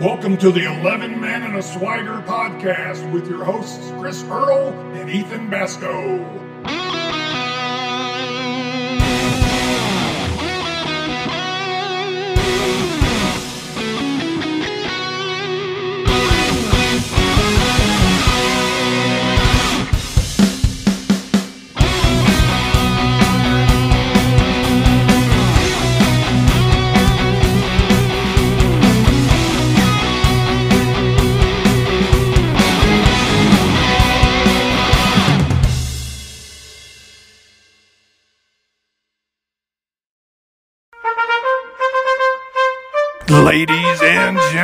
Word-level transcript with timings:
Welcome 0.00 0.36
to 0.38 0.50
the 0.50 0.64
11 0.64 1.20
Men 1.20 1.44
and 1.44 1.54
a 1.54 1.62
Swagger 1.62 2.20
podcast 2.26 3.08
with 3.12 3.28
your 3.28 3.44
hosts 3.44 3.92
Chris 4.00 4.24
Earl 4.24 4.70
and 4.96 5.08
Ethan 5.08 5.48
Bastow. 5.48 6.43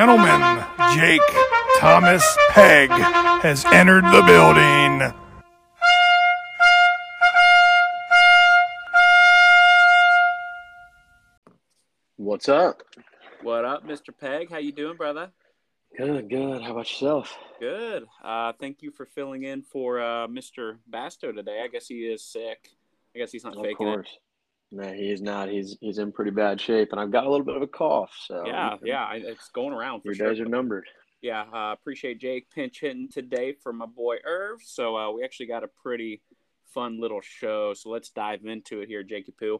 Gentlemen, 0.00 0.64
Jake 0.94 1.20
Thomas 1.76 2.24
Pegg 2.52 2.88
has 2.88 3.66
entered 3.66 4.02
the 4.04 4.22
building. 4.22 5.12
What's 12.16 12.48
up? 12.48 12.82
What 13.42 13.66
up, 13.66 13.86
Mr. 13.86 14.16
Pegg? 14.18 14.48
How 14.50 14.56
you 14.56 14.72
doing, 14.72 14.96
brother? 14.96 15.32
Good, 15.98 16.30
good. 16.30 16.62
How 16.62 16.70
about 16.70 16.90
yourself? 16.90 17.36
Good. 17.60 18.06
Uh, 18.24 18.54
thank 18.58 18.80
you 18.80 18.92
for 18.92 19.04
filling 19.04 19.42
in 19.42 19.60
for 19.60 20.00
uh, 20.00 20.26
Mr. 20.28 20.78
Bastow 20.90 21.34
today. 21.34 21.60
I 21.62 21.68
guess 21.68 21.88
he 21.88 22.06
is 22.06 22.24
sick. 22.24 22.70
I 23.14 23.18
guess 23.18 23.32
he's 23.32 23.44
not 23.44 23.54
Of 23.54 23.64
faking 23.64 23.76
course. 23.76 24.16
No, 24.72 24.92
he's 24.92 25.20
not. 25.20 25.48
He's 25.48 25.76
he's 25.80 25.98
in 25.98 26.12
pretty 26.12 26.30
bad 26.30 26.60
shape, 26.60 26.92
and 26.92 27.00
I've 27.00 27.10
got 27.10 27.26
a 27.26 27.30
little 27.30 27.44
bit 27.44 27.56
of 27.56 27.62
a 27.62 27.66
cough. 27.66 28.12
So. 28.26 28.44
Yeah, 28.46 28.76
yeah, 28.84 29.12
it's 29.14 29.48
going 29.48 29.72
around 29.72 30.02
your 30.04 30.14
sure. 30.14 30.28
days 30.28 30.40
are 30.40 30.44
numbered. 30.44 30.86
Yeah, 31.22 31.42
uh, 31.52 31.72
appreciate 31.72 32.18
Jake 32.18 32.50
pinch 32.50 32.80
hitting 32.80 33.08
today 33.08 33.54
for 33.62 33.72
my 33.72 33.86
boy 33.86 34.16
Irv. 34.24 34.60
So 34.64 34.96
uh, 34.96 35.10
we 35.12 35.22
actually 35.22 35.46
got 35.46 35.64
a 35.64 35.68
pretty 35.82 36.22
fun 36.72 37.00
little 37.00 37.20
show. 37.20 37.74
So 37.74 37.90
let's 37.90 38.10
dive 38.10 38.44
into 38.44 38.80
it 38.80 38.88
here, 38.88 39.02
Jakey 39.02 39.32
Poo. 39.38 39.58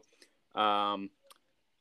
Um, 0.59 1.09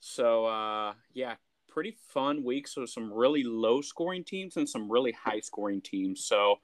so 0.00 0.44
uh, 0.44 0.94
yeah, 1.14 1.36
pretty 1.68 1.96
fun 2.12 2.44
week. 2.44 2.68
So 2.68 2.84
some 2.84 3.12
really 3.12 3.42
low 3.42 3.80
scoring 3.80 4.24
teams 4.24 4.56
and 4.56 4.68
some 4.68 4.90
really 4.90 5.12
high 5.12 5.40
scoring 5.40 5.80
teams. 5.80 6.26
So 6.26 6.56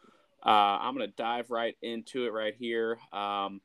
uh, 0.44 0.78
I'm 0.80 0.94
gonna 0.94 1.06
dive 1.06 1.50
right 1.50 1.76
into 1.80 2.26
it 2.26 2.32
right 2.32 2.54
here. 2.58 2.98
Um, 3.12 3.60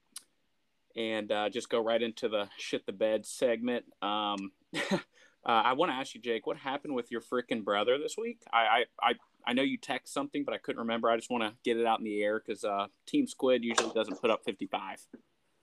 and 0.95 1.31
uh, 1.31 1.50
just 1.50 1.70
go 1.70 1.80
right 1.84 2.02
into 2.02 2.30
the 2.30 2.50
shit 2.58 2.86
the 2.86 2.92
bed 2.92 3.25
segment. 3.25 3.86
Um, 4.02 4.52
uh, 4.92 4.97
I 5.45 5.73
want 5.73 5.92
to 5.92 5.95
ask 5.95 6.14
you, 6.16 6.22
Jake, 6.22 6.45
what 6.47 6.58
happened 6.58 6.95
with 6.95 7.11
your 7.11 7.22
freaking 7.22 7.64
brother 7.64 7.97
this 7.97 8.16
week? 8.17 8.42
I, 8.52 8.58
I, 8.58 8.84
I, 9.02 9.14
I 9.47 9.53
know 9.53 9.64
you 9.64 9.78
text 9.78 10.14
something, 10.14 10.44
but 10.44 10.53
I 10.53 10.58
couldn't 10.58 10.80
remember. 10.80 11.09
I 11.09 11.16
just 11.16 11.30
want 11.30 11.44
to 11.44 11.53
get 11.64 11.78
it 11.78 11.86
out 11.86 12.00
in 12.00 12.06
the 12.06 12.22
air 12.22 12.42
because 12.45 12.64
uh, 12.64 12.88
Team 13.06 13.28
Squid 13.28 13.64
usually 13.64 13.94
doesn't 13.94 14.22
put 14.22 14.30
up 14.30 14.42
55. 14.45 15.06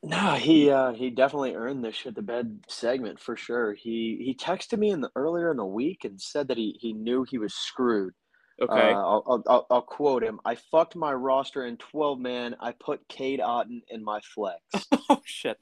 No, 0.02 0.34
he 0.34 0.70
uh, 0.70 0.92
he 0.92 1.10
definitely 1.10 1.56
earned 1.56 1.84
this 1.84 1.96
shit 1.96 2.14
the 2.14 2.22
bed 2.22 2.60
segment 2.68 3.18
for 3.18 3.36
sure. 3.36 3.74
He 3.74 4.22
he 4.24 4.32
texted 4.32 4.78
me 4.78 4.90
in 4.90 5.00
the 5.00 5.10
earlier 5.16 5.50
in 5.50 5.56
the 5.56 5.66
week 5.66 6.04
and 6.04 6.20
said 6.20 6.46
that 6.48 6.56
he 6.56 6.78
he 6.80 6.92
knew 6.92 7.24
he 7.24 7.38
was 7.38 7.52
screwed. 7.52 8.14
Okay. 8.60 8.72
Uh, 8.92 8.96
I'll, 8.98 9.42
I'll, 9.46 9.66
I'll 9.70 9.82
quote 9.82 10.22
him. 10.24 10.40
I 10.44 10.56
fucked 10.56 10.96
my 10.96 11.12
roster 11.12 11.64
in 11.64 11.76
twelve 11.76 12.18
man. 12.18 12.56
I 12.60 12.72
put 12.72 13.06
Cade 13.08 13.40
Otton 13.40 13.82
in 13.88 14.02
my 14.02 14.20
flex. 14.20 14.60
oh 15.10 15.22
shit. 15.24 15.58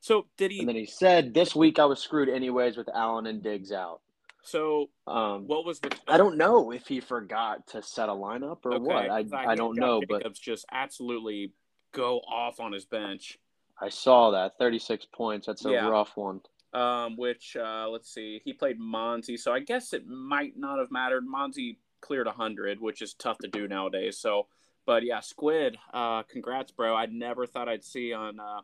So 0.00 0.26
did 0.36 0.50
he? 0.50 0.60
and 0.60 0.68
then 0.68 0.76
he 0.76 0.86
said 0.86 1.34
this 1.34 1.54
week 1.54 1.78
I 1.78 1.84
was 1.84 2.00
screwed 2.00 2.28
anyways 2.28 2.76
with 2.76 2.88
Allen 2.94 3.26
and 3.26 3.42
Diggs 3.42 3.72
out. 3.72 4.00
so 4.42 4.90
Um, 5.06 5.46
what 5.46 5.64
was 5.64 5.80
the? 5.80 5.96
I 6.08 6.16
don't 6.16 6.36
know 6.36 6.72
if 6.72 6.86
he 6.86 7.00
forgot 7.00 7.66
to 7.68 7.82
set 7.82 8.08
a 8.08 8.12
lineup 8.12 8.58
or 8.64 8.78
what. 8.80 9.10
I, 9.10 9.24
I, 9.32 9.48
had 9.50 9.58
don't 9.58 9.76
know, 9.76 10.00
but 10.08 10.18
Jacobs 10.22 10.38
just 10.38 10.64
absolutely 10.72 11.52
go 11.92 12.18
off 12.18 12.60
on 12.60 12.72
his 12.72 12.84
bench. 12.84 13.38
I 13.80 13.88
saw 13.88 14.30
that 14.32 14.58
36 14.58 15.06
points. 15.14 15.46
That's 15.46 15.64
a 15.64 15.70
Yeah. 15.70 15.88
rough 15.88 16.16
one. 16.16 16.40
Um, 16.72 17.16
which 17.16 17.56
uh, 17.56 17.88
let's 17.88 18.12
see, 18.12 18.40
he 18.44 18.52
played 18.52 18.78
Monzi, 18.78 19.38
so 19.38 19.52
I 19.52 19.60
guess 19.60 19.92
it 19.92 20.06
might 20.06 20.56
not 20.56 20.78
have 20.78 20.90
mattered. 20.90 21.24
Monzi 21.26 21.76
cleared 22.06 22.28
hundred, 22.28 22.80
which 22.80 23.02
is 23.02 23.14
tough 23.14 23.38
to 23.38 23.48
do 23.48 23.66
nowadays. 23.66 24.18
So, 24.18 24.46
but 24.84 25.04
yeah, 25.04 25.20
Squid, 25.20 25.76
uh, 25.92 26.22
congrats, 26.22 26.70
bro. 26.70 26.94
I 26.94 27.06
never 27.06 27.46
thought 27.46 27.68
I'd 27.68 27.84
see 27.84 28.12
on 28.12 28.38
uh, 28.38 28.60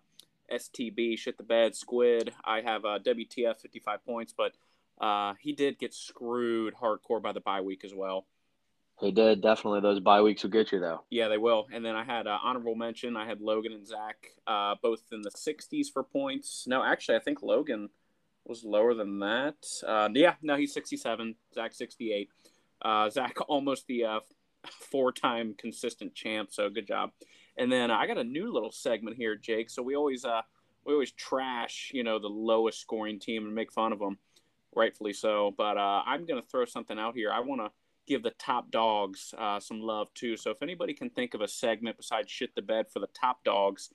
STB 0.53 1.19
shit 1.19 1.36
the 1.36 1.42
bed 1.42 1.75
Squid. 1.75 2.32
I 2.44 2.60
have 2.60 2.84
uh, 2.84 2.98
WTF 3.04 3.60
fifty 3.60 3.80
five 3.80 4.04
points, 4.04 4.34
but 4.36 4.53
uh, 5.00 5.34
he 5.41 5.53
did 5.53 5.78
get 5.78 5.92
screwed 5.92 6.75
hardcore 6.75 7.20
by 7.20 7.32
the 7.32 7.41
bye 7.41 7.60
week 7.60 7.84
as 7.84 7.94
well. 7.94 8.26
He 9.00 9.10
did 9.10 9.41
definitely. 9.41 9.80
Those 9.80 9.98
bye 9.98 10.22
weeks 10.22 10.44
will 10.44 10.50
get 10.50 10.70
you 10.70 10.78
though. 10.78 11.03
Yeah, 11.10 11.28
they 11.28 11.38
will. 11.38 11.66
And 11.72 11.84
then 11.84 11.97
I 11.97 12.04
had 12.04 12.28
uh, 12.28 12.38
honorable 12.42 12.76
mention. 12.76 13.16
I 13.16 13.26
had 13.26 13.41
Logan 13.41 13.72
and 13.72 13.86
Zach 13.86 14.28
uh, 14.47 14.76
both 14.80 15.03
in 15.10 15.22
the 15.22 15.30
60s 15.30 15.86
for 15.92 16.04
points. 16.04 16.64
No, 16.69 16.84
actually, 16.84 17.16
I 17.16 17.20
think 17.20 17.42
Logan 17.42 17.88
was 18.44 18.64
lower 18.64 18.94
than 18.94 19.19
that. 19.20 19.56
Uh, 19.86 20.09
yeah, 20.14 20.34
no, 20.42 20.56
he's 20.56 20.72
67. 20.72 21.34
Zach 21.54 21.74
68. 21.74 22.28
Uh, 22.82 23.09
Zach 23.10 23.37
almost 23.48 23.87
the 23.87 24.04
uh, 24.04 24.20
four-time 24.91 25.54
consistent 25.59 26.15
champ. 26.15 26.53
So 26.53 26.69
good 26.69 26.87
job. 26.87 27.10
And 27.56 27.70
then 27.70 27.91
I 27.91 28.06
got 28.06 28.19
a 28.19 28.25
new 28.25 28.53
little 28.53 28.72
segment 28.72 29.16
here, 29.16 29.37
Jake. 29.37 29.70
So 29.70 29.82
we 29.82 29.94
always 29.94 30.25
uh, 30.25 30.43
we 30.84 30.92
always 30.92 31.12
trash, 31.12 31.91
you 31.94 32.03
know, 32.03 32.19
the 32.19 32.28
lowest 32.28 32.81
scoring 32.81 33.19
team 33.19 33.44
and 33.44 33.54
make 33.54 33.72
fun 33.72 33.92
of 33.92 33.98
them, 33.98 34.19
rightfully 34.75 35.12
so. 35.12 35.54
But 35.56 35.76
uh, 35.76 36.03
I'm 36.06 36.26
gonna 36.26 36.42
throw 36.42 36.65
something 36.65 36.98
out 36.98 37.15
here. 37.15 37.31
I 37.31 37.41
want 37.41 37.60
to 37.60 37.71
give 38.06 38.22
the 38.22 38.32
top 38.32 38.71
dogs 38.71 39.34
uh, 39.38 39.60
some 39.60 39.81
love 39.81 40.12
too. 40.15 40.37
So 40.37 40.50
if 40.50 40.62
anybody 40.62 40.92
can 40.94 41.10
think 41.10 41.34
of 41.34 41.41
a 41.41 41.48
segment 41.48 41.97
besides 41.97 42.31
shit 42.31 42.54
the 42.54 42.62
bed 42.62 42.87
for 42.91 42.98
the 42.98 43.09
top 43.15 43.44
dogs, 43.44 43.91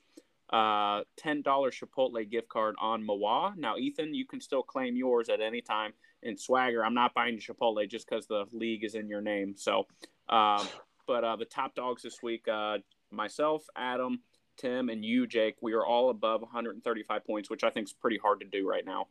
uh, 0.50 1.02
ten 1.16 1.42
dollar 1.42 1.70
Chipotle 1.70 2.28
gift 2.30 2.48
card 2.48 2.74
on 2.80 3.06
Mawa. 3.06 3.56
Now, 3.56 3.76
Ethan, 3.76 4.14
you 4.14 4.24
can 4.24 4.40
still 4.40 4.62
claim 4.62 4.96
yours 4.96 5.28
at 5.28 5.40
any 5.40 5.60
time. 5.60 5.92
And 6.22 6.38
Swagger, 6.38 6.84
I'm 6.84 6.94
not 6.94 7.14
buying 7.14 7.38
Chipotle 7.38 7.88
just 7.88 8.08
because 8.08 8.26
the 8.26 8.44
league 8.52 8.84
is 8.84 8.94
in 8.94 9.08
your 9.08 9.20
name. 9.20 9.54
So, 9.56 9.86
um, 10.28 10.66
but 11.06 11.24
uh, 11.24 11.36
the 11.36 11.44
top 11.44 11.74
dogs 11.74 12.02
this 12.02 12.22
week, 12.22 12.46
uh, 12.48 12.78
myself, 13.10 13.64
Adam, 13.76 14.20
Tim, 14.56 14.88
and 14.88 15.04
you, 15.04 15.26
Jake, 15.26 15.56
we 15.60 15.72
are 15.74 15.86
all 15.86 16.10
above 16.10 16.42
135 16.42 17.24
points, 17.24 17.48
which 17.50 17.62
I 17.64 17.70
think 17.70 17.86
is 17.86 17.92
pretty 17.92 18.18
hard 18.18 18.40
to 18.40 18.46
do 18.46 18.68
right 18.68 18.84
now. 18.84 19.06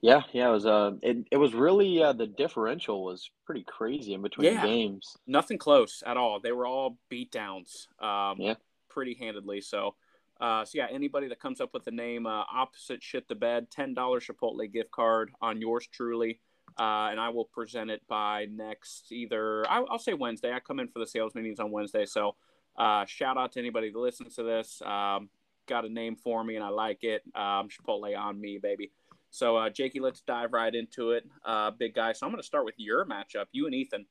Yeah, 0.00 0.22
yeah. 0.32 0.48
It 0.48 0.52
was 0.52 0.64
uh, 0.64 0.92
it, 1.02 1.26
it 1.32 1.36
was 1.38 1.54
really 1.54 2.00
uh, 2.00 2.12
the 2.12 2.28
differential 2.28 3.04
was 3.04 3.28
pretty 3.44 3.64
crazy 3.64 4.14
in 4.14 4.22
between 4.22 4.52
Yeah. 4.52 4.64
games. 4.64 5.16
Nothing 5.26 5.58
close 5.58 6.04
at 6.06 6.16
all. 6.16 6.38
They 6.38 6.52
were 6.52 6.66
all 6.66 6.98
beatdowns, 7.10 7.88
um, 8.00 8.36
Yeah. 8.40 8.54
pretty 8.88 9.14
handedly. 9.14 9.60
So, 9.60 9.96
uh, 10.40 10.64
so 10.64 10.78
yeah, 10.78 10.86
anybody 10.90 11.28
that 11.28 11.40
comes 11.40 11.60
up 11.60 11.70
with 11.74 11.84
the 11.84 11.90
name 11.90 12.26
uh, 12.26 12.44
opposite 12.52 13.02
shit 13.02 13.28
the 13.28 13.34
bed, 13.34 13.70
ten 13.70 13.94
dollar 13.94 14.20
Chipotle 14.20 14.72
gift 14.72 14.90
card 14.90 15.30
on 15.40 15.60
yours 15.60 15.88
truly, 15.92 16.40
uh, 16.78 17.08
and 17.10 17.20
I 17.20 17.28
will 17.30 17.46
present 17.46 17.90
it 17.90 18.02
by 18.08 18.46
next 18.50 19.10
either 19.10 19.68
I, 19.68 19.82
I'll 19.90 19.98
say 19.98 20.14
Wednesday. 20.14 20.52
I 20.52 20.60
come 20.60 20.80
in 20.80 20.88
for 20.88 20.98
the 20.98 21.06
sales 21.06 21.34
meetings 21.34 21.60
on 21.60 21.70
Wednesday, 21.70 22.06
so 22.06 22.36
uh, 22.76 23.04
shout 23.06 23.36
out 23.36 23.52
to 23.52 23.60
anybody 23.60 23.90
that 23.90 23.98
listens 23.98 24.36
to 24.36 24.42
this. 24.42 24.80
Um, 24.82 25.28
got 25.66 25.84
a 25.84 25.88
name 25.88 26.16
for 26.16 26.42
me 26.42 26.56
and 26.56 26.64
I 26.64 26.68
like 26.68 27.04
it. 27.04 27.22
Um, 27.34 27.68
Chipotle 27.68 28.16
on 28.18 28.40
me, 28.40 28.58
baby. 28.60 28.90
So, 29.30 29.56
uh, 29.56 29.68
Jakey, 29.68 30.00
let's 30.00 30.22
dive 30.22 30.52
right 30.52 30.74
into 30.74 31.10
it, 31.10 31.24
uh, 31.44 31.70
big 31.70 31.94
guy. 31.94 32.12
So 32.12 32.26
I'm 32.26 32.32
going 32.32 32.40
to 32.40 32.46
start 32.46 32.64
with 32.64 32.76
your 32.78 33.04
matchup, 33.04 33.46
you 33.52 33.66
and 33.66 33.74
Ethan. 33.74 34.06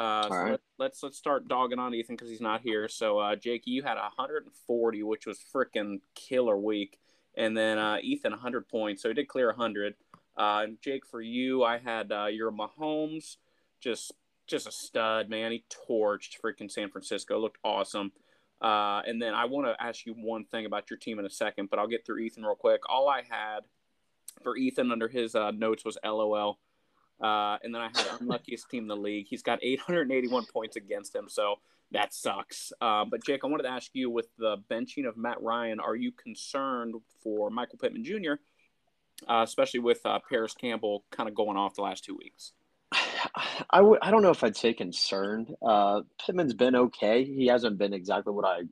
Uh, 0.00 0.22
so 0.22 0.34
right. 0.34 0.50
let, 0.52 0.60
let's 0.78 1.02
let's 1.02 1.18
start 1.18 1.46
dogging 1.46 1.78
on 1.78 1.92
Ethan 1.92 2.16
because 2.16 2.30
he's 2.30 2.40
not 2.40 2.62
here. 2.62 2.88
So, 2.88 3.18
uh, 3.18 3.36
Jakey, 3.36 3.72
you 3.72 3.82
had 3.82 3.96
140, 3.96 5.02
which 5.02 5.26
was 5.26 5.38
freaking 5.54 6.00
killer 6.14 6.56
week, 6.56 6.98
and 7.36 7.54
then 7.54 7.76
uh, 7.76 7.98
Ethan 8.00 8.32
100 8.32 8.66
points, 8.66 9.02
so 9.02 9.08
he 9.08 9.14
did 9.14 9.28
clear 9.28 9.48
100. 9.48 9.94
Uh, 10.38 10.66
Jake, 10.82 11.06
for 11.06 11.20
you, 11.20 11.64
I 11.64 11.76
had 11.76 12.10
uh, 12.12 12.26
your 12.26 12.50
Mahomes, 12.50 13.36
just 13.78 14.14
just 14.46 14.66
a 14.66 14.72
stud, 14.72 15.28
man. 15.28 15.52
He 15.52 15.64
torched 15.86 16.40
freaking 16.42 16.70
San 16.70 16.88
Francisco, 16.88 17.38
looked 17.38 17.58
awesome. 17.62 18.12
Uh, 18.58 19.02
and 19.06 19.20
then 19.20 19.34
I 19.34 19.44
want 19.44 19.66
to 19.66 19.76
ask 19.82 20.06
you 20.06 20.14
one 20.14 20.46
thing 20.46 20.64
about 20.64 20.88
your 20.88 20.98
team 20.98 21.18
in 21.18 21.26
a 21.26 21.30
second, 21.30 21.68
but 21.68 21.78
I'll 21.78 21.86
get 21.86 22.06
through 22.06 22.20
Ethan 22.20 22.42
real 22.42 22.54
quick. 22.54 22.88
All 22.88 23.06
I 23.06 23.18
had 23.28 23.60
for 24.42 24.56
Ethan 24.56 24.92
under 24.92 25.08
his 25.08 25.34
uh, 25.34 25.50
notes 25.50 25.84
was 25.84 25.98
LOL. 26.02 26.58
Uh, 27.22 27.58
and 27.62 27.74
then 27.74 27.82
I 27.82 27.88
had 27.88 28.06
unluckiest 28.20 28.70
team 28.70 28.84
in 28.84 28.88
the 28.88 28.96
league. 28.96 29.26
He's 29.28 29.42
got 29.42 29.58
881 29.62 30.46
points 30.52 30.76
against 30.76 31.14
him, 31.14 31.26
so 31.28 31.56
that 31.92 32.14
sucks. 32.14 32.72
Uh, 32.80 33.04
but 33.04 33.24
Jake, 33.24 33.40
I 33.44 33.46
wanted 33.48 33.64
to 33.64 33.70
ask 33.70 33.90
you 33.94 34.08
with 34.10 34.28
the 34.38 34.56
benching 34.70 35.06
of 35.08 35.16
Matt 35.16 35.42
Ryan, 35.42 35.80
are 35.80 35.96
you 35.96 36.12
concerned 36.12 36.94
for 37.22 37.50
Michael 37.50 37.78
Pittman 37.78 38.04
Jr., 38.04 38.34
uh, 39.28 39.42
especially 39.42 39.80
with 39.80 40.00
uh, 40.04 40.18
Parris 40.28 40.54
Campbell 40.54 41.04
kind 41.10 41.28
of 41.28 41.34
going 41.34 41.56
off 41.56 41.74
the 41.74 41.82
last 41.82 42.04
two 42.04 42.16
weeks? 42.16 42.52
I. 43.70 43.82
I 44.02 44.10
don't 44.10 44.22
know 44.22 44.30
if 44.30 44.42
I'd 44.42 44.56
say 44.56 44.72
concerned. 44.72 45.54
Uh, 45.62 46.02
Pittman's 46.24 46.54
been 46.54 46.74
okay. 46.74 47.24
He 47.24 47.46
hasn't 47.48 47.76
been 47.78 47.92
exactly 47.92 48.32
what 48.32 48.46
I 48.46 48.62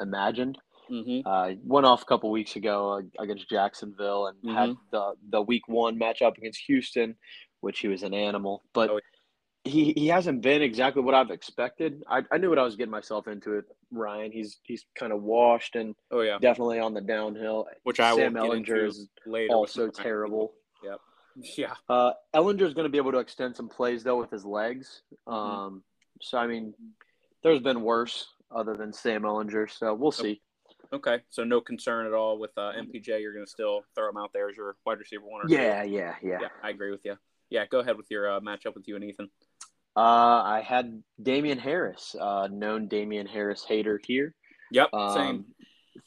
imagined. 0.00 0.58
Mm-hmm. 0.90 1.26
Uh, 1.26 1.54
went 1.64 1.86
off 1.86 2.02
a 2.02 2.04
couple 2.04 2.30
weeks 2.30 2.56
ago 2.56 2.98
uh, 2.98 3.22
against 3.22 3.48
Jacksonville 3.48 4.26
and 4.26 4.36
Mm-hmm. 4.38 4.56
had 4.56 4.76
the 4.90 5.12
the 5.30 5.40
week 5.40 5.68
one 5.68 5.98
matchup 5.98 6.36
against 6.36 6.60
Houston, 6.66 7.14
which 7.62 7.78
he 7.78 7.88
was 7.88 8.02
an 8.02 8.12
animal. 8.12 8.62
But 8.74 8.90
Oh, 8.90 9.00
he, 9.64 9.92
he 9.96 10.08
hasn't 10.08 10.42
been 10.42 10.60
exactly 10.60 11.02
what 11.02 11.14
I've 11.14 11.30
expected. 11.30 12.02
I, 12.08 12.22
I 12.30 12.38
knew 12.38 12.50
what 12.50 12.58
I 12.58 12.64
was 12.64 12.76
getting 12.76 12.90
myself 12.90 13.28
into. 13.28 13.54
It 13.54 13.64
Ryan. 13.92 14.32
He's 14.32 14.58
he's 14.64 14.84
kind 14.98 15.12
of 15.12 15.22
washed 15.22 15.76
and 15.76 15.94
Oh 16.10 16.20
yeah, 16.20 16.38
definitely 16.40 16.80
on 16.80 16.94
the 16.94 17.00
downhill. 17.00 17.68
which 17.84 18.00
I 18.00 18.14
Sam 18.14 18.34
will 18.34 18.50
Ehlinger 18.50 18.88
is 18.88 19.08
later. 19.24 19.54
also 19.54 19.88
terrible. 19.88 20.52
Yeah, 21.56 21.72
Uh, 21.88 22.12
is 22.36 22.74
going 22.74 22.84
to 22.84 22.88
be 22.90 22.98
able 22.98 23.12
to 23.12 23.18
extend 23.18 23.56
some 23.56 23.66
plays 23.66 24.04
though 24.04 24.18
with 24.18 24.30
his 24.30 24.44
legs. 24.44 25.00
Mhm. 25.26 25.32
Um, 25.32 25.82
so 26.20 26.36
I 26.36 26.46
mean, 26.46 26.74
there's 27.42 27.60
been 27.60 27.80
worse 27.80 28.28
other 28.54 28.76
than 28.76 28.92
Sam 28.92 29.22
Ehlinger. 29.22 29.70
So 29.70 29.94
we'll 29.94 30.12
see. 30.12 30.42
okay. 30.92 31.20
So 31.30 31.42
no 31.42 31.62
concern 31.62 32.06
at 32.06 32.12
all 32.12 32.38
with 32.38 32.50
uh, 32.58 32.72
MPJ. 32.76 33.22
You're 33.22 33.32
going 33.32 33.46
to 33.46 33.50
still 33.50 33.82
throw 33.94 34.10
him 34.10 34.18
out 34.18 34.34
there 34.34 34.50
as 34.50 34.56
your 34.58 34.76
wide 34.84 34.98
receiver 34.98 35.24
one 35.24 35.46
or 35.46 35.48
two? 35.48 35.54
Yeah, 35.54 35.82
yeah, 35.84 36.16
yeah. 36.22 36.38
yeah. 36.42 36.48
I 36.62 36.68
agree 36.68 36.90
with 36.90 37.04
you. 37.06 37.16
Yeah, 37.52 37.66
go 37.66 37.80
ahead 37.80 37.98
with 37.98 38.06
your 38.10 38.32
uh, 38.32 38.40
matchup 38.40 38.74
with 38.74 38.88
you 38.88 38.96
and 38.96 39.04
Ethan. 39.04 39.28
Uh, 39.94 40.00
I 40.00 40.64
had 40.66 41.02
Damien 41.22 41.58
Harris, 41.58 42.16
uh, 42.18 42.48
known 42.50 42.88
Damien 42.88 43.26
Harris 43.26 43.62
hater 43.62 44.00
here. 44.02 44.34
Yep, 44.72 44.88
Um, 44.94 45.14
same. 45.14 45.44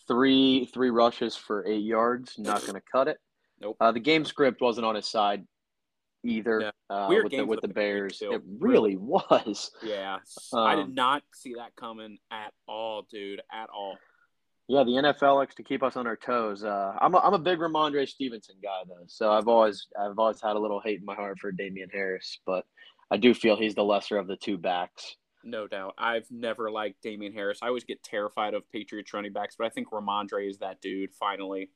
Three 0.07 0.65
three 0.73 0.89
rushes 0.89 1.35
for 1.35 1.65
eight 1.67 1.83
yards. 1.83 2.39
Not 2.39 2.61
going 2.61 2.73
to 2.73 2.81
cut 2.91 3.07
it. 3.07 3.17
Nope. 3.61 3.77
Uh, 3.79 3.91
the 3.91 3.99
game 3.99 4.25
script 4.25 4.59
wasn't 4.59 4.87
on 4.87 4.95
his 4.95 5.05
side 5.05 5.45
either. 6.23 6.61
Yeah. 6.61 6.71
Uh, 6.89 7.07
Weird 7.09 7.25
with 7.25 7.31
game 7.31 7.41
the 7.41 7.45
with 7.45 7.61
the 7.61 7.67
the 7.67 7.73
Bears, 7.75 8.17
it 8.21 8.41
really 8.59 8.97
was. 8.97 9.69
Yeah, 9.83 10.17
I 10.51 10.75
did 10.75 10.85
um, 10.85 10.95
not 10.95 11.21
see 11.35 11.53
that 11.57 11.75
coming 11.75 12.17
at 12.31 12.53
all, 12.67 13.05
dude. 13.11 13.41
At 13.53 13.69
all. 13.69 13.97
Yeah, 14.67 14.83
the 14.83 14.91
NFL 14.91 15.35
likes 15.35 15.55
to 15.55 15.63
keep 15.63 15.83
us 15.83 15.95
on 15.95 16.07
our 16.07 16.15
toes. 16.15 16.63
Uh, 16.63 16.93
I'm 16.99 17.13
a, 17.13 17.19
I'm 17.19 17.33
a 17.35 17.39
big 17.39 17.59
Rhamondre 17.59 18.07
Stevenson 18.07 18.55
guy 18.63 18.81
though, 18.87 19.03
so 19.07 19.31
I've 19.31 19.47
always 19.47 19.87
I've 19.99 20.17
always 20.17 20.41
had 20.41 20.55
a 20.55 20.59
little 20.59 20.81
hate 20.83 20.99
in 20.99 21.05
my 21.05 21.13
heart 21.13 21.37
for 21.39 21.51
Damien 21.51 21.89
Harris, 21.91 22.39
but 22.45 22.65
I 23.11 23.17
do 23.17 23.35
feel 23.35 23.55
he's 23.55 23.75
the 23.75 23.83
lesser 23.83 24.17
of 24.17 24.27
the 24.27 24.37
two 24.37 24.57
backs. 24.57 25.17
No 25.43 25.67
doubt. 25.67 25.93
I've 25.99 26.25
never 26.31 26.71
liked 26.71 27.03
Damien 27.03 27.31
Harris. 27.31 27.59
I 27.61 27.67
always 27.67 27.83
get 27.83 28.01
terrified 28.01 28.55
of 28.55 28.63
Patriots 28.71 29.13
running 29.13 29.31
backs, 29.31 29.55
but 29.55 29.67
I 29.67 29.69
think 29.69 29.91
Rhamondre 29.91 30.49
is 30.49 30.57
that 30.57 30.81
dude. 30.81 31.13
Finally. 31.13 31.69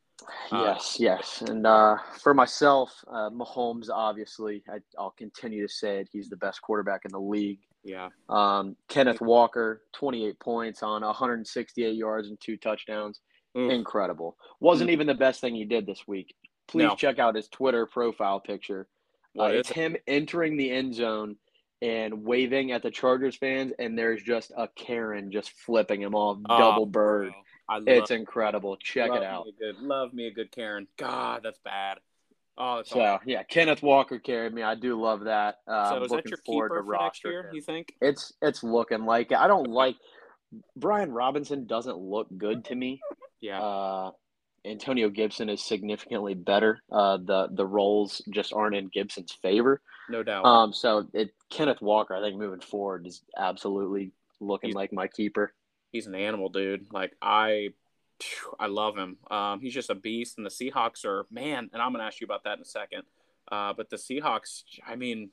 Uh, 0.51 0.63
yes, 0.65 0.97
yes, 0.99 1.43
and 1.47 1.65
uh, 1.65 1.95
for 2.19 2.33
myself, 2.33 2.91
uh, 3.07 3.29
Mahomes 3.29 3.87
obviously 3.89 4.63
I, 4.67 4.79
I'll 4.97 5.11
continue 5.11 5.65
to 5.65 5.73
say 5.73 5.99
it. 5.99 6.09
He's 6.11 6.27
the 6.27 6.35
best 6.35 6.61
quarterback 6.61 7.05
in 7.05 7.11
the 7.11 7.21
league. 7.21 7.59
Yeah. 7.83 8.09
Um, 8.27 8.75
Kenneth 8.87 9.21
Walker, 9.21 9.83
28 9.93 10.39
points 10.39 10.83
on 10.83 11.01
168 11.01 11.95
yards 11.95 12.27
and 12.27 12.39
two 12.39 12.57
touchdowns. 12.57 13.21
Oof. 13.57 13.71
Incredible. 13.71 14.37
Wasn't 14.59 14.89
even 14.89 15.07
the 15.07 15.13
best 15.15 15.41
thing 15.41 15.55
he 15.55 15.65
did 15.65 15.85
this 15.85 16.07
week. 16.07 16.35
Please 16.67 16.83
No. 16.89 16.95
check 16.95 17.17
out 17.19 17.35
his 17.35 17.47
Twitter 17.47 17.85
profile 17.85 18.39
picture. 18.39 18.87
Uh, 19.39 19.45
it's 19.45 19.71
it? 19.71 19.75
him 19.75 19.95
entering 20.07 20.57
the 20.57 20.69
end 20.71 20.93
zone 20.93 21.35
and 21.81 22.23
waving 22.25 22.71
at 22.73 22.83
the 22.83 22.91
Chargers 22.91 23.35
fans, 23.37 23.71
and 23.79 23.97
there's 23.97 24.21
just 24.21 24.51
a 24.57 24.67
Karen 24.75 25.31
just 25.31 25.51
flipping 25.51 26.01
him 26.01 26.13
off, 26.13 26.37
Oh, 26.49 26.57
double 26.57 26.85
bird. 26.85 27.31
love, 27.69 27.87
It's 27.87 28.11
incredible. 28.11 28.75
Check 28.77 29.11
it 29.11 29.23
out. 29.23 29.45
Me 29.45 29.53
good, 29.57 29.77
love 29.79 30.13
me 30.13 30.27
a 30.27 30.31
good 30.31 30.51
Karen. 30.51 30.87
God, 30.97 31.41
that's 31.43 31.59
bad. 31.59 31.99
Oh, 32.59 32.83
So 32.83 32.99
awful. 33.01 33.31
yeah, 33.31 33.43
Kenneth 33.43 33.81
Walker 33.81 34.19
carried 34.19 34.53
me. 34.53 34.63
I 34.63 34.75
do 34.75 34.99
love 35.01 35.21
that. 35.25 35.55
Uh, 35.67 35.89
So 35.91 36.03
is 36.03 36.11
that 36.11 36.25
your 36.29 36.37
keeper 36.39 36.83
for 36.83 36.91
next 37.01 37.23
year? 37.23 37.47
him. 37.47 37.55
You 37.55 37.61
think? 37.61 37.93
It's 38.01 38.33
it's 38.41 38.63
looking 38.63 39.05
like 39.05 39.31
it. 39.31 39.37
I 39.37 39.47
don't 39.47 39.67
like 39.67 39.95
Brian 40.75 41.11
Robinson. 41.11 41.65
Doesn't 41.67 41.97
look 41.97 42.27
good 42.37 42.65
to 42.65 42.75
me. 42.75 42.99
Yeah. 43.41 43.61
Uh, 43.61 44.11
Antonio 44.65 45.07
Gibson 45.09 45.47
is 45.47 45.63
significantly 45.63 46.33
better. 46.33 46.81
Uh, 46.91 47.15
the 47.23 47.47
the 47.53 47.65
roles 47.65 48.21
just 48.31 48.51
aren't 48.51 48.75
in 48.75 48.89
Gibson's 48.89 49.31
favor. 49.31 49.81
no 50.09 50.23
doubt. 50.23 50.43
Um, 50.43 50.73
so 50.73 51.07
it 51.13 51.33
Kenneth 51.49 51.81
Walker, 51.81 52.13
I 52.13 52.19
think 52.19 52.35
moving 52.37 52.59
forward 52.59 53.07
is 53.07 53.21
absolutely 53.37 54.11
looking 54.41 54.71
He's- 54.71 54.75
like 54.75 54.91
my 54.91 55.07
keeper. 55.07 55.53
he's 55.93 56.05
an 56.05 56.15
animal, 56.15 56.49
dude. 56.49 56.87
Like 56.91 57.13
I, 57.21 57.69
I 58.59 58.67
love 58.67 58.97
him. 58.97 59.17
Um, 59.31 59.59
he's 59.61 59.73
just 59.73 59.89
a 59.89 59.95
beast, 59.95 60.37
and 60.37 60.45
the 60.45 60.49
Seahawks 60.49 61.05
are 61.05 61.25
man. 61.31 61.69
And 61.73 61.81
I'm 61.81 61.91
gonna 61.91 62.03
ask 62.03 62.19
you 62.21 62.25
about 62.25 62.43
that 62.43 62.57
in 62.57 62.61
a 62.61 62.65
second. 62.65 63.03
Uh, 63.51 63.73
but 63.73 63.89
the 63.89 63.95
Seahawks, 63.97 64.63
I 64.87 64.95
mean, 64.95 65.29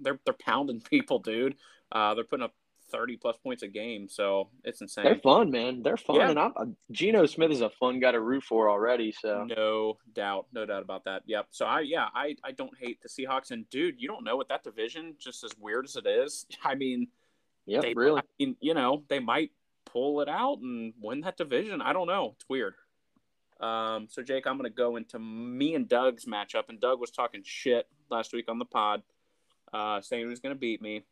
they're 0.00 0.18
they're 0.24 0.34
pounding 0.34 0.80
people, 0.90 1.18
dude. 1.18 1.56
Uh, 1.90 2.14
they're 2.14 2.24
putting 2.24 2.44
up 2.44 2.54
30 2.90 3.16
plus 3.18 3.36
points 3.36 3.62
a 3.62 3.68
game, 3.68 4.08
so 4.08 4.48
it's 4.64 4.80
insane. 4.80 5.04
They're 5.04 5.16
fun, 5.16 5.50
man. 5.50 5.82
They're 5.82 5.96
fun, 5.98 6.16
Yeah. 6.16 6.30
and 6.30 6.38
I'm, 6.38 6.52
uh, 6.56 6.64
Geno 6.90 7.26
Smith 7.26 7.50
is 7.50 7.60
a 7.60 7.68
fun 7.68 8.00
guy 8.00 8.12
to 8.12 8.20
root 8.20 8.42
for 8.44 8.70
already. 8.70 9.12
So 9.12 9.44
No 9.44 9.98
doubt, 10.14 10.46
no 10.52 10.64
doubt 10.64 10.82
about 10.82 11.04
that. 11.04 11.22
Yep. 11.26 11.48
So 11.50 11.66
I, 11.66 11.80
yeah, 11.80 12.08
I, 12.14 12.34
I 12.42 12.52
don't 12.52 12.72
hate 12.78 12.98
the 13.02 13.08
Seahawks, 13.08 13.50
and 13.50 13.68
dude, 13.68 13.96
you 14.00 14.08
don't 14.08 14.24
know 14.24 14.36
what 14.38 14.48
that 14.48 14.64
division, 14.64 15.14
just 15.18 15.44
as 15.44 15.52
weird 15.58 15.84
as 15.84 15.96
it 15.96 16.06
is. 16.06 16.46
I 16.64 16.74
mean, 16.74 17.08
yeah, 17.66 17.82
really. 17.94 18.20
I 18.20 18.24
mean, 18.38 18.56
you 18.60 18.72
know, 18.72 19.02
they 19.08 19.18
might 19.18 19.50
pull 19.92 20.20
it 20.20 20.28
out 20.28 20.58
and 20.58 20.92
win 21.00 21.20
that 21.22 21.36
division. 21.36 21.80
I 21.80 21.92
don't 21.92 22.06
know. 22.06 22.32
It's 22.36 22.48
weird. 22.48 22.74
Um, 23.60 24.06
so 24.08 24.22
Jake, 24.22 24.46
I'm 24.46 24.56
going 24.56 24.70
to 24.70 24.76
go 24.76 24.96
into 24.96 25.18
me 25.18 25.74
and 25.74 25.88
Doug's 25.88 26.26
matchup, 26.26 26.68
and 26.68 26.80
Doug 26.80 27.00
was 27.00 27.10
talking 27.10 27.42
shit 27.44 27.88
last 28.10 28.32
week 28.32 28.48
on 28.48 28.58
the 28.58 28.64
pod, 28.64 29.02
uh, 29.72 30.00
saying 30.00 30.22
he 30.22 30.28
was 30.28 30.40
going 30.40 30.54
to 30.54 30.58
beat 30.58 30.80
me, 30.80 31.04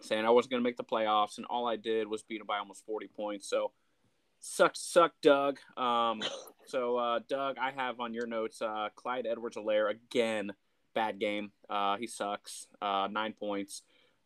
saying 0.00 0.24
I 0.24 0.30
wasn't 0.30 0.52
going 0.52 0.62
to 0.62 0.68
make 0.68 0.76
the 0.76 0.84
playoffs, 0.84 1.38
and 1.38 1.46
all 1.46 1.66
I 1.66 1.76
did 1.76 2.08
was 2.08 2.22
beat 2.22 2.40
him 2.40 2.46
by 2.46 2.58
almost 2.58 2.84
40 2.84 3.08
points. 3.08 3.48
So 3.48 3.72
suck, 4.40 4.72
suck, 4.74 5.12
Doug. 5.22 5.58
Um, 5.76 6.22
so 6.66 6.96
uh, 6.96 7.20
Doug, 7.26 7.56
I 7.58 7.70
have 7.70 8.00
on 8.00 8.12
your 8.12 8.26
notes 8.26 8.60
uh, 8.60 8.88
Clyde 8.94 9.26
Edwards-Helaire 9.26 9.90
again, 9.90 10.52
bad 10.94 11.18
game. 11.18 11.52
Uh, 11.70 11.96
he 11.96 12.06
sucks. 12.06 12.66
Uh, 12.82 13.08
nine 13.10 13.32
points. 13.32 13.82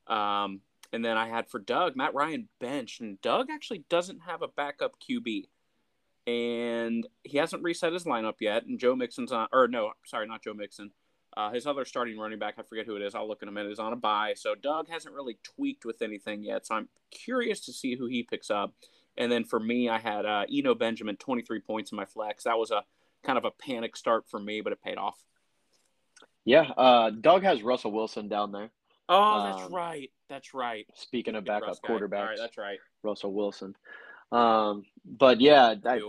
Um, 0.08 0.62
and 0.92 1.04
then 1.04 1.16
I 1.16 1.28
had 1.28 1.48
for 1.48 1.58
Doug, 1.58 1.96
Matt 1.96 2.14
Ryan 2.14 2.48
bench. 2.60 3.00
And 3.00 3.20
Doug 3.22 3.48
actually 3.50 3.84
doesn't 3.88 4.20
have 4.26 4.42
a 4.42 4.48
backup 4.48 4.96
QB. 5.00 5.48
And 6.26 7.06
he 7.24 7.38
hasn't 7.38 7.62
reset 7.62 7.92
his 7.92 8.04
lineup 8.04 8.36
yet. 8.40 8.66
And 8.66 8.78
Joe 8.78 8.94
Mixon's 8.94 9.32
on, 9.32 9.48
or 9.52 9.68
no, 9.68 9.92
sorry, 10.04 10.26
not 10.26 10.44
Joe 10.44 10.54
Mixon. 10.54 10.90
Uh, 11.34 11.50
his 11.50 11.66
other 11.66 11.86
starting 11.86 12.18
running 12.18 12.38
back, 12.38 12.54
I 12.58 12.62
forget 12.62 12.84
who 12.84 12.96
it 12.96 13.02
is. 13.02 13.14
I'll 13.14 13.26
look 13.26 13.42
in 13.42 13.48
a 13.48 13.52
minute, 13.52 13.72
is 13.72 13.78
on 13.78 13.94
a 13.94 13.96
bye. 13.96 14.34
So 14.36 14.54
Doug 14.54 14.88
hasn't 14.88 15.14
really 15.14 15.38
tweaked 15.42 15.86
with 15.86 16.02
anything 16.02 16.44
yet. 16.44 16.66
So 16.66 16.74
I'm 16.74 16.88
curious 17.10 17.60
to 17.60 17.72
see 17.72 17.96
who 17.96 18.06
he 18.06 18.22
picks 18.22 18.50
up. 18.50 18.74
And 19.16 19.32
then 19.32 19.44
for 19.44 19.58
me, 19.58 19.88
I 19.88 19.98
had 19.98 20.26
uh, 20.26 20.44
Eno 20.52 20.74
Benjamin, 20.74 21.16
23 21.16 21.60
points 21.60 21.90
in 21.90 21.96
my 21.96 22.04
flex. 22.04 22.44
That 22.44 22.58
was 22.58 22.70
a 22.70 22.84
kind 23.22 23.38
of 23.38 23.44
a 23.46 23.50
panic 23.50 23.96
start 23.96 24.28
for 24.28 24.38
me, 24.38 24.60
but 24.60 24.72
it 24.72 24.82
paid 24.82 24.98
off. 24.98 25.16
Yeah, 26.44 26.70
uh, 26.76 27.10
Doug 27.10 27.44
has 27.44 27.62
Russell 27.62 27.92
Wilson 27.92 28.28
down 28.28 28.52
there. 28.52 28.70
Oh, 29.12 29.42
that's 29.44 29.66
Um, 29.66 29.74
right. 29.74 30.10
That's 30.28 30.54
right. 30.54 30.86
Speaking 30.94 31.34
of 31.34 31.44
backup 31.44 31.76
quarterbacks, 31.82 32.18
All 32.18 32.26
right, 32.26 32.38
that's 32.38 32.58
right. 32.58 32.78
Russell 33.02 33.32
Wilson. 33.32 33.74
Um, 34.30 34.86
but 35.04 35.40
yeah, 35.40 35.74
I, 35.84 36.00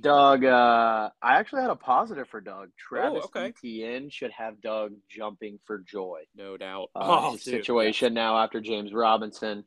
Doug, 0.00 0.44
uh, 0.44 1.10
I 1.20 1.38
actually 1.38 1.62
had 1.62 1.70
a 1.70 1.76
positive 1.76 2.28
for 2.28 2.40
Doug. 2.40 2.70
Travis 2.78 3.24
Oh, 3.24 3.26
okay. 3.36 3.48
Etienne 3.48 4.08
should 4.10 4.30
have 4.30 4.60
Doug 4.60 4.92
jumping 5.08 5.58
for 5.66 5.78
joy. 5.78 6.20
No 6.36 6.56
doubt. 6.56 6.90
Uh, 6.94 7.30
oh, 7.32 7.36
situation 7.36 8.14
now 8.14 8.38
after 8.38 8.60
James 8.60 8.92
Robinson, 8.92 9.64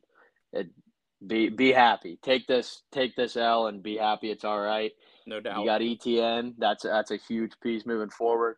it, 0.52 0.68
be 1.26 1.50
be 1.50 1.72
happy. 1.72 2.18
Take 2.22 2.46
this 2.46 2.82
take 2.92 3.16
this 3.16 3.36
L 3.36 3.66
and 3.66 3.82
be 3.82 3.96
happy. 3.98 4.30
It's 4.30 4.44
all 4.44 4.60
right. 4.60 4.92
No 5.26 5.40
doubt. 5.40 5.60
You 5.60 5.66
got 5.66 5.82
Etienne. 5.82 6.54
That's 6.58 6.84
that's 6.84 7.10
a 7.10 7.16
huge 7.16 7.52
piece 7.62 7.84
moving 7.84 8.10
forward. 8.10 8.56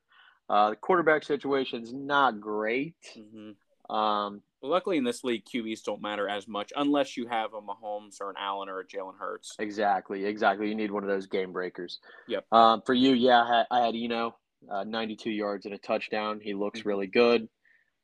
Uh, 0.49 0.71
the 0.71 0.77
quarterback 0.77 1.25
situation's 1.25 1.93
not 1.93 2.41
great. 2.41 2.95
hmm 3.15 3.51
Um, 3.89 4.43
Well, 4.61 4.71
luckily 4.73 4.97
in 4.97 5.05
this 5.05 5.23
league, 5.25 5.45
QBs 5.45 5.83
don't 5.85 6.03
matter 6.03 6.29
as 6.29 6.49
much 6.49 6.73
unless 6.77 7.17
you 7.17 7.27
have 7.29 7.55
a 7.55 7.61
Mahomes 7.61 8.21
or 8.21 8.31
an 8.31 8.37
Allen 8.39 8.69
or 8.69 8.81
a 8.81 8.87
Jalen 8.87 9.19
Hurts. 9.19 9.55
Exactly, 9.59 10.25
exactly. 10.25 10.69
You 10.69 10.75
need 10.75 10.91
one 10.91 11.03
of 11.05 11.09
those 11.09 11.27
game 11.27 11.53
breakers. 11.53 12.01
Yep. 12.29 12.47
Um, 12.53 12.83
for 12.85 12.95
you, 12.95 13.13
yeah, 13.13 13.43
I 13.43 13.57
had, 13.59 13.67
I 13.71 13.81
had 13.87 13.95
Eno, 13.95 14.37
uh, 14.71 14.85
92 14.85 15.31
yards 15.31 15.67
and 15.67 15.75
a 15.75 15.79
touchdown. 15.79 16.41
He 16.41 16.55
looks 16.55 16.81
Mhm. 16.81 16.87
really 16.87 17.07
good. 17.07 17.49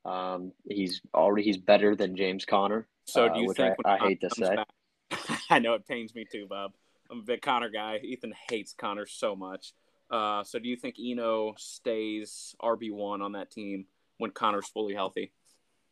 Um, 0.05 0.53
he's 0.69 1.01
already 1.15 1.45
he's 1.45 1.59
better 1.59 1.95
than 1.97 2.17
James 2.17 2.45
Conner. 2.45 2.87
So 3.05 3.27
uh, 3.27 3.35
do 3.35 3.41
you 3.41 3.49
which 3.49 3.57
think? 3.57 3.77
I, 3.85 3.95
I 3.95 3.99
hate 3.99 4.21
to 4.21 4.31
say. 4.31 4.57
back- 4.57 4.69
I 5.51 5.59
know 5.59 5.75
it 5.75 5.87
pains 5.87 6.15
me 6.15 6.25
too, 6.31 6.47
Bob. 6.47 6.73
I'm 7.11 7.21
a 7.21 7.23
big 7.23 7.43
Conner 7.43 7.69
guy. 7.71 7.99
Ethan 8.03 8.33
hates 8.51 8.73
Conner 8.73 9.07
so 9.07 9.37
much. 9.37 9.73
Uh, 10.11 10.43
so 10.45 10.59
do 10.59 10.69
you 10.69 10.77
think 10.77 10.97
Eno 11.01 11.55
stays 11.57 12.55
RB 12.63 12.91
one 12.93 13.23
on 13.23 13.33
that 13.33 13.51
team 13.51 13.87
when 14.19 14.31
Conner's 14.31 14.67
fully 14.69 14.95
healthy? 14.95 15.33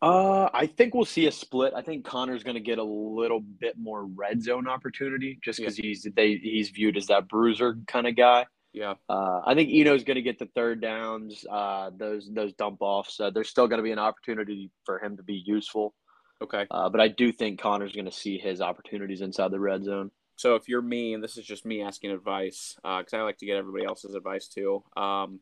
Uh, 0.02 0.48
I 0.54 0.66
think 0.66 0.94
we'll 0.94 1.04
see 1.04 1.26
a 1.26 1.32
split. 1.32 1.74
I 1.76 1.82
think 1.82 2.06
Conner's 2.06 2.42
going 2.42 2.54
to 2.54 2.60
get 2.60 2.78
a 2.78 2.84
little 2.84 3.40
bit 3.40 3.74
more 3.78 4.04
red 4.06 4.42
zone 4.42 4.66
opportunity 4.66 5.38
just 5.44 5.58
because 5.58 5.76
he's 5.76 6.06
they 6.16 6.36
he's 6.36 6.70
viewed 6.70 6.96
as 6.96 7.06
that 7.08 7.28
bruiser 7.28 7.76
kind 7.86 8.06
of 8.06 8.16
guy. 8.16 8.46
Yeah. 8.72 8.94
Uh, 9.08 9.40
I 9.44 9.54
think 9.54 9.68
Eno's 9.70 10.04
going 10.04 10.14
to 10.14 10.22
get 10.22 10.38
the 10.38 10.48
third 10.54 10.80
downs, 10.80 11.44
uh, 11.50 11.90
those 11.94 12.30
those 12.32 12.54
dump 12.54 12.78
offs. 12.80 13.20
Uh, 13.20 13.30
there's 13.30 13.50
still 13.50 13.68
going 13.68 13.78
to 13.78 13.82
be 13.82 13.92
an 13.92 13.98
opportunity 13.98 14.70
for 14.84 14.98
him 14.98 15.16
to 15.18 15.22
be 15.22 15.42
useful. 15.44 15.94
Okay. 16.42 16.66
Uh, 16.70 16.88
but 16.88 17.00
I 17.00 17.08
do 17.08 17.30
think 17.32 17.60
Conner's 17.60 17.92
going 17.92 18.06
to 18.06 18.12
see 18.12 18.38
his 18.38 18.62
opportunities 18.62 19.20
inside 19.20 19.50
the 19.50 19.60
red 19.60 19.84
zone. 19.84 20.10
So 20.36 20.54
if 20.54 20.68
you're 20.68 20.80
me, 20.80 21.12
and 21.12 21.22
this 21.22 21.36
is 21.36 21.44
just 21.44 21.66
me 21.66 21.82
asking 21.82 22.12
advice, 22.12 22.74
because 22.76 23.12
I 23.12 23.20
like 23.20 23.36
to 23.38 23.46
get 23.46 23.58
everybody 23.58 23.84
else's 23.84 24.14
advice 24.14 24.48
too. 24.48 24.82
Um, 24.96 25.40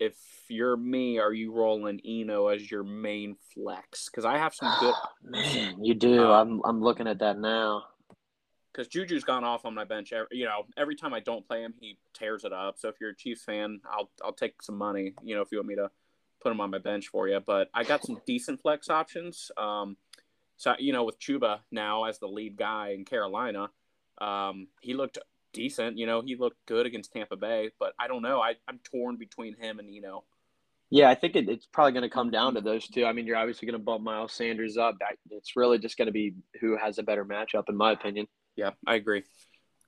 if 0.00 0.16
you're 0.48 0.76
me, 0.76 1.18
are 1.18 1.32
you 1.32 1.52
rolling 1.52 2.00
Eno 2.04 2.48
as 2.48 2.68
your 2.68 2.82
main 2.82 3.36
flex? 3.54 4.08
Because 4.08 4.24
I 4.24 4.38
have 4.38 4.54
some 4.54 4.72
good. 4.80 4.94
Man, 5.22 5.84
you 5.84 5.94
do. 5.94 6.24
Uh, 6.24 6.40
I'm 6.40 6.60
I'm 6.64 6.80
looking 6.80 7.06
at 7.06 7.20
that 7.20 7.38
now. 7.38 7.84
Because 8.72 8.88
Juju's 8.88 9.24
gone 9.24 9.44
off 9.44 9.64
on 9.64 9.74
my 9.74 9.84
bench. 9.84 10.12
Every, 10.12 10.28
you 10.30 10.46
know, 10.46 10.62
every 10.76 10.96
time 10.96 11.12
I 11.12 11.20
don't 11.20 11.46
play 11.46 11.62
him, 11.62 11.74
he 11.78 11.98
tears 12.14 12.44
it 12.44 12.52
up. 12.52 12.76
So 12.78 12.88
if 12.88 12.94
you're 13.00 13.10
a 13.10 13.16
Chiefs 13.16 13.44
fan, 13.44 13.80
I'll 13.88 14.10
I'll 14.24 14.32
take 14.32 14.62
some 14.62 14.76
money. 14.76 15.12
You 15.22 15.36
know, 15.36 15.42
if 15.42 15.48
you 15.52 15.58
want 15.58 15.68
me 15.68 15.76
to 15.76 15.90
put 16.40 16.50
him 16.50 16.60
on 16.60 16.70
my 16.70 16.78
bench 16.78 17.08
for 17.08 17.28
you. 17.28 17.40
But 17.44 17.68
I 17.74 17.84
got 17.84 18.04
some 18.04 18.18
decent 18.26 18.62
flex 18.62 18.88
options. 18.88 19.50
Um, 19.56 19.96
so 20.56 20.74
you 20.78 20.92
know, 20.92 21.04
with 21.04 21.20
Chuba 21.20 21.60
now 21.70 22.04
as 22.04 22.18
the 22.18 22.26
lead 22.26 22.56
guy 22.56 22.94
in 22.96 23.04
Carolina, 23.04 23.68
um, 24.18 24.68
he 24.80 24.94
looked 24.94 25.18
decent. 25.52 25.98
You 25.98 26.06
know, 26.06 26.22
he 26.24 26.36
looked 26.36 26.64
good 26.66 26.86
against 26.86 27.12
Tampa 27.12 27.36
Bay. 27.36 27.70
But 27.78 27.92
I 27.98 28.08
don't 28.08 28.22
know. 28.22 28.40
I 28.40 28.54
I'm 28.68 28.80
torn 28.84 29.16
between 29.16 29.56
him 29.56 29.78
and 29.78 29.88
Eno. 29.88 30.24
Yeah, 30.92 31.08
I 31.08 31.14
think 31.14 31.36
it, 31.36 31.48
it's 31.48 31.66
probably 31.66 31.92
going 31.92 32.02
to 32.02 32.08
come 32.10 32.30
down 32.30 32.54
to 32.54 32.60
those 32.60 32.88
two. 32.88 33.04
I 33.04 33.12
mean, 33.12 33.24
you're 33.24 33.36
obviously 33.36 33.66
going 33.66 33.78
to 33.78 33.84
bump 33.84 34.02
Miles 34.02 34.32
Sanders 34.32 34.76
up. 34.76 34.96
That- 34.98 35.18
It's 35.30 35.54
really 35.54 35.78
just 35.78 35.96
going 35.96 36.06
to 36.06 36.12
be 36.12 36.34
who 36.60 36.76
has 36.76 36.98
a 36.98 37.02
better 37.04 37.24
matchup, 37.24 37.68
in 37.68 37.76
my 37.76 37.92
opinion. 37.92 38.26
Yeah, 38.56 38.70
I 38.86 38.96
agree. 38.96 39.22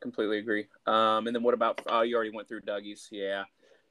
Completely 0.00 0.38
agree. 0.38 0.66
Um, 0.86 1.26
and 1.26 1.34
then 1.34 1.42
what 1.42 1.54
about 1.54 1.80
uh, 1.90 2.02
you 2.02 2.14
already 2.14 2.30
went 2.30 2.48
through 2.48 2.62
Dougie's? 2.62 3.08
Yeah, 3.10 3.44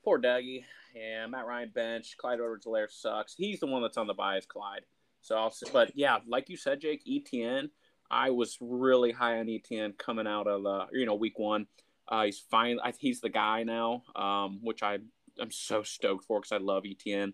poor 0.04 0.20
Dougie. 0.20 0.64
Yeah, 0.96 1.28
Matt 1.28 1.46
Ryan 1.46 1.72
bench. 1.74 2.16
Clyde 2.18 2.36
Edwards-Helaire 2.36 2.90
sucks. 2.90 3.34
He's 3.36 3.60
the 3.60 3.68
one 3.68 3.82
that's 3.82 3.98
on 3.98 4.08
the 4.08 4.14
bias, 4.14 4.46
Clyde. 4.46 4.82
So 5.22 5.36
I'll. 5.36 5.54
But 5.72 5.92
yeah, 5.96 6.20
like 6.28 6.50
you 6.50 6.58
said, 6.58 6.82
Jake, 6.82 7.04
Etienne. 7.10 7.70
I 8.12 8.30
was 8.32 8.58
really 8.60 9.12
high 9.12 9.40
on 9.40 9.50
Etienne 9.50 9.94
coming 9.98 10.28
out 10.28 10.48
of 10.48 10.64
the 10.64 10.86
you 10.92 11.06
know 11.06 11.16
week 11.16 11.40
one. 11.40 11.68
Uh, 12.08 12.26
he's 12.26 12.40
fine. 12.40 12.78
I, 12.84 12.94
he's 13.00 13.22
the 13.22 13.30
guy 13.30 13.64
now, 13.64 14.04
um, 14.16 14.60
which 14.62 14.84
I 14.84 15.00
I'm 15.40 15.52
so 15.52 15.82
stoked 15.84 16.26
for 16.26 16.40
because 16.40 16.52
I 16.52 16.58
love 16.58 16.84
Etienne. 16.86 17.34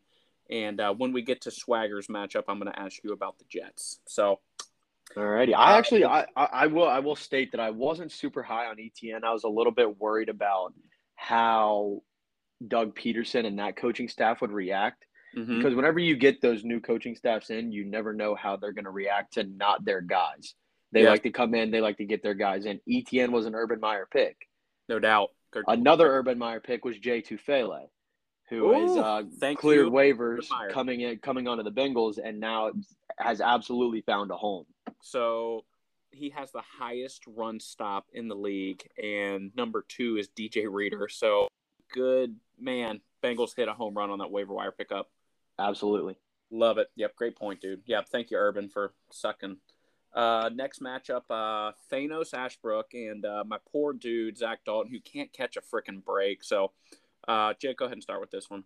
And 0.49 0.79
uh, 0.79 0.93
when 0.93 1.11
we 1.11 1.23
get 1.23 1.41
to 1.41 1.51
Swagger's 1.51 2.07
matchup, 2.07 2.43
I'm 2.47 2.59
going 2.59 2.71
to 2.71 2.79
ask 2.79 3.03
you 3.03 3.11
about 3.11 3.37
the 3.37 3.45
Jets. 3.49 3.99
So 4.07 4.39
Alrighty. 5.15 5.53
I 5.55 5.77
actually, 5.77 6.05
I, 6.05 6.25
I, 6.35 6.67
will, 6.67 6.87
I 6.87 6.99
will 6.99 7.15
state 7.15 7.51
that 7.51 7.59
I 7.61 7.69
wasn't 7.69 8.11
super 8.11 8.43
high 8.43 8.67
on 8.67 8.77
Etienne. 8.79 9.23
I 9.23 9.33
was 9.33 9.43
a 9.43 9.49
little 9.49 9.71
bit 9.71 9.99
worried 9.99 10.29
about 10.29 10.73
how 11.15 12.01
Doug 12.65 12.95
Pederson 12.95 13.45
and 13.45 13.59
that 13.59 13.77
coaching 13.77 14.09
staff 14.09 14.41
would 14.41 14.51
react 14.51 15.05
mhm. 15.35 15.57
because 15.57 15.75
whenever 15.75 15.99
you 15.99 16.15
get 16.17 16.41
those 16.41 16.63
new 16.63 16.79
coaching 16.79 17.15
staffs 17.15 17.49
in, 17.49 17.71
you 17.71 17.85
never 17.85 18.13
know 18.13 18.35
how 18.35 18.57
they're 18.57 18.73
going 18.73 18.85
to 18.85 18.91
react 18.91 19.33
to 19.33 19.43
not 19.43 19.85
their 19.85 20.01
guys. 20.01 20.55
They 20.91 21.03
Yeah. 21.03 21.09
like 21.09 21.23
to 21.23 21.31
come 21.31 21.53
in, 21.53 21.71
they 21.71 21.81
like 21.81 21.97
to 21.97 22.05
get 22.05 22.23
their 22.23 22.33
guys 22.33 22.65
in. 22.65 22.79
Etienne 22.89 23.31
was 23.31 23.45
an 23.45 23.55
Urban 23.55 23.79
Meyer 23.79 24.07
pick. 24.09 24.47
no 24.89 24.99
doubt. 24.99 25.31
Good- 25.51 25.65
Another 25.67 26.07
Urban 26.07 26.37
Meyer 26.37 26.61
pick 26.61 26.85
was 26.85 26.97
Jay 26.97 27.21
Tufele, 27.21 27.89
who 28.49 28.71
is 28.73 28.91
Ooh, 28.91 28.99
uh, 29.01 29.23
thank 29.37 29.59
cleared 29.59 29.87
you, 29.87 29.91
waivers 29.91 30.47
coming 30.71 31.01
in, 31.01 31.19
coming 31.19 31.45
onto 31.49 31.61
the 31.63 31.71
Bengals, 31.73 32.17
and 32.23 32.39
now 32.39 32.71
has 33.17 33.41
absolutely 33.41 33.99
found 33.99 34.31
a 34.31 34.37
home. 34.37 34.65
So 35.01 35.65
he 36.11 36.29
has 36.29 36.51
the 36.53 36.61
highest 36.61 37.25
run 37.27 37.59
stop 37.59 38.07
in 38.13 38.29
the 38.29 38.35
league, 38.35 38.87
and 39.01 39.53
number 39.57 39.83
two 39.89 40.15
is 40.15 40.29
DJ 40.29 40.67
Reader. 40.67 41.09
So 41.09 41.49
good 41.91 42.39
man. 42.57 43.01
Bengals 43.21 43.53
hit 43.57 43.67
a 43.67 43.73
home 43.73 43.93
run 43.93 44.09
on 44.09 44.19
that 44.19 44.31
waiver 44.31 44.53
wire 44.53 44.71
pickup. 44.71 45.11
Absolutely. 45.59 46.17
Love 46.49 46.77
it. 46.77 46.89
Yep, 46.95 47.15
great 47.17 47.35
point, 47.35 47.59
dude. 47.59 47.81
Yep, 47.87 48.07
thank 48.07 48.31
you, 48.31 48.37
Urban, 48.37 48.69
for 48.69 48.93
sucking. 49.11 49.57
Uh, 50.17 50.49
next 50.55 50.81
matchup, 50.81 51.21
uh, 51.29 51.71
Thanos 51.93 52.33
Ashbrook 52.33 52.87
and 52.95 53.23
uh, 53.23 53.43
my 53.45 53.59
poor 53.71 53.93
dude 53.93 54.35
Zach 54.35 54.61
Dalton, 54.65 54.91
who 54.91 54.99
can't 54.99 55.31
catch 55.31 55.57
a 55.57 55.61
freaking 55.61 56.03
break. 56.03 56.43
So, 56.43 56.71
uh, 57.27 57.53
Jake, 57.61 57.77
go 57.77 57.85
ahead 57.85 57.93
and 57.93 58.01
start 58.01 58.19
with 58.19 58.31
this 58.31 58.49
one. 58.49 58.63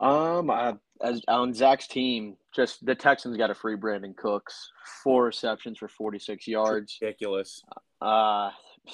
Um, 0.00 0.50
I, 0.50 0.74
as 1.02 1.20
on 1.28 1.52
Zach's 1.52 1.86
team, 1.86 2.38
just 2.50 2.84
the 2.86 2.94
Texans 2.94 3.36
got 3.36 3.50
a 3.50 3.54
free 3.54 3.76
Brandin 3.76 4.16
Cooks, 4.16 4.72
four 5.04 5.26
receptions 5.26 5.76
for 5.76 5.86
46 5.86 6.48
yards. 6.48 6.98
Ridiculous. 7.02 7.62
Uh, 8.00 8.50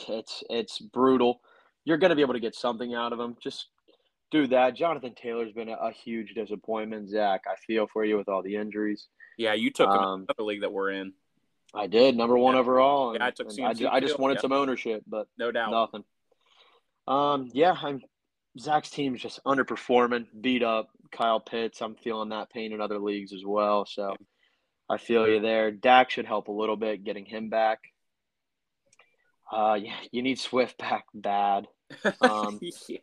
it's 0.09 0.43
it's 0.51 0.81
brutal. 0.81 1.41
You're 1.85 1.99
going 1.99 2.11
to 2.11 2.17
be 2.17 2.23
able 2.23 2.35
to 2.35 2.41
get 2.41 2.57
something 2.57 2.95
out 2.95 3.13
of 3.13 3.21
him. 3.21 3.37
Just 3.41 3.69
do 4.33 4.49
that. 4.49 4.75
Jonathan 4.75 5.15
Taylor's 5.15 5.53
been 5.53 5.69
a, 5.69 5.75
a 5.75 5.93
huge 5.93 6.35
disappointment. 6.35 7.09
Zach, 7.09 7.43
I 7.47 7.55
feel 7.67 7.87
for 7.87 8.05
you 8.05 8.19
with 8.19 8.29
all 8.29 8.43
the 8.43 8.57
injuries. 8.57 9.07
Yeah, 9.39 9.55
you 9.55 9.71
took 9.71 9.89
him 9.89 9.97
Um, 9.97 10.27
another 10.29 10.43
league 10.43 10.63
that 10.63 10.73
we're 10.73 10.91
in, 10.91 11.13
I 11.75 11.87
did 11.87 12.17
number 12.17 12.37
one 12.39 12.55
Yeah. 12.55 12.61
overall. 12.61 13.15
Yeah, 13.15 13.27
I 13.27 13.31
took 13.31 13.49
and 13.51 13.67
I, 13.67 13.73
CMC 13.75 13.89
I 13.93 14.01
just 14.01 14.19
wanted 14.19 14.35
Yep. 14.35 14.43
some 14.43 14.53
ownership, 14.53 15.03
but 15.07 15.29
no 15.39 15.53
doubt. 15.53 15.71
nothing. 15.71 16.05
Um, 17.07 17.51
yeah, 17.53 17.73
I'm 17.81 18.03
Zach's 18.59 18.91
team's 18.91 19.23
just 19.23 19.43
underperforming, 19.45 20.27
beat 20.41 20.63
up. 20.63 20.89
Kyle 21.13 21.41
Pitts, 21.41 21.81
I'm 21.81 21.95
feeling 21.95 22.31
that 22.31 22.51
pain 22.51 22.73
in 22.73 22.81
other 22.81 22.99
leagues 22.99 23.33
as 23.33 23.45
well. 23.45 23.87
So 23.87 24.15
I 24.91 24.97
feel 24.99 25.29
you 25.29 25.41
there. 25.41 25.71
Dak 25.71 26.11
should 26.11 26.27
help 26.27 26.49
a 26.49 26.53
little 26.53 26.77
bit 26.77 27.05
getting 27.05 27.25
him 27.25 27.49
back. 27.51 27.79
Uh, 29.51 29.79
yeah, 29.81 29.97
you 30.11 30.23
need 30.23 30.39
Swift 30.39 30.77
back 30.79 31.05
bad. 31.15 31.67
Um, 32.21 32.59
yeah. 32.89 32.99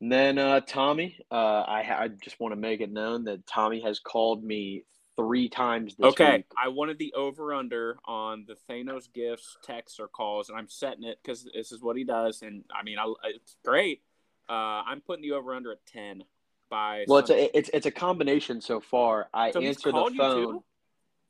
And 0.00 0.10
then 0.12 0.36
uh, 0.38 0.60
Tommy, 0.60 1.16
uh, 1.30 1.64
I, 1.66 1.82
ha- 1.82 2.00
I 2.00 2.08
just 2.08 2.40
want 2.40 2.52
to 2.52 2.60
make 2.60 2.80
it 2.80 2.90
known 2.92 3.24
that 3.24 3.46
Tommy 3.46 3.80
has 3.82 4.00
called 4.00 4.42
me 4.42 4.84
three 5.16 5.48
times 5.48 5.94
this 5.96 6.12
Okay, 6.12 6.36
week. 6.38 6.46
I 6.56 6.68
wanted 6.68 6.98
the 6.98 7.12
over 7.14 7.52
under 7.54 7.98
on 8.04 8.46
the 8.46 8.56
Thanos 8.68 9.12
gifts, 9.12 9.56
texts, 9.62 10.00
or 10.00 10.08
calls, 10.08 10.48
and 10.48 10.58
I'm 10.58 10.68
setting 10.68 11.04
it 11.04 11.18
because 11.22 11.48
this 11.54 11.72
is 11.72 11.82
what 11.82 11.96
he 11.96 12.04
does, 12.04 12.42
and 12.42 12.64
I 12.74 12.82
mean, 12.82 12.98
I, 12.98 13.12
it's 13.24 13.56
great. 13.64 14.02
Uh, 14.48 14.82
I'm 14.86 15.00
putting 15.00 15.22
the 15.22 15.32
over 15.32 15.54
under 15.54 15.72
at 15.72 15.84
ten. 15.86 16.24
By 16.70 17.04
Well, 17.06 17.18
it's 17.18 17.30
a 17.30 17.56
it's 17.56 17.70
it's 17.74 17.86
a 17.86 17.90
combination 17.90 18.60
so 18.62 18.80
far. 18.80 19.28
I 19.34 19.52
So 19.52 19.60
answer 19.60 19.92
the 19.92 20.10
phone. 20.16 20.60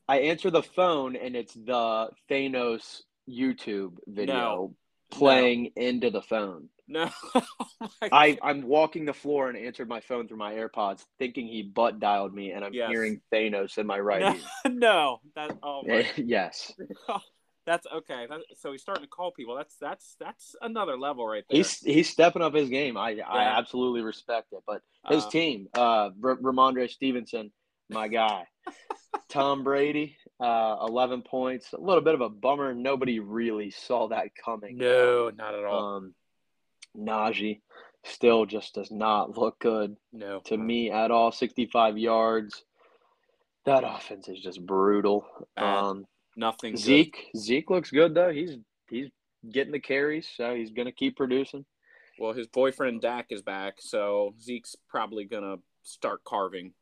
I 0.09 0.21
answer 0.21 0.51
the 0.51 0.62
phone, 0.62 1.17
and 1.17 1.35
it's 1.35 1.55
the 1.55 2.11
Thanos 2.31 3.03
YouTube 3.29 3.99
video 4.07 4.35
No. 4.35 4.77
Playing 5.19 5.73
into 5.76 6.11
the 6.11 6.23
phone. 6.23 6.69
No, 6.88 7.09
Oh 7.35 7.88
I 8.12 8.37
I'm 8.42 8.62
walking 8.62 9.04
the 9.04 9.12
floor 9.14 9.49
and 9.49 9.57
answered 9.57 9.88
my 9.88 10.00
phone 10.00 10.28
through 10.28 10.37
my 10.38 10.52
AirPods, 10.54 11.04
thinking 11.19 11.47
he 11.47 11.62
butt 11.62 12.00
dialed 12.00 12.35
me, 12.35 12.50
and 12.52 12.64
I'm 12.64 12.75
Yes. 12.75 12.90
hearing 12.90 13.21
Thanos 13.33 13.78
in 13.78 13.87
my 13.87 13.99
right 13.99 14.21
no, 14.21 14.33
ear. 14.35 14.40
no, 14.73 15.21
that 15.37 15.57
oh 15.62 15.83
my, 15.87 16.07
yes, 16.16 16.73
that's 17.64 17.87
okay. 17.87 18.26
That, 18.28 18.40
so 18.57 18.73
he's 18.73 18.83
starting 18.83 19.04
to 19.04 19.09
call 19.09 19.31
people. 19.33 19.54
That's 19.57 19.76
that's 19.81 20.16
that's 20.19 20.57
another 20.61 20.99
level 20.99 21.26
right 21.26 21.45
there. 21.49 21.57
he's 21.59 21.78
he's 21.78 22.11
stepping 22.11 22.42
up 22.42 22.54
his 22.54 22.69
game. 22.69 22.97
I 22.97 23.21
I 23.26 23.45
absolutely 23.45 24.02
respect 24.02 24.49
it. 24.52 24.62
But 24.66 24.83
his 25.09 25.25
Uh, 25.25 25.31
team, 25.31 25.69
uh, 25.75 26.11
R- 26.23 26.37
Rhamondre 26.37 26.90
Stevenson, 26.90 27.52
my 27.88 28.09
guy, 28.09 28.47
Tom 29.28 29.62
Brady, 29.64 30.16
uh, 30.43 30.77
11 30.87 31.23
points. 31.23 31.73
A 31.73 31.81
little 31.81 32.03
bit 32.03 32.15
of 32.15 32.21
a 32.21 32.29
bummer. 32.29 32.75
Nobody 32.75 33.21
really 33.21 33.71
saw 33.71 34.09
that 34.09 34.35
coming. 34.35 34.77
no, 34.77 35.31
not 35.31 35.55
at 35.55 35.65
all. 35.65 35.97
Um, 35.97 36.15
Najee 36.99 37.61
still 38.05 38.45
just 38.45 38.75
does 38.75 38.91
not 38.91 39.39
look 39.39 39.59
good 39.61 39.97
no, 40.13 40.41
to 40.47 40.57
me 40.57 40.91
at 40.91 41.11
all. 41.11 41.31
65 41.31 41.97
yards. 41.97 42.65
That 43.65 43.85
offense 43.85 44.29
is 44.29 44.41
just 44.41 44.65
brutal. 44.65 45.25
Bad. 45.55 45.79
Um, 45.79 46.07
nothing. 46.37 46.73
good. 46.73 46.81
Zeke, 46.81 47.31
Zeke 47.37 47.71
looks 47.71 47.91
good 47.91 48.13
though. 48.13 48.33
He's 48.33 48.57
he's 48.91 49.09
getting 49.49 49.73
the 49.73 49.79
carries, 49.79 50.29
so 50.37 50.55
he's 50.55 50.71
gonna 50.71 50.93
keep 50.93 51.17
producing. 51.17 51.65
Well, 52.19 52.33
his 52.33 52.49
boyfriend 52.49 53.01
Dak 53.01 53.27
is 53.31 53.43
back, 53.43 53.75
so 53.79 54.35
Zeke's 54.41 54.75
probably 54.89 55.25
gonna 55.25 55.57
start 55.85 56.25
carving. 56.25 56.73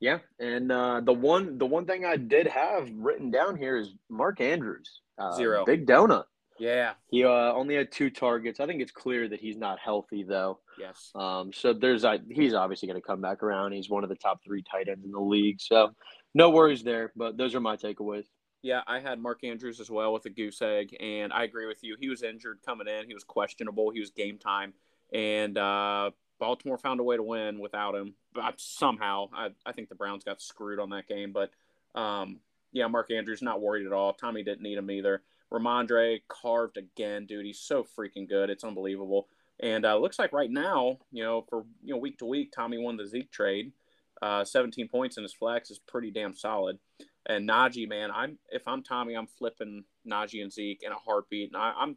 Yeah, 0.00 0.18
and 0.38 0.70
uh, 0.70 1.00
the 1.00 1.12
one 1.12 1.58
the 1.58 1.66
one 1.66 1.86
thing 1.86 2.04
I 2.04 2.16
did 2.16 2.46
have 2.46 2.90
written 2.94 3.30
down 3.30 3.56
here 3.56 3.76
is 3.76 3.94
Mark 4.10 4.40
Andrews. 4.40 5.00
Uh, 5.18 5.34
Zero. 5.34 5.64
Big 5.64 5.86
donut. 5.86 6.24
Yeah. 6.58 6.92
He 7.10 7.24
uh, 7.24 7.28
only 7.28 7.74
had 7.74 7.92
two 7.92 8.10
targets. 8.10 8.60
I 8.60 8.66
think 8.66 8.80
it's 8.80 8.92
clear 8.92 9.28
that 9.28 9.40
he's 9.40 9.56
not 9.56 9.78
healthy 9.78 10.22
though. 10.22 10.60
Yes. 10.78 11.10
Um, 11.14 11.52
so 11.52 11.72
there's 11.72 12.04
I 12.04 12.18
he's 12.30 12.54
obviously 12.54 12.88
going 12.88 13.00
to 13.00 13.06
come 13.06 13.20
back 13.20 13.42
around. 13.42 13.72
He's 13.72 13.90
one 13.90 14.04
of 14.04 14.10
the 14.10 14.16
top 14.16 14.42
three 14.44 14.62
tight 14.62 14.88
ends 14.88 15.04
in 15.04 15.12
the 15.12 15.20
league. 15.20 15.60
So 15.60 15.90
no 16.34 16.50
worries 16.50 16.82
there. 16.82 17.12
But 17.16 17.36
those 17.36 17.54
are 17.54 17.60
my 17.60 17.76
takeaways. 17.76 18.24
Yeah, 18.62 18.80
I 18.86 19.00
had 19.00 19.20
Mark 19.20 19.44
Andrews 19.44 19.80
as 19.80 19.90
well 19.90 20.12
with 20.12 20.26
a 20.26 20.30
goose 20.30 20.60
egg, 20.60 20.96
and 20.98 21.32
I 21.32 21.44
agree 21.44 21.66
with 21.66 21.84
you. 21.84 21.96
He 22.00 22.08
was 22.08 22.22
injured 22.22 22.58
coming 22.66 22.88
in. 22.88 23.06
He 23.06 23.14
was 23.14 23.22
questionable. 23.22 23.90
He 23.90 24.00
was 24.00 24.10
game 24.10 24.38
time, 24.38 24.72
and 25.12 25.56
uh, 25.56 26.10
Baltimore 26.40 26.78
found 26.78 26.98
a 26.98 27.04
way 27.04 27.16
to 27.16 27.22
win 27.22 27.60
without 27.60 27.94
him. 27.94 28.14
Somehow, 28.56 29.28
I, 29.34 29.48
I 29.64 29.72
think 29.72 29.88
the 29.88 29.94
Browns 29.94 30.24
got 30.24 30.40
screwed 30.40 30.78
on 30.78 30.90
that 30.90 31.08
game. 31.08 31.32
But 31.32 31.50
um, 31.98 32.40
yeah, 32.72 32.86
Mark 32.86 33.10
Andrews 33.10 33.42
not 33.42 33.60
worried 33.60 33.86
at 33.86 33.92
all. 33.92 34.12
Tommy 34.12 34.42
didn't 34.42 34.62
need 34.62 34.78
him 34.78 34.90
either. 34.90 35.22
Rhamondre 35.52 36.20
carved 36.28 36.76
again, 36.76 37.26
dude. 37.26 37.46
He's 37.46 37.60
so 37.60 37.84
freaking 37.84 38.28
good. 38.28 38.50
It's 38.50 38.64
unbelievable. 38.64 39.28
And 39.60 39.86
uh, 39.86 39.96
looks 39.96 40.18
like 40.18 40.32
right 40.32 40.50
now, 40.50 40.98
you 41.12 41.22
know, 41.22 41.44
for 41.48 41.64
you 41.82 41.94
know 41.94 42.00
week 42.00 42.18
to 42.18 42.26
week, 42.26 42.52
Tommy 42.52 42.78
won 42.78 42.96
the 42.96 43.06
Zeke 43.06 43.30
trade. 43.30 43.72
Uh, 44.20 44.44
17 44.44 44.88
points 44.88 45.16
in 45.16 45.22
his 45.22 45.32
flex 45.32 45.70
is 45.70 45.78
pretty 45.78 46.10
damn 46.10 46.34
solid. 46.34 46.78
And 47.26 47.48
Najee, 47.48 47.88
man, 47.88 48.10
I'm 48.10 48.38
if 48.50 48.66
I'm 48.66 48.82
Tommy, 48.82 49.14
I'm 49.14 49.26
flipping 49.26 49.84
Najee 50.06 50.42
and 50.42 50.52
Zeke 50.52 50.82
in 50.82 50.92
a 50.92 50.96
heartbeat. 50.96 51.50
And 51.52 51.56
I, 51.56 51.72
I'm 51.78 51.96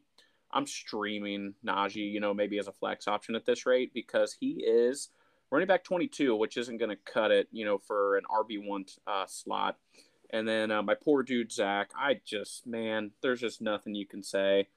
I'm 0.51 0.65
streaming 0.65 1.53
Najee, 1.65 2.11
you 2.11 2.19
know, 2.19 2.33
maybe 2.33 2.57
as 2.57 2.67
a 2.67 2.73
flex 2.73 3.07
option 3.07 3.35
at 3.35 3.45
this 3.45 3.65
rate 3.65 3.93
because 3.93 4.35
he 4.39 4.63
is 4.65 5.09
running 5.51 5.67
back 5.67 5.83
22, 5.83 6.35
which 6.35 6.57
isn't 6.57 6.77
going 6.77 6.89
to 6.89 7.11
cut 7.11 7.31
it, 7.31 7.47
you 7.51 7.65
know, 7.65 7.77
for 7.77 8.17
an 8.17 8.23
RB1 8.29 8.97
uh, 9.07 9.25
slot. 9.27 9.77
And 10.31 10.47
then 10.47 10.71
uh, 10.71 10.83
my 10.83 10.95
poor 10.95 11.23
dude, 11.23 11.51
Zach, 11.51 11.89
I 11.97 12.21
just, 12.23 12.67
man, 12.67 13.11
there's 13.21 13.39
just 13.39 13.61
nothing 13.61 13.95
you 13.95 14.05
can 14.05 14.23
say. 14.23 14.67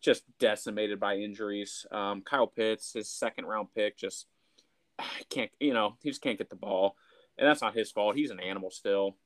Just 0.00 0.24
decimated 0.38 0.98
by 0.98 1.16
injuries. 1.16 1.86
Um, 1.92 2.22
Kyle 2.22 2.46
Pitts, 2.46 2.94
his 2.94 3.08
second 3.08 3.44
round 3.44 3.68
pick, 3.74 3.96
just 3.98 4.26
can't, 5.30 5.50
you 5.60 5.74
know, 5.74 5.96
he 6.02 6.10
just 6.10 6.22
can't 6.22 6.38
get 6.38 6.50
the 6.50 6.56
ball. 6.56 6.96
And 7.38 7.48
that's 7.48 7.62
not 7.62 7.76
his 7.76 7.90
fault. 7.90 8.16
He's 8.16 8.30
an 8.30 8.40
animal 8.40 8.70
still. 8.70 9.16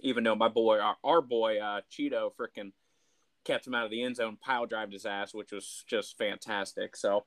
Even 0.00 0.24
though 0.24 0.34
my 0.34 0.48
boy, 0.48 0.78
our, 0.78 0.96
our 1.02 1.20
boy, 1.20 1.58
uh, 1.58 1.80
Cheeto, 1.90 2.30
freaking 2.38 2.72
kept 3.44 3.66
him 3.66 3.74
out 3.74 3.84
of 3.84 3.90
the 3.90 4.02
end 4.02 4.16
zone, 4.16 4.38
pile 4.40 4.66
drive 4.66 4.90
his 4.90 5.06
ass, 5.06 5.34
which 5.34 5.52
was 5.52 5.84
just 5.86 6.18
fantastic. 6.18 6.96
So, 6.96 7.24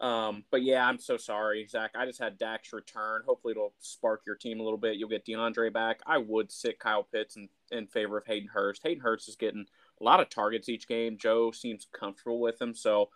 um, 0.00 0.44
but 0.50 0.62
yeah, 0.62 0.86
I'm 0.86 0.98
so 0.98 1.16
sorry, 1.16 1.66
Zach. 1.66 1.92
I 1.96 2.06
just 2.06 2.20
had 2.20 2.38
Dak's 2.38 2.72
return. 2.72 3.22
Hopefully, 3.26 3.52
it'll 3.52 3.74
spark 3.80 4.22
your 4.26 4.36
team 4.36 4.60
a 4.60 4.62
little 4.62 4.78
bit. 4.78 4.96
You'll 4.96 5.08
get 5.08 5.26
DeAndre 5.26 5.72
back. 5.72 6.00
I 6.06 6.18
would 6.18 6.52
sit 6.52 6.78
Kyle 6.78 7.02
Pitts 7.02 7.36
in, 7.36 7.48
in 7.72 7.88
favor 7.88 8.16
of 8.16 8.26
Hayden 8.26 8.48
Hurst. 8.52 8.82
Hayden 8.84 9.02
Hurst 9.02 9.28
is 9.28 9.34
getting 9.36 9.66
a 10.00 10.04
lot 10.04 10.20
of 10.20 10.30
targets 10.30 10.68
each 10.68 10.86
game. 10.86 11.18
Joe 11.18 11.50
seems 11.50 11.86
comfortable 11.92 12.40
with 12.40 12.60
him, 12.60 12.74
so 12.74 13.08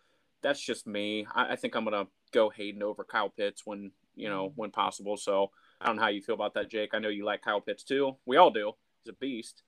that's 0.43 0.61
just 0.61 0.87
me. 0.87 1.27
I, 1.33 1.53
I 1.53 1.57
think 1.57 1.77
I'm 1.77 1.85
gonna 1.85 2.07
go 2.33 2.51
Hayden 2.51 2.83
over 2.83 3.05
Kyle 3.05 3.31
Pitts 3.31 3.62
when 3.65 3.93
you 4.17 4.29
know 4.29 4.53
when 4.57 4.73
possible. 4.73 5.17
So 5.17 5.51
I 5.81 5.87
don't 5.87 5.97
know 5.97 6.03
how 6.03 6.09
you 6.09 6.23
feel 6.23 6.35
about 6.35 6.55
that, 6.55 6.69
Jake. 6.69 6.95
I 6.95 6.99
know 6.99 7.11
you 7.11 7.25
like 7.25 7.43
Kyle 7.43 7.61
Pitts 7.61 7.85
too. 7.85 8.17
We 8.27 8.39
all 8.39 8.51
do. 8.51 8.73
He's 9.05 9.12
a 9.12 9.17
beast. 9.17 9.62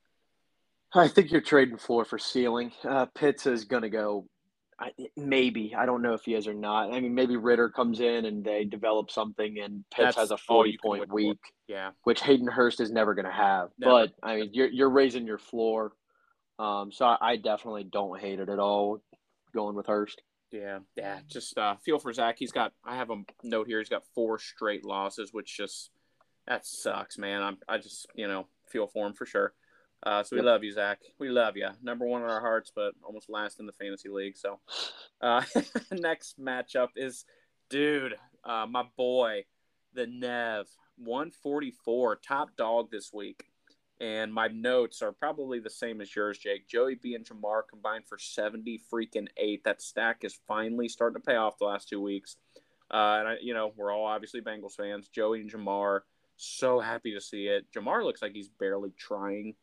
I 0.97 1.09
think 1.09 1.33
you're 1.33 1.41
trading 1.41 1.77
floor 1.77 2.05
for 2.05 2.19
ceiling. 2.19 2.71
Uh, 2.85 3.07
Pitts 3.07 3.47
is 3.47 3.65
going 3.65 3.83
to 3.83 3.91
go 3.91 4.27
I, 4.79 4.91
maybe 5.17 5.75
I 5.77 5.87
don't 5.87 6.03
know 6.03 6.15
if 6.15 6.23
he 6.25 6.35
is 6.35 6.47
or 6.47 6.55
not. 6.55 6.93
I 6.93 7.01
mean, 7.01 7.15
maybe 7.15 7.37
Ridder 7.37 7.69
comes 7.69 8.01
in 8.01 8.25
and 8.25 8.45
they 8.45 8.65
develop 8.65 9.11
something, 9.11 9.59
and 9.61 9.85
Pitts 9.91 10.07
That's 10.07 10.17
has 10.17 10.31
a 10.31 10.37
forty 10.37 10.77
point 10.83 11.13
week. 11.13 11.39
Yeah, 11.69 11.91
which 12.05 12.21
Hayden 12.23 12.49
Hurst 12.49 12.81
is 12.81 12.91
never 12.91 13.15
going 13.15 13.27
to 13.27 13.33
have. 13.33 13.71
Never. 13.79 13.93
But 13.93 14.13
I 14.23 14.37
mean, 14.37 14.51
you're 14.53 14.69
you're 14.69 14.91
raising 14.91 15.27
your 15.27 15.39
floor, 15.39 15.93
um, 16.59 16.91
so 16.93 17.07
I, 17.07 17.19
I, 17.21 17.37
definitely 17.37 17.85
don't 17.85 18.21
hate 18.21 18.41
it 18.41 18.49
at 18.49 18.59
all. 18.59 19.03
Going 19.55 19.77
with 19.77 19.87
Hurst. 19.87 20.23
Yeah, 20.51 20.81
yeah. 20.97 21.21
Just 21.29 21.57
uh, 21.59 21.77
feel 21.85 21.99
for 21.99 22.13
Zach. 22.13 22.37
He's 22.39 22.53
got. 22.53 22.73
I 22.85 22.97
have 22.97 23.11
a 23.11 23.23
note 23.43 23.67
here. 23.67 23.79
He's 23.79 23.89
got 23.89 24.03
four 24.15 24.39
straight 24.39 24.85
losses, 24.85 25.33
which 25.33 25.57
just 25.57 25.91
that 26.47 26.67
sucks, 26.67 27.19
man. 27.19 27.43
I'm. 27.43 27.59
I 27.69 27.79
just 27.79 28.07
you 28.15 28.29
know 28.29 28.47
feel 28.69 28.87
for 28.87 29.07
him 29.07 29.15
for 29.15 29.27
sure. 29.27 29.53
Uh, 30.05 30.23
so 30.23 30.37
we 30.37 30.39
yep. 30.39 30.47
love 30.47 30.63
you, 30.65 30.73
Zach. 30.73 31.01
We 31.19 31.31
love 31.31 31.57
you. 31.57 31.69
Number 31.83 32.07
one 32.07 32.23
in 32.23 32.29
our 32.29 32.41
hearts, 32.41 32.71
but 32.75 32.93
almost 33.03 33.31
last 33.31 33.59
in 33.59 33.67
the 33.67 33.73
fantasy 33.73 34.11
league. 34.11 34.37
So, 34.37 34.61
uh, 35.23 35.43
next 35.93 36.39
matchup 36.39 36.91
is, 36.95 37.25
dude, 37.71 38.15
uh, 38.45 38.67
my 38.69 38.85
boy, 38.99 39.45
the 39.95 40.07
Nev, 40.07 40.67
144, 40.99 42.17
top 42.17 42.51
dog 42.57 42.91
this 42.91 43.13
week. 43.13 43.45
And 44.01 44.35
my 44.35 44.49
notes 44.49 45.01
are 45.03 45.13
probably 45.13 45.61
the 45.61 45.71
same 45.71 46.01
as 46.01 46.15
yours, 46.15 46.37
Jake. 46.37 46.69
Joey 46.69 46.97
B 46.97 47.15
and 47.15 47.25
Ja'Marr 47.25 47.63
combined 47.71 48.05
for 48.07 48.19
70 48.19 48.83
freaking 48.93 49.29
eight. 49.39 49.65
That 49.65 49.81
stack 49.81 50.25
is 50.25 50.39
finally 50.47 50.89
starting 50.89 51.23
to 51.23 51.27
pay 51.27 51.37
off 51.37 51.59
the 51.59 51.67
last 51.67 51.89
two 51.89 52.01
weeks. 52.01 52.37
Uh, 52.91 53.17
and, 53.21 53.29
I, 53.29 53.37
you 53.41 53.55
know, 53.55 53.73
we're 53.77 53.93
all 53.93 54.05
obviously 54.05 54.43
Bengals 54.43 54.75
fans. 54.77 55.09
Joey 55.09 55.41
and 55.41 55.51
Ja'Marr, 55.51 56.01
so 56.37 56.81
happy 56.81 57.15
to 57.15 57.21
see 57.21 57.47
it. 57.47 57.67
Ja'Marr 57.73 58.05
looks 58.05 58.21
like 58.21 58.33
he's 58.33 58.49
barely 58.49 58.91
trying 58.99 59.55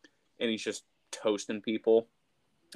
and 0.42 0.50
he's 0.50 0.64
just 0.64 0.84
toasting 1.12 1.62
people, 1.62 2.08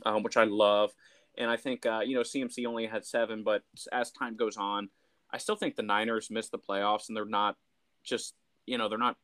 um, 0.05 0.24
which 0.24 0.37
I 0.37 0.46
love. 0.46 0.92
And 1.37 1.50
I 1.50 1.57
think 1.57 1.85
uh, 1.85 2.01
you 2.05 2.16
know 2.16 2.22
CMC 2.22 2.66
only 2.66 2.85
had 2.85 3.05
seven, 3.05 3.44
but 3.44 3.63
as 3.92 4.11
time 4.11 4.35
goes 4.35 4.55
on, 4.55 4.89
I 5.31 5.37
still 5.37 5.55
think 5.55 5.75
the 5.75 5.83
Niners 5.83 6.31
missed 6.31 6.51
the 6.51 6.59
playoffs, 6.59 7.09
and 7.09 7.18
they're 7.18 7.25
not 7.25 7.57
just 8.03 8.35
you 8.66 8.77
know 8.77 8.87
they're 8.87 8.98
not 8.98 9.18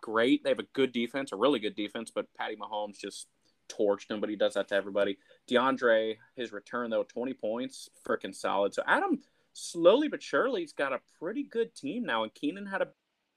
great. 0.00 0.42
They 0.42 0.50
have 0.50 0.58
a 0.58 0.66
good 0.72 0.92
defense, 0.92 1.32
a 1.32 1.36
really 1.36 1.58
good 1.58 1.76
defense, 1.76 2.10
but 2.14 2.32
Patty 2.34 2.56
Mahomes 2.56 2.98
just 2.98 3.26
torched 3.68 4.10
him. 4.10 4.20
But 4.20 4.30
he 4.30 4.36
does 4.36 4.54
that 4.54 4.68
to 4.68 4.74
everybody. 4.74 5.18
DeAndre, 5.50 6.16
his 6.36 6.52
return 6.52 6.88
though, 6.88 7.04
twenty 7.04 7.34
points, 7.34 7.90
freaking 8.06 8.34
solid. 8.34 8.72
So 8.72 8.82
Adam 8.86 9.20
slowly 9.54 10.08
but 10.08 10.22
surely 10.22 10.62
he's 10.62 10.72
got 10.72 10.94
a 10.94 11.00
pretty 11.18 11.42
good 11.42 11.74
team 11.74 12.04
now, 12.04 12.22
and 12.22 12.32
Keenan 12.32 12.64
had 12.66 12.80
a 12.80 12.88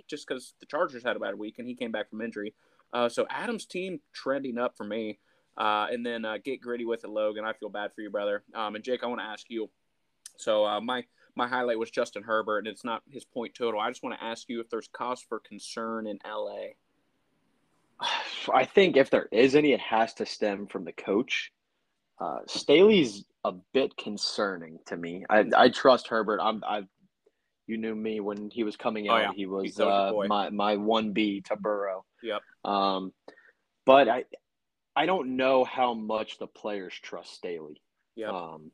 just 0.07 0.27
because 0.27 0.53
the 0.59 0.65
Chargers 0.65 1.03
had 1.03 1.15
a 1.15 1.19
bad 1.19 1.37
week 1.37 1.55
and 1.57 1.67
he 1.67 1.75
came 1.75 1.91
back 1.91 2.09
from 2.09 2.21
injury. 2.21 2.53
Uh, 2.93 3.09
so 3.09 3.25
Adam's 3.29 3.65
team 3.65 3.99
trending 4.13 4.57
up 4.57 4.75
for 4.77 4.85
me. 4.85 5.19
Uh, 5.57 5.87
and 5.89 6.05
then 6.05 6.25
uh, 6.25 6.37
get 6.43 6.61
gritty 6.61 6.85
with 6.85 7.03
it, 7.03 7.09
Logan. 7.09 7.45
I 7.45 7.53
feel 7.53 7.69
bad 7.69 7.91
for 7.95 8.01
you, 8.01 8.09
brother. 8.09 8.43
Um, 8.53 8.75
and 8.75 8.83
Jake, 8.83 9.03
I 9.03 9.07
want 9.07 9.21
to 9.21 9.25
ask 9.25 9.45
you. 9.49 9.69
So 10.37 10.65
uh, 10.65 10.81
my 10.81 11.05
my 11.35 11.47
highlight 11.47 11.79
was 11.79 11.91
Justin 11.91 12.23
Herbert, 12.23 12.59
and 12.59 12.67
it's 12.67 12.83
not 12.83 13.03
his 13.09 13.23
point 13.23 13.53
total. 13.55 13.79
I 13.79 13.89
just 13.89 14.03
want 14.03 14.19
to 14.19 14.23
ask 14.23 14.49
you 14.49 14.59
if 14.59 14.69
there's 14.69 14.89
cause 14.91 15.23
for 15.27 15.39
concern 15.39 16.07
in 16.07 16.19
LA. 16.25 16.73
I 18.53 18.65
think 18.65 18.97
if 18.97 19.09
there 19.09 19.27
is 19.31 19.55
any, 19.55 19.71
it 19.71 19.79
has 19.79 20.13
to 20.15 20.25
stem 20.25 20.67
from 20.67 20.83
the 20.83 20.91
coach. 20.91 21.51
Uh, 22.19 22.39
Staley's 22.47 23.25
a 23.43 23.53
bit 23.73 23.95
concerning 23.97 24.79
to 24.87 24.97
me. 24.97 25.25
I, 25.29 25.45
I 25.55 25.69
trust 25.69 26.07
Herbert. 26.07 26.39
I'm 26.41 26.63
I 26.65 26.83
you 27.67 27.77
knew 27.77 27.95
me 27.95 28.19
when 28.19 28.49
he 28.51 28.63
was 28.63 28.75
coming 28.75 29.09
oh, 29.09 29.13
out. 29.13 29.17
Oh, 29.17 29.21
yeah. 29.21 29.31
He 29.35 29.45
was 29.45 29.79
uh, 29.79 30.11
my 30.27 30.49
my 30.49 30.75
one 30.77 31.13
B 31.13 31.41
to 31.41 31.55
Burrow. 31.55 32.05
Yep. 32.25 32.41
Um, 32.63 33.13
but 33.85 34.09
I 34.09 34.25
I 34.95 35.05
don't 35.05 35.35
know 35.35 35.63
how 35.63 35.93
much 35.93 36.37
the 36.39 36.47
players 36.47 36.93
trust 37.01 37.33
Staley. 37.33 37.81
Yeah. 38.15 38.29
Um, 38.29 38.71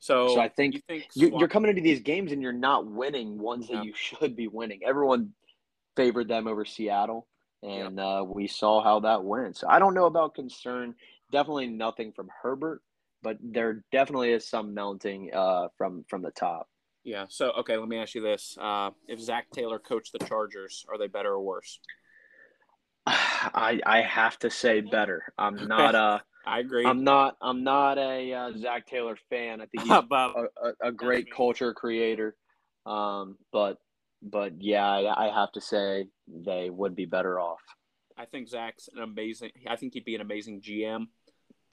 so, 0.00 0.34
so 0.34 0.40
I 0.40 0.48
think, 0.48 0.74
you 0.74 0.80
think 0.86 1.06
you, 1.14 1.34
are 1.36 1.48
coming 1.48 1.70
into 1.70 1.80
these 1.80 2.00
games 2.00 2.30
and 2.32 2.42
you're 2.42 2.52
not 2.52 2.86
winning 2.86 3.38
ones 3.38 3.68
that 3.68 3.84
you 3.84 3.92
should 3.94 4.36
be 4.36 4.48
winning. 4.48 4.80
Everyone 4.84 5.30
favored 5.96 6.28
them 6.28 6.46
over 6.46 6.64
Seattle, 6.66 7.26
and 7.62 7.96
yep. 7.96 8.04
uh, 8.04 8.24
we 8.24 8.46
saw 8.46 8.82
how 8.82 9.00
that 9.00 9.24
went. 9.24 9.56
So 9.56 9.66
I 9.68 9.78
don't 9.78 9.94
know 9.94 10.04
about 10.04 10.34
concern. 10.34 10.94
Definitely 11.32 11.68
nothing 11.68 12.12
from 12.12 12.28
Herbert, 12.42 12.82
but 13.22 13.38
there 13.40 13.82
definitely 13.92 14.32
is 14.32 14.46
some 14.46 14.74
mounting 14.74 15.32
uh, 15.32 15.68
from 15.78 16.04
from 16.08 16.20
the 16.20 16.32
top. 16.32 16.68
Yeah. 17.04 17.24
So 17.30 17.52
okay, 17.60 17.78
let 17.78 17.88
me 17.88 17.96
ask 17.96 18.14
you 18.14 18.20
this: 18.20 18.58
uh, 18.60 18.90
If 19.08 19.20
Zac 19.20 19.50
Taylor 19.52 19.78
coached 19.78 20.12
the 20.12 20.24
Chargers, 20.26 20.84
are 20.90 20.98
they 20.98 21.06
better 21.06 21.32
or 21.32 21.40
worse? 21.40 21.78
I 23.06 23.80
I 23.84 24.02
have 24.02 24.38
to 24.40 24.50
say 24.50 24.80
better. 24.80 25.32
I'm 25.38 25.54
not 25.68 25.94
a. 25.94 26.22
I 26.46 26.60
agree. 26.60 26.84
I'm 26.84 27.04
not. 27.04 27.36
I'm 27.40 27.64
not 27.64 27.98
a 27.98 28.32
uh, 28.32 28.52
Zac 28.56 28.86
Taylor 28.86 29.16
fan. 29.30 29.60
I 29.60 29.66
think 29.66 29.82
he's 29.82 29.90
a, 29.90 30.04
a, 30.10 30.88
a, 30.88 30.92
great 30.92 31.30
culture 31.30 31.72
creator. 31.72 32.36
Um, 32.86 33.38
but 33.52 33.78
but 34.22 34.60
yeah, 34.60 34.86
I, 34.86 35.28
I 35.28 35.34
have 35.34 35.52
to 35.52 35.60
say 35.60 36.06
they 36.28 36.70
would 36.70 36.94
be 36.94 37.06
better 37.06 37.38
off. 37.38 37.60
I 38.16 38.26
think 38.26 38.48
Zac's 38.48 38.88
an 38.94 39.02
amazing. 39.02 39.50
I 39.68 39.76
think 39.76 39.94
he'd 39.94 40.04
be 40.04 40.14
an 40.14 40.20
amazing 40.20 40.60
GM. 40.60 41.06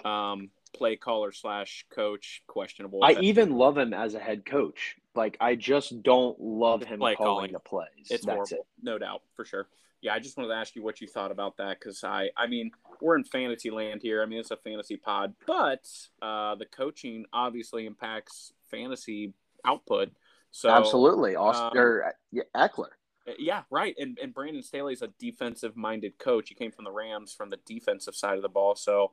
Um, 0.03 0.49
play 0.73 0.95
caller 0.95 1.31
slash 1.31 1.85
coach 1.93 2.41
questionable. 2.47 3.03
I 3.03 3.13
even 3.21 3.51
love 3.51 3.77
him 3.77 3.93
as 3.93 4.15
a 4.15 4.19
head 4.19 4.45
coach. 4.45 4.95
Like 5.15 5.37
I 5.39 5.55
just 5.55 6.01
don't 6.01 6.39
love 6.39 6.83
him 6.83 6.99
play 6.99 7.15
calling, 7.15 7.51
calling 7.51 7.51
the 7.51 7.59
plays. 7.59 8.07
It's 8.09 8.25
That's 8.25 8.35
horrible, 8.35 8.57
it. 8.57 8.65
no 8.81 8.97
doubt 8.97 9.21
for 9.35 9.45
sure. 9.45 9.67
Yeah, 10.01 10.13
I 10.13 10.19
just 10.19 10.35
wanted 10.35 10.49
to 10.49 10.55
ask 10.55 10.75
you 10.75 10.83
what 10.83 10.99
you 10.99 11.07
thought 11.07 11.31
about 11.31 11.57
that 11.57 11.79
because 11.79 12.03
I, 12.03 12.29
I 12.35 12.47
mean, 12.47 12.71
we're 13.01 13.15
in 13.15 13.23
fantasy 13.23 13.69
land 13.69 14.01
here. 14.01 14.23
I 14.23 14.25
mean, 14.25 14.39
it's 14.39 14.51
a 14.51 14.57
fantasy 14.57 14.97
pod, 14.97 15.35
but 15.45 15.87
uh, 16.21 16.55
the 16.55 16.65
coaching 16.65 17.25
obviously 17.31 17.85
impacts 17.85 18.53
fantasy 18.71 19.33
output. 19.65 20.09
So 20.51 20.69
absolutely, 20.69 21.35
Austin 21.35 21.77
um, 21.77 21.83
or 21.83 22.13
yeah, 22.31 22.43
Ekeler. 22.55 22.89
Uh, 23.27 23.33
yeah, 23.37 23.63
right. 23.69 23.95
And 23.97 24.17
and 24.21 24.33
Brandon 24.33 24.63
Staley's 24.63 25.01
a 25.01 25.09
defensive 25.19 25.77
minded 25.77 26.17
coach. 26.17 26.49
He 26.49 26.55
came 26.55 26.71
from 26.71 26.85
the 26.85 26.91
Rams 26.91 27.33
from 27.33 27.49
the 27.49 27.59
defensive 27.65 28.15
side 28.15 28.35
of 28.35 28.41
the 28.41 28.49
ball. 28.49 28.75
So 28.75 29.11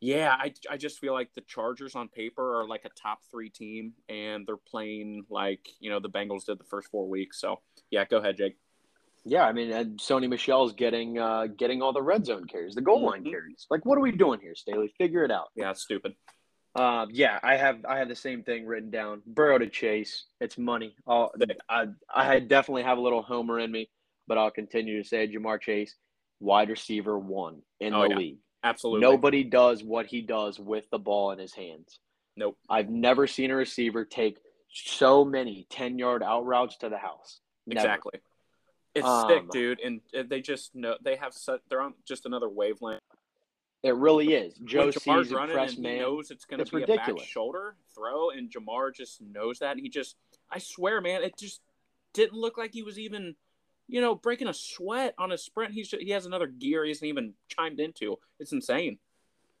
yeah, 0.00 0.36
I, 0.38 0.52
I 0.70 0.76
just 0.76 1.00
feel 1.00 1.12
like 1.12 1.34
the 1.34 1.40
Chargers 1.40 1.96
on 1.96 2.08
paper 2.08 2.60
are 2.60 2.68
like 2.68 2.84
a 2.84 2.90
top 2.90 3.20
three 3.30 3.50
team, 3.50 3.94
and 4.08 4.46
they're 4.46 4.56
playing 4.56 5.24
like 5.28 5.68
you 5.80 5.90
know 5.90 5.98
the 5.98 6.08
Bengals 6.08 6.44
did 6.46 6.58
the 6.58 6.64
first 6.64 6.88
four 6.88 7.08
weeks. 7.08 7.40
So 7.40 7.60
yeah, 7.90 8.04
go 8.04 8.18
ahead, 8.18 8.36
Jake. 8.36 8.56
Yeah, 9.24 9.44
I 9.44 9.52
mean, 9.52 9.70
and 9.72 9.98
Sony 9.98 10.28
Michel's 10.28 10.72
getting 10.72 11.18
uh, 11.18 11.46
getting 11.46 11.82
all 11.82 11.92
the 11.92 12.02
red 12.02 12.24
zone 12.24 12.46
carries, 12.46 12.74
the 12.74 12.80
goal 12.80 13.04
line 13.04 13.20
mm-hmm. 13.20 13.30
carries. 13.30 13.66
Like, 13.70 13.84
what 13.84 13.98
are 13.98 14.00
we 14.00 14.12
doing 14.12 14.40
here, 14.40 14.54
Staley? 14.54 14.92
Figure 14.98 15.24
it 15.24 15.30
out. 15.30 15.48
Yeah, 15.54 15.70
it's 15.70 15.82
stupid. 15.82 16.14
Uh, 16.74 17.06
yeah, 17.10 17.38
I 17.42 17.56
have 17.56 17.84
I 17.86 17.98
have 17.98 18.08
the 18.08 18.16
same 18.16 18.42
thing 18.42 18.66
written 18.66 18.90
down. 18.90 19.22
Burrow 19.26 19.58
to 19.58 19.68
Chase, 19.68 20.24
it's 20.40 20.56
money. 20.56 20.94
I'll, 21.06 21.32
I 21.68 21.86
I 22.14 22.38
definitely 22.40 22.84
have 22.84 22.98
a 22.98 23.00
little 23.00 23.22
homer 23.22 23.58
in 23.58 23.70
me, 23.70 23.90
but 24.26 24.38
I'll 24.38 24.50
continue 24.50 25.02
to 25.02 25.08
say 25.08 25.26
Ja'Marr 25.26 25.60
Chase, 25.60 25.94
wide 26.40 26.70
receiver 26.70 27.18
one 27.18 27.62
in 27.80 27.94
oh, 27.94 28.02
the 28.02 28.08
yeah. 28.10 28.16
league 28.16 28.38
Absolutely. 28.64 29.00
Nobody 29.00 29.44
does 29.44 29.84
what 29.84 30.06
he 30.06 30.20
does 30.20 30.58
with 30.58 30.84
the 30.90 30.98
ball 30.98 31.30
in 31.30 31.38
his 31.38 31.54
hands. 31.54 31.98
Nope. 32.36 32.56
I've 32.68 32.90
never 32.90 33.26
seen 33.26 33.50
a 33.50 33.56
receiver 33.56 34.04
take 34.04 34.38
so 34.72 35.24
many 35.24 35.66
10 35.70 35.98
yard 35.98 36.22
out 36.22 36.44
routes 36.44 36.76
to 36.78 36.88
the 36.88 36.98
house. 36.98 37.40
Never. 37.66 37.80
Exactly. 37.80 38.20
It's 38.98 39.06
Um, 39.06 39.28
sick, 39.28 39.50
dude, 39.50 39.80
and 39.80 40.00
they 40.28 40.40
just 40.40 40.74
know 40.74 40.96
they 41.02 41.16
have 41.16 41.34
such 41.34 41.60
they're 41.68 41.80
on 41.80 41.94
just 42.06 42.26
another 42.26 42.48
wavelength. 42.48 43.02
It 43.82 43.94
really 43.94 44.34
is. 44.34 44.54
Joe 44.64 44.86
when 44.86 44.88
Ja'Marr's 44.90 45.28
sees 45.28 45.32
running 45.32 45.56
and 45.56 45.78
man. 45.78 45.98
knows 45.98 46.30
it's 46.32 46.44
going 46.44 46.64
to 46.64 46.70
be 46.70 46.78
a 46.78 46.80
ridiculous. 46.80 47.22
back 47.22 47.30
shoulder 47.30 47.76
throw, 47.94 48.30
and 48.30 48.50
Ja'Marr 48.50 48.92
just 48.94 49.20
knows 49.20 49.60
that, 49.60 49.72
and 49.72 49.80
he 49.80 49.88
just 49.88 50.16
I 50.50 50.58
swear, 50.58 51.00
man, 51.00 51.22
it 51.22 51.38
just 51.38 51.60
didn't 52.14 52.34
look 52.34 52.58
like 52.58 52.72
he 52.72 52.82
was 52.82 52.98
even, 52.98 53.36
you 53.86 54.00
know, 54.00 54.14
breaking 54.14 54.48
a 54.48 54.54
sweat 54.54 55.14
on 55.18 55.30
a 55.30 55.38
sprint. 55.38 55.74
He's 55.74 55.88
just, 55.88 56.02
he 56.02 56.10
has 56.10 56.26
another 56.26 56.46
gear 56.46 56.84
he 56.84 56.90
hasn't 56.90 57.08
even 57.08 57.34
chimed 57.48 57.80
into. 57.80 58.18
It's 58.40 58.52
insane. 58.52 58.98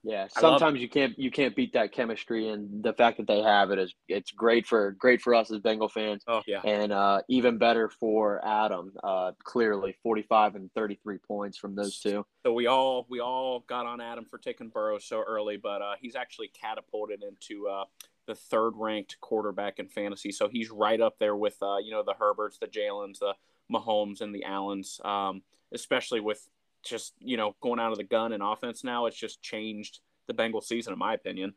Yeah, 0.04 0.28
sometimes 0.30 0.80
you 0.80 0.88
can't 0.88 1.18
you 1.18 1.30
can't 1.30 1.56
beat 1.56 1.72
that 1.72 1.92
chemistry, 1.92 2.48
and 2.48 2.82
the 2.84 2.92
fact 2.92 3.16
that 3.16 3.26
they 3.26 3.42
have 3.42 3.72
it 3.72 3.80
is 3.80 3.94
it's 4.06 4.30
great 4.30 4.64
for 4.64 4.92
great 4.92 5.20
for 5.20 5.34
us 5.34 5.50
as 5.50 5.58
Bengal 5.58 5.88
fans, 5.88 6.22
Oh 6.28 6.40
yeah, 6.46 6.60
and 6.64 6.92
uh, 6.92 7.22
even 7.28 7.58
better 7.58 7.88
for 7.88 8.40
Adam. 8.46 8.92
Uh, 9.02 9.32
clearly, 9.42 9.96
forty 10.02 10.22
five 10.22 10.54
and 10.54 10.72
thirty 10.72 10.98
three 11.02 11.18
points 11.18 11.58
from 11.58 11.74
those 11.74 11.98
two. 11.98 12.24
So 12.46 12.52
we 12.52 12.66
all 12.66 13.06
we 13.10 13.18
all 13.18 13.64
got 13.68 13.86
on 13.86 14.00
Adam 14.00 14.24
for 14.24 14.38
taking 14.38 14.68
Burrow 14.68 14.98
so 14.98 15.22
early, 15.26 15.56
but 15.56 15.82
uh, 15.82 15.94
he's 16.00 16.14
actually 16.14 16.48
catapulted 16.48 17.24
into 17.24 17.66
uh, 17.66 17.84
the 18.26 18.36
third 18.36 18.74
ranked 18.76 19.16
quarterback 19.20 19.80
in 19.80 19.88
fantasy. 19.88 20.30
So 20.30 20.48
he's 20.48 20.70
right 20.70 21.00
up 21.00 21.18
there 21.18 21.34
with 21.34 21.56
uh, 21.60 21.78
you 21.78 21.90
know 21.90 22.04
the 22.04 22.14
Herberts, 22.14 22.58
the 22.60 22.68
Jalen's, 22.68 23.18
the 23.18 23.34
Mahomes, 23.70 24.20
and 24.20 24.32
the 24.32 24.44
Allens. 24.44 25.00
Um, 25.04 25.42
especially 25.72 26.20
with 26.20 26.48
just 26.88 27.14
you 27.18 27.36
know 27.36 27.54
going 27.60 27.80
out 27.80 27.92
of 27.92 27.98
the 27.98 28.04
gun 28.04 28.32
and 28.32 28.42
offense 28.42 28.84
now, 28.84 29.06
it's 29.06 29.16
just 29.16 29.42
changed 29.42 30.00
the 30.26 30.34
Bengal 30.34 30.60
season, 30.60 30.92
in 30.92 30.98
my 30.98 31.14
opinion. 31.14 31.54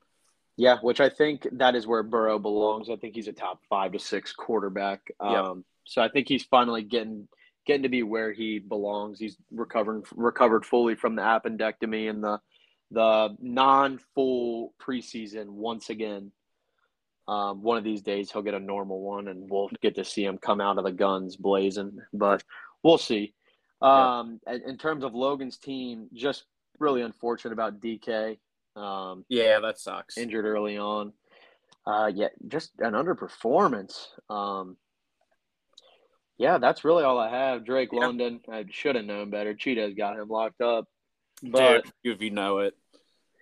Yeah, 0.57 0.77
which 0.81 0.99
I 0.99 1.09
think 1.09 1.47
that 1.53 1.75
is 1.75 1.87
where 1.87 2.03
Burrow 2.03 2.37
belongs. 2.37 2.89
I 2.89 2.95
think 2.95 3.15
he's 3.15 3.27
a 3.27 3.33
top 3.33 3.61
five 3.69 3.93
to 3.93 3.99
six 3.99 4.33
quarterback. 4.33 5.11
Um, 5.19 5.65
so 5.85 6.01
I 6.01 6.09
think 6.09 6.27
he's 6.27 6.43
finally 6.43 6.83
getting 6.83 7.27
getting 7.65 7.83
to 7.83 7.89
be 7.89 8.03
where 8.03 8.33
he 8.33 8.59
belongs. 8.59 9.19
He's 9.19 9.37
recovering 9.51 10.03
recovered 10.15 10.65
fully 10.65 10.95
from 10.95 11.15
the 11.15 11.21
appendectomy 11.21 12.09
and 12.09 12.23
the 12.23 12.39
the 12.91 13.35
non 13.39 13.99
full 14.13 14.73
preseason 14.81 15.47
once 15.47 15.89
again. 15.89 16.31
Um, 17.27 17.61
one 17.61 17.77
of 17.77 17.83
these 17.83 18.01
days 18.01 18.31
he'll 18.31 18.41
get 18.41 18.53
a 18.53 18.59
normal 18.59 18.99
one, 18.99 19.29
and 19.29 19.49
we'll 19.49 19.69
get 19.81 19.95
to 19.95 20.03
see 20.03 20.25
him 20.25 20.37
come 20.37 20.59
out 20.59 20.77
of 20.77 20.83
the 20.83 20.91
guns 20.91 21.37
blazing. 21.37 21.99
But 22.13 22.43
we'll 22.83 22.97
see. 22.97 23.33
Um, 23.81 24.39
in- 24.47 24.61
in 24.69 24.77
terms 24.77 25.03
of 25.03 25.13
Logan's 25.15 25.57
team, 25.57 26.09
just 26.13 26.45
really 26.79 27.01
unfortunate 27.01 27.53
about 27.53 27.79
DK. 27.79 28.39
Um, 28.75 29.25
Yeah, 29.29 29.59
that 29.59 29.79
sucks. 29.79 30.17
injured 30.17 30.45
early 30.45 30.77
on. 30.77 31.13
Uh, 31.85 32.11
yeah, 32.13 32.29
just 32.47 32.71
an 32.79 32.93
underperformance. 32.93 34.07
Um, 34.29 34.77
yeah, 36.37 36.57
that's 36.57 36.83
really 36.83 37.03
all 37.03 37.17
I 37.17 37.29
have. 37.29 37.65
Drake 37.65 37.89
Yeah. 37.91 37.99
London, 38.05 38.41
I 38.49 38.65
should 38.69 38.95
have 38.95 39.05
known 39.05 39.29
better. 39.29 39.53
Cheetah's 39.53 39.93
got 39.95 40.17
him 40.17 40.27
locked 40.29 40.61
up, 40.61 40.87
but 41.43 41.83
Dude, 41.83 41.93
if 42.15 42.21
you 42.21 42.29
know 42.31 42.59
it. 42.59 42.77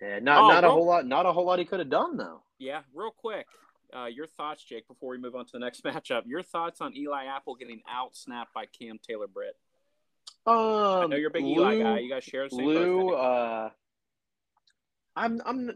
yeah, 0.00 0.18
not 0.20 0.44
Oh, 0.44 0.48
not 0.48 0.64
a 0.64 0.70
whole 0.70 0.86
lot. 0.86 1.06
Not 1.06 1.26
a 1.26 1.32
whole 1.32 1.44
lot 1.44 1.58
he 1.58 1.64
could 1.64 1.80
have 1.80 1.90
done 1.90 2.16
though. 2.16 2.42
Yeah, 2.58 2.82
real 2.94 3.10
quick. 3.10 3.46
Uh, 3.94 4.06
your 4.06 4.26
thoughts, 4.26 4.62
Jake, 4.64 4.86
before 4.86 5.10
we 5.10 5.18
move 5.18 5.34
on 5.34 5.44
to 5.46 5.52
the 5.52 5.58
next 5.58 5.82
matchup. 5.84 6.22
Your 6.26 6.42
thoughts 6.42 6.80
on 6.80 6.96
Eli 6.96 7.24
Apple 7.26 7.54
getting 7.56 7.82
out 7.88 8.14
snapped 8.16 8.54
by 8.54 8.66
Cam 8.66 8.98
Taylor 8.98 9.26
Britt. 9.26 9.56
Um, 10.46 10.54
I 10.56 11.06
know 11.06 11.16
you're 11.16 11.28
a 11.28 11.32
big 11.32 11.44
Eli 11.44 11.78
guy. 11.78 11.98
You 11.98 12.10
guys 12.10 12.24
share 12.24 12.48
the 12.48 12.56
same 12.56 12.66
Lou, 12.66 13.10
uh, 13.10 13.70
I'm 15.16 15.40
I'm 15.44 15.70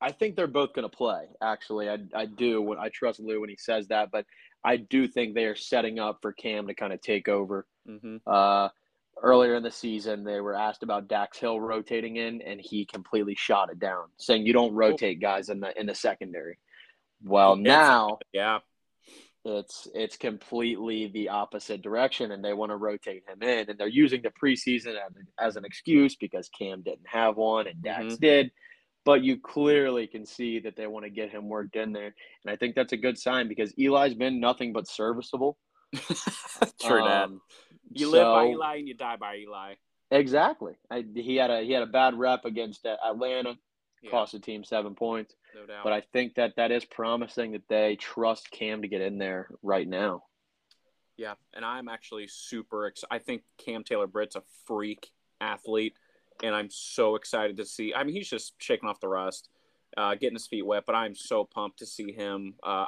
I 0.00 0.12
think 0.12 0.36
they're 0.36 0.46
both 0.46 0.74
going 0.74 0.88
to 0.88 0.94
play. 0.94 1.26
Actually, 1.42 1.88
I 1.88 1.98
I 2.14 2.26
do. 2.26 2.62
when 2.62 2.78
I 2.78 2.88
trust 2.90 3.20
Lou 3.20 3.40
when 3.40 3.48
he 3.48 3.56
says 3.58 3.88
that, 3.88 4.10
but 4.10 4.26
I 4.64 4.76
do 4.76 5.06
think 5.08 5.34
they 5.34 5.44
are 5.44 5.56
setting 5.56 5.98
up 5.98 6.18
for 6.22 6.32
Cam 6.32 6.66
to 6.66 6.74
kind 6.74 6.92
of 6.92 7.00
take 7.00 7.28
over. 7.28 7.66
hmm 7.86 8.16
Uh, 8.26 8.68
earlier 9.22 9.54
in 9.54 9.62
the 9.62 9.70
season, 9.70 10.24
they 10.24 10.40
were 10.40 10.54
asked 10.54 10.82
about 10.82 11.08
Dax 11.08 11.38
Hill 11.38 11.60
rotating 11.60 12.16
in, 12.16 12.42
and 12.42 12.60
he 12.60 12.84
completely 12.84 13.34
shot 13.34 13.70
it 13.70 13.78
down, 13.78 14.06
saying 14.18 14.46
you 14.46 14.52
don't 14.52 14.74
rotate 14.74 15.20
guys 15.20 15.48
in 15.48 15.60
the 15.60 15.78
in 15.78 15.86
the 15.86 15.94
secondary. 15.94 16.58
Well, 17.22 17.56
now 17.56 18.18
Yeah, 18.32 18.60
it's 19.44 19.88
it's 19.94 20.16
completely 20.16 21.08
the 21.08 21.28
opposite 21.28 21.82
direction, 21.82 22.32
and 22.32 22.44
they 22.44 22.54
want 22.54 22.70
to 22.70 22.76
rotate 22.76 23.24
him 23.28 23.42
in, 23.42 23.68
and 23.70 23.78
they're 23.78 23.86
using 23.88 24.22
the 24.22 24.32
preseason 24.42 24.94
as, 24.94 25.12
as 25.38 25.56
an 25.56 25.64
excuse 25.64 26.16
because 26.16 26.48
Cam 26.58 26.82
didn't 26.82 27.06
have 27.06 27.36
one 27.36 27.66
and 27.66 27.82
Dax 27.82 28.14
Mhm. 28.14 28.20
did. 28.20 28.50
But 29.04 29.22
you 29.22 29.38
clearly 29.38 30.06
can 30.06 30.24
see 30.24 30.60
that 30.60 30.76
they 30.76 30.86
want 30.86 31.04
to 31.04 31.10
get 31.10 31.30
him 31.30 31.48
worked 31.48 31.76
in 31.76 31.92
there, 31.92 32.14
and 32.44 32.52
I 32.52 32.56
think 32.56 32.74
that's 32.74 32.94
a 32.94 32.96
good 32.96 33.18
sign 33.18 33.48
because 33.48 33.74
Eli's 33.78 34.14
been 34.14 34.40
nothing 34.40 34.72
but 34.72 34.88
serviceable. 34.88 35.58
true 36.80 37.02
that. 37.04 37.24
Um, 37.24 37.40
You 37.92 38.10
live 38.10 38.24
by 38.24 38.46
Eli 38.46 38.76
and 38.76 38.88
you 38.88 38.94
die 38.94 39.16
by 39.16 39.36
Eli. 39.36 39.74
Exactly. 40.10 40.74
I, 40.90 41.04
he 41.14 41.36
had 41.36 41.50
a 41.50 41.62
he 41.62 41.72
had 41.72 41.82
a 41.82 41.86
bad 41.86 42.14
rep 42.14 42.44
against 42.44 42.86
uh, 42.86 42.96
Atlanta, 43.04 43.56
Yeah, 44.04 44.10
cost 44.10 44.32
the 44.32 44.38
team 44.38 44.64
seven 44.64 44.94
points. 44.94 45.34
no 45.54 45.66
doubt. 45.66 45.82
But 45.82 45.92
I 45.92 46.02
think 46.12 46.34
that 46.34 46.56
that 46.56 46.70
is 46.70 46.84
promising 46.84 47.52
that 47.52 47.68
they 47.68 47.96
trust 47.96 48.50
Cam 48.50 48.82
to 48.82 48.88
get 48.88 49.00
in 49.00 49.18
there 49.18 49.48
right 49.62 49.88
now. 49.88 50.24
Yeah, 51.16 51.34
and 51.54 51.64
I'm 51.64 51.88
actually 51.88 52.26
super 52.28 52.86
excited. 52.86 53.14
I 53.14 53.18
think 53.18 53.42
Cam 53.58 53.84
Taylor 53.84 54.06
Britt's 54.06 54.36
a 54.36 54.42
freak 54.66 55.10
athlete, 55.40 55.94
and 56.42 56.54
I'm 56.54 56.70
so 56.70 57.14
excited 57.14 57.56
to 57.58 57.64
see. 57.64 57.94
I 57.94 58.04
mean, 58.04 58.14
he's 58.14 58.28
just 58.28 58.54
shaking 58.58 58.88
off 58.88 59.00
the 59.00 59.08
rust, 59.08 59.48
uh, 59.96 60.14
getting 60.16 60.34
his 60.34 60.46
feet 60.46 60.66
wet, 60.66 60.84
but 60.86 60.94
I'm 60.94 61.14
so 61.14 61.44
pumped 61.44 61.78
to 61.78 61.86
see 61.86 62.12
him. 62.12 62.54
Uh, 62.62 62.86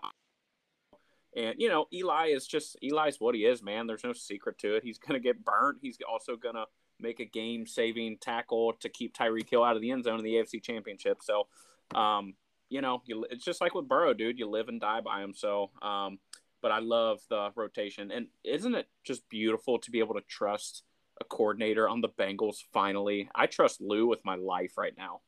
and, 1.37 1.55
you 1.59 1.69
know, 1.69 1.87
Eli 1.93 2.29
is 2.29 2.47
just, 2.47 2.77
Eli's 2.83 3.21
what 3.21 3.35
he 3.35 3.45
is, 3.45 3.63
man. 3.63 3.87
There's 3.87 4.05
no 4.05 4.13
secret 4.13 4.59
to 4.59 4.75
it. 4.77 4.83
He's 4.83 4.99
going 4.99 5.21
to 5.21 5.25
get 5.25 5.45
burnt. 5.45 5.79
He's 5.83 5.99
also 6.11 6.35
going 6.35 6.55
to 6.55 6.65
make 7.01 7.21
a 7.21 7.25
game 7.25 7.67
saving 7.67 8.19
tackle 8.19 8.75
to 8.81 8.89
keep 8.89 9.15
Tyreek 9.15 9.51
Hill 9.51 9.65
out 9.65 9.77
of 9.77 9.83
the 9.83 9.91
end 9.91 10.05
zone 10.05 10.19
in 10.19 10.25
the 10.25 10.35
AFC 10.35 10.63
Championship. 10.63 11.19
So, 11.23 11.47
um, 11.95 12.35
you 12.69 12.81
know, 12.81 13.03
you, 13.05 13.27
it's 13.31 13.45
just 13.45 13.61
like 13.61 13.75
with 13.75 13.89
Burrow, 13.89 14.15
dude. 14.15 14.39
You 14.39 14.49
live 14.49 14.69
and 14.69 14.81
die 14.81 15.01
by 15.01 15.23
him. 15.23 15.35
So, 15.35 15.71
um, 15.83 16.19
but 16.63 16.73
I 16.73 16.81
love 16.81 17.21
the 17.29 17.51
rotation. 17.55 18.11
And 18.11 18.27
isn't 18.45 18.75
it 18.75 18.89
just 19.05 19.29
beautiful 19.29 19.79
to 19.79 19.91
be 19.91 20.01
able 20.01 20.15
to 20.15 20.23
trust 20.29 20.83
a 21.21 21.25
coordinator 21.25 21.89
on 21.89 22.01
the 22.01 22.09
Bengals 22.09 22.57
finally? 22.73 23.29
I 23.35 23.47
trust 23.47 23.81
Lou 23.81 24.07
with 24.07 24.25
my 24.25 24.37
life 24.37 24.73
right 24.77 24.95
now. 24.97 25.21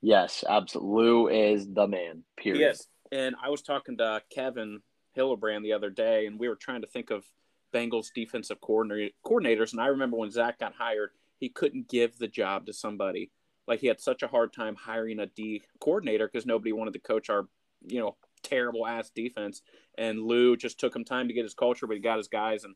Yes, 0.00 0.44
absolutely. 0.48 0.92
Lou 0.92 1.28
is 1.28 1.68
the 1.72 1.86
man. 1.86 2.24
Period. 2.36 2.60
Yes. 2.60 2.86
And 3.12 3.36
I 3.42 3.50
was 3.50 3.62
talking 3.62 3.98
to 3.98 4.22
Kevin 4.30 4.80
Hillebrand 5.16 5.62
the 5.62 5.74
other 5.74 5.90
day, 5.90 6.26
and 6.26 6.38
we 6.38 6.48
were 6.48 6.56
trying 6.56 6.80
to 6.80 6.88
think 6.88 7.10
of 7.10 7.24
Bengals 7.72 8.12
defensive 8.14 8.60
coordinator, 8.60 9.12
coordinators. 9.24 9.72
And 9.72 9.80
I 9.80 9.86
remember 9.86 10.16
when 10.16 10.30
Zac 10.30 10.58
got 10.58 10.74
hired, 10.74 11.10
he 11.38 11.48
couldn't 11.48 11.88
give 11.88 12.18
the 12.18 12.28
job 12.28 12.66
to 12.66 12.72
somebody. 12.72 13.30
Like 13.66 13.80
he 13.80 13.86
had 13.86 14.00
such 14.00 14.22
a 14.22 14.28
hard 14.28 14.52
time 14.52 14.74
hiring 14.74 15.20
a 15.20 15.26
D 15.26 15.62
coordinator 15.80 16.28
because 16.28 16.46
nobody 16.46 16.72
wanted 16.72 16.94
to 16.94 17.00
coach 17.00 17.30
our, 17.30 17.48
you 17.86 18.00
know, 18.00 18.16
terrible 18.42 18.86
ass 18.86 19.10
defense. 19.10 19.62
And 19.96 20.20
Lou 20.20 20.56
just 20.56 20.78
took 20.80 20.94
him 20.94 21.04
time 21.04 21.28
to 21.28 21.34
get 21.34 21.44
his 21.44 21.54
culture, 21.54 21.86
but 21.86 21.96
he 21.96 22.02
got 22.02 22.18
his 22.18 22.28
guys. 22.28 22.64
And 22.64 22.74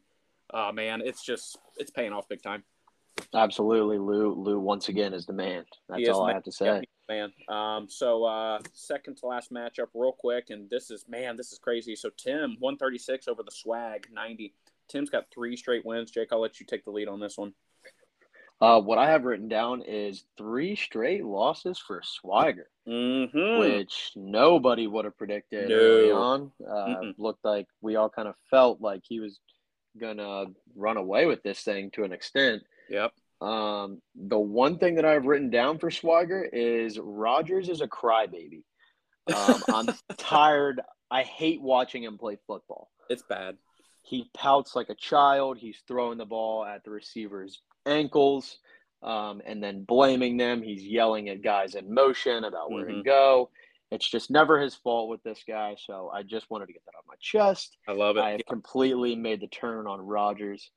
uh, 0.53 0.73
man, 0.73 1.03
it's 1.05 1.25
just 1.25 1.59
it's 1.77 1.91
paying 1.91 2.13
off 2.13 2.29
big 2.29 2.43
time. 2.43 2.65
Absolutely. 3.35 3.99
Lou 3.99 4.35
Lou 4.35 4.59
once 4.61 4.89
again 4.89 5.15
is 5.15 5.27
the 5.27 5.33
man. 5.33 5.65
That's 5.89 6.09
all 6.09 6.27
the 6.27 6.31
I 6.31 6.35
have 6.35 6.45
to 6.45 6.53
say. 6.53 6.67
Yeah, 6.67 6.81
man. 7.09 7.33
Um, 7.49 7.89
so 7.89 8.25
uh, 8.25 8.59
second 8.73 9.17
to 9.19 9.27
last 9.27 9.53
matchup, 9.53 9.89
real 9.95 10.13
quick, 10.13 10.51
and 10.51 10.69
this 10.71 10.91
is 10.91 11.05
man, 11.09 11.37
this 11.37 11.53
is 11.53 11.59
crazy. 11.59 11.97
So 11.97 12.11
Tim, 12.17 12.57
one 12.59 12.77
thirty 12.77 12.99
six 12.99 13.27
over 13.27 13.43
the 13.43 13.51
Swag, 13.51 14.09
ninety. 14.13 14.55
Tim's 14.89 15.11
got 15.11 15.25
three 15.33 15.57
straight 15.57 15.85
wins. 15.85 16.11
Jake, 16.11 16.29
I'll 16.33 16.41
let 16.41 16.61
you 16.61 16.67
take 16.67 16.85
the 16.85 16.91
lead 16.91 17.09
on 17.09 17.21
this 17.21 17.37
one. 17.37 17.53
Uh, 18.61 18.81
what 18.81 18.97
I 18.97 19.11
have 19.11 19.25
written 19.25 19.49
down 19.49 19.83
is 19.83 20.25
three 20.39 20.77
straight 20.77 21.25
losses 21.25 21.79
for 21.79 22.01
Swagger, 22.03 22.69
Mm-hmm. 22.89 23.59
which 23.61 24.13
nobody 24.17 24.87
would 24.87 25.05
have 25.05 25.19
predicted 25.19 25.69
No. 25.69 25.75
early 25.75 26.11
on. 26.11 26.53
Uh, 26.67 27.13
looked 27.19 27.45
like 27.45 27.67
we 27.83 27.97
all 27.97 28.09
kind 28.09 28.29
of 28.29 28.35
felt 28.51 28.81
like 28.81 29.03
he 29.05 29.21
was 29.21 29.41
gonna 30.01 30.47
run 30.75 30.97
away 30.97 31.27
with 31.27 31.43
this 31.43 31.61
thing 31.61 31.91
to 31.93 32.05
an 32.05 32.13
extent. 32.13 32.63
Yep. 32.89 33.13
Um, 33.43 34.01
the 34.15 34.39
one 34.39 34.79
thing 34.79 34.95
that 34.95 35.05
I've 35.05 35.27
written 35.27 35.51
down 35.51 35.79
for 35.79 35.91
Swagger 35.91 36.43
is 36.45 36.99
Rodgers 36.99 37.69
is 37.69 37.83
a 37.83 37.89
crybaby. 37.89 38.63
Um, 39.35 39.63
I'm 39.69 39.87
tired. 40.17 40.81
I 41.11 41.23
hate 41.25 41.61
watching 41.61 42.03
him 42.05 42.17
play 42.17 42.39
football. 42.47 42.89
It's 43.11 43.23
bad. 43.23 43.59
He 44.07 44.31
pouts 44.35 44.77
like 44.77 44.89
a 44.89 44.95
child. 44.95 45.59
He's 45.59 45.83
throwing 45.89 46.17
the 46.17 46.25
ball 46.25 46.65
at 46.65 46.85
the 46.85 46.91
receiver's 46.93 47.61
ankles 47.87 48.59
um, 49.03 49.43
and 49.45 49.61
then 49.63 49.83
blaming 49.83 50.37
them. 50.37 50.63
He's 50.63 50.85
yelling 50.85 51.29
at 51.29 51.43
guys 51.43 51.75
in 51.75 51.93
motion 51.93 52.45
about 52.45 52.71
where 52.71 52.85
to 52.85 52.93
Mhm. 52.93 53.05
go. 53.05 53.51
It's 53.91 54.09
just 54.09 54.31
never 54.31 54.61
his 54.61 54.77
fault 54.77 55.09
with 55.09 55.23
this 55.25 55.43
guy. 55.47 55.75
So 55.87 56.09
I 56.15 56.23
just 56.23 56.49
wanted 56.51 56.67
to 56.67 56.73
get 56.73 56.85
that 56.87 56.95
off 56.97 57.05
my 57.09 57.17
chest. 57.21 57.77
I 57.89 57.93
love 57.93 58.17
it. 58.17 58.21
I 58.21 58.31
have 58.31 58.47
completely 58.47 59.17
made 59.17 59.41
the 59.41 59.49
turn 59.49 59.89
on 59.89 60.01
Rodgers. 60.01 60.71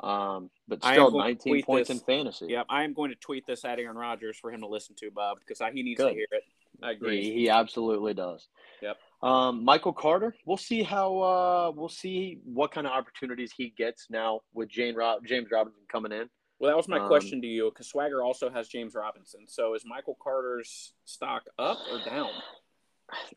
Um, 0.00 0.50
but 0.68 0.84
still, 0.84 1.10
19 1.10 1.62
points 1.64 1.88
this. 1.88 1.98
in 1.98 2.04
fantasy. 2.04 2.46
Yep, 2.48 2.66
I 2.68 2.84
am 2.84 2.92
going 2.94 3.10
to 3.10 3.16
tweet 3.16 3.44
this 3.46 3.64
at 3.64 3.78
Aaron 3.80 3.96
Rodgers 3.96 4.38
for 4.38 4.52
him 4.52 4.60
to 4.60 4.68
listen 4.68 4.94
to, 4.96 5.10
Bob, 5.10 5.38
because 5.40 5.60
he 5.74 5.82
needs 5.82 5.98
Good. 5.98 6.10
to 6.10 6.14
hear 6.14 6.26
it. 6.30 6.44
I 6.82 6.92
agree. 6.92 7.22
He, 7.24 7.32
he 7.32 7.48
absolutely 7.50 8.14
does. 8.14 8.46
Yep. 8.82 8.98
Um, 9.22 9.64
Michael 9.64 9.92
Carter. 9.92 10.34
We'll 10.46 10.56
see 10.56 10.82
how. 10.82 11.18
Uh, 11.18 11.72
we'll 11.74 11.88
see 11.88 12.38
what 12.44 12.70
kind 12.70 12.86
of 12.86 12.92
opportunities 12.92 13.52
he 13.56 13.70
gets 13.76 14.06
now 14.10 14.40
with 14.54 14.68
Jane 14.68 14.94
Rob- 14.94 15.26
James 15.26 15.48
Robinson 15.50 15.82
coming 15.90 16.12
in. 16.12 16.28
Well, 16.60 16.70
that 16.70 16.76
was 16.76 16.88
my 16.88 16.98
Um, 16.98 17.06
question 17.08 17.40
to 17.40 17.46
you, 17.46 17.70
because 17.70 17.88
Swagger 17.88 18.22
also 18.22 18.50
has 18.50 18.68
James 18.68 18.94
Robinson. 18.94 19.46
So 19.48 19.74
is 19.74 19.84
Michael 19.86 20.16
Carter's 20.22 20.92
stock 21.04 21.44
up 21.58 21.78
or 21.90 22.00
down? 22.04 22.30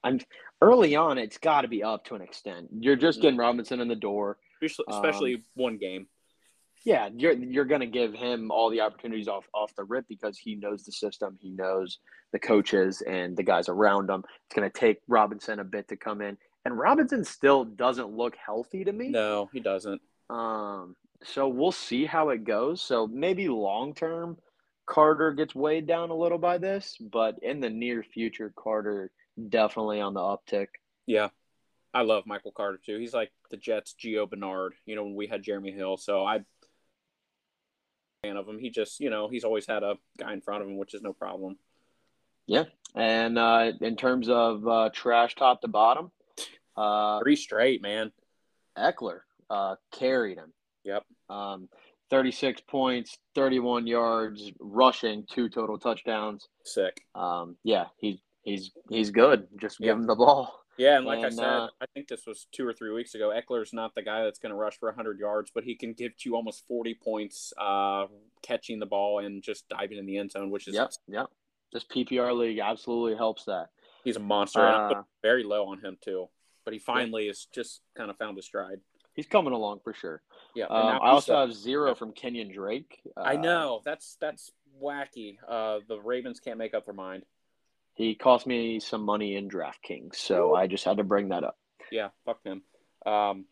I'm 0.03 0.19
early 0.61 0.95
on. 0.95 1.17
It's 1.17 1.37
got 1.37 1.61
to 1.61 1.67
be 1.67 1.81
up 1.83 2.03
to 2.05 2.15
an 2.15 2.21
extent. 2.21 2.67
You're 2.79 2.95
just 2.95 3.19
Mhm. 3.19 3.21
getting 3.21 3.37
Robinson 3.37 3.79
in 3.79 3.87
the 3.87 3.95
door. 3.95 4.37
Especially, 4.61 4.85
Um, 4.87 4.93
especially 5.05 5.43
one 5.55 5.77
game. 5.77 6.07
Yeah, 6.83 7.09
you're 7.15 7.33
you're 7.33 7.65
gonna 7.65 7.85
give 7.85 8.13
him 8.13 8.49
all 8.51 8.69
the 8.69 8.81
opportunities 8.81 9.27
off 9.27 9.47
off 9.53 9.75
the 9.75 9.83
rip 9.83 10.07
because 10.07 10.37
he 10.37 10.55
knows 10.55 10.83
the 10.83 10.91
system, 10.91 11.37
he 11.39 11.49
knows 11.49 11.99
the 12.31 12.39
coaches 12.39 13.01
and 13.01 13.37
the 13.37 13.43
guys 13.43 13.69
around 13.69 14.09
him. 14.09 14.23
It's 14.47 14.55
gonna 14.55 14.69
take 14.69 14.99
Robinson 15.07 15.59
a 15.59 15.63
bit 15.63 15.87
to 15.89 15.95
come 15.95 16.21
in, 16.21 16.37
and 16.65 16.77
Robinson 16.77 17.23
still 17.23 17.65
doesn't 17.65 18.09
look 18.09 18.35
healthy 18.35 18.83
to 18.83 18.91
me. 18.91 19.09
No, 19.09 19.49
he 19.53 19.59
doesn't. 19.59 20.01
Um, 20.29 20.95
so 21.23 21.47
we'll 21.47 21.71
see 21.71 22.05
how 22.05 22.29
it 22.29 22.43
goes. 22.43 22.81
So 22.81 23.07
maybe 23.07 23.47
long 23.47 23.93
term, 23.93 24.37
Carter 24.85 25.31
gets 25.31 25.53
weighed 25.53 25.87
down 25.87 26.09
a 26.09 26.15
little 26.15 26.37
by 26.37 26.57
this, 26.57 26.97
but 26.99 27.37
in 27.43 27.59
the 27.59 27.69
near 27.69 28.03
future, 28.03 28.51
Carter 28.55 29.11
definitely 29.49 30.01
on 30.01 30.13
the 30.13 30.19
uptick. 30.19 30.67
Yeah. 31.05 31.29
I 31.93 32.03
love 32.03 32.25
Michael 32.25 32.53
Carter 32.53 32.79
too. 32.83 32.97
He's 32.97 33.13
like 33.13 33.31
the 33.49 33.57
Jets 33.57 33.95
Gio 34.01 34.29
Bernard, 34.29 34.73
you 34.85 34.95
know, 34.95 35.03
when 35.03 35.15
we 35.15 35.27
had 35.27 35.43
Jeremy 35.43 35.71
Hill. 35.71 35.97
So 35.97 36.25
I 36.25 36.39
fan 38.23 38.37
of 38.37 38.47
him. 38.47 38.59
He 38.59 38.69
just, 38.69 38.99
you 38.99 39.09
know, 39.09 39.27
he's 39.29 39.43
always 39.43 39.65
had 39.67 39.83
a 39.83 39.95
guy 40.17 40.33
in 40.33 40.41
front 40.41 40.61
of 40.61 40.69
him, 40.69 40.77
which 40.77 40.93
is 40.93 41.01
no 41.01 41.13
problem. 41.13 41.57
Yeah, 42.47 42.65
and 42.95 43.37
uh, 43.37 43.71
in 43.81 43.95
terms 43.95 44.29
of 44.29 44.67
uh, 44.67 44.89
trash 44.93 45.35
top 45.35 45.61
to 45.61 45.67
bottom, 45.67 46.11
uh, 46.75 47.19
Three 47.21 47.35
straight, 47.35 47.81
man. 47.81 48.11
Ekeler 48.77 49.19
uh, 49.49 49.75
carried 49.91 50.37
him. 50.37 50.53
Yep. 50.83 51.03
Um, 51.29 51.69
36 52.09 52.61
points, 52.67 53.17
31 53.35 53.87
yards, 53.87 54.51
rushing, 54.59 55.25
two 55.29 55.49
total 55.49 55.77
touchdowns. 55.77 56.47
Sick. 56.63 57.01
Um, 57.15 57.57
yeah, 57.63 57.85
he's 57.97 58.17
he's 58.43 58.71
he's 58.89 59.11
good. 59.11 59.47
Just 59.59 59.79
give 59.79 59.97
him 59.97 60.07
the 60.07 60.15
ball. 60.15 60.60
Yeah, 60.81 60.97
and 60.97 61.05
like 61.05 61.19
I 61.19 61.29
said, 61.29 61.45
uh, 61.45 61.67
I 61.79 61.85
think 61.93 62.07
this 62.07 62.25
was 62.25 62.47
two 62.51 62.67
or 62.67 62.73
three 62.73 62.91
weeks 62.91 63.13
ago. 63.13 63.29
Ekeler's 63.29 63.71
not 63.71 63.93
the 63.93 64.01
guy 64.01 64.23
that's 64.23 64.39
going 64.39 64.49
to 64.49 64.55
rush 64.55 64.79
for 64.79 64.89
100 64.89 65.19
yards, 65.19 65.51
but 65.53 65.63
he 65.63 65.75
can 65.75 65.93
give 65.93 66.13
you 66.25 66.35
almost 66.35 66.65
40 66.67 66.95
points 66.95 67.53
uh, 67.59 68.07
catching 68.41 68.79
the 68.79 68.87
ball 68.87 69.19
and 69.19 69.43
just 69.43 69.69
diving 69.69 69.99
in 69.99 70.07
the 70.07 70.17
end 70.17 70.31
zone, 70.31 70.49
which 70.49 70.67
is 70.67 70.73
Yep, 70.73 70.91
yep. 71.07 71.27
This 71.71 71.83
PPR 71.83 72.35
league 72.35 72.57
absolutely 72.59 73.15
helps 73.15 73.45
that. 73.45 73.69
he's 74.03 74.15
a 74.15 74.19
monster. 74.19 74.65
and 74.65 74.93
Uh, 74.95 75.03
very 75.21 75.43
low 75.43 75.67
on 75.67 75.79
him 75.79 75.97
too, 76.01 76.27
but 76.65 76.73
he 76.73 76.79
finally 76.79 77.27
has 77.27 77.45
just 77.53 77.81
kind 77.95 78.09
of 78.09 78.17
found 78.17 78.35
his 78.37 78.45
stride. 78.45 78.81
he's 79.13 79.27
coming 79.27 79.53
along 79.53 79.81
for 79.83 79.93
sure. 79.93 80.23
Yeah, 80.55 80.65
and 80.65 80.95
Um, 80.95 80.99
I 81.03 81.09
also 81.11 81.35
have 81.35 81.53
zero 81.53 81.93
from 81.93 82.11
Kenyan 82.11 82.51
Drake. 82.51 83.01
Uh, 83.15 83.21
I 83.21 83.35
know 83.35 83.81
that's 83.85 84.17
that's 84.19 84.51
wacky. 84.81 85.37
Uh, 85.47 85.81
the 85.87 85.99
Ravens 85.99 86.39
can't 86.39 86.57
make 86.57 86.73
up 86.73 86.85
their 86.85 86.95
mind. 86.95 87.23
He 87.93 88.15
cost 88.15 88.47
me 88.47 88.79
some 88.79 89.03
money 89.03 89.35
in 89.35 89.49
DraftKings, 89.49 90.15
so 90.15 90.55
I 90.55 90.67
just 90.67 90.85
had 90.85 90.97
to 90.97 91.03
bring 91.03 91.29
that 91.29 91.43
up. 91.43 91.57
Yeah, 91.91 92.09
fuck 92.25 92.39
him. 92.43 92.61
Um, 93.05 93.45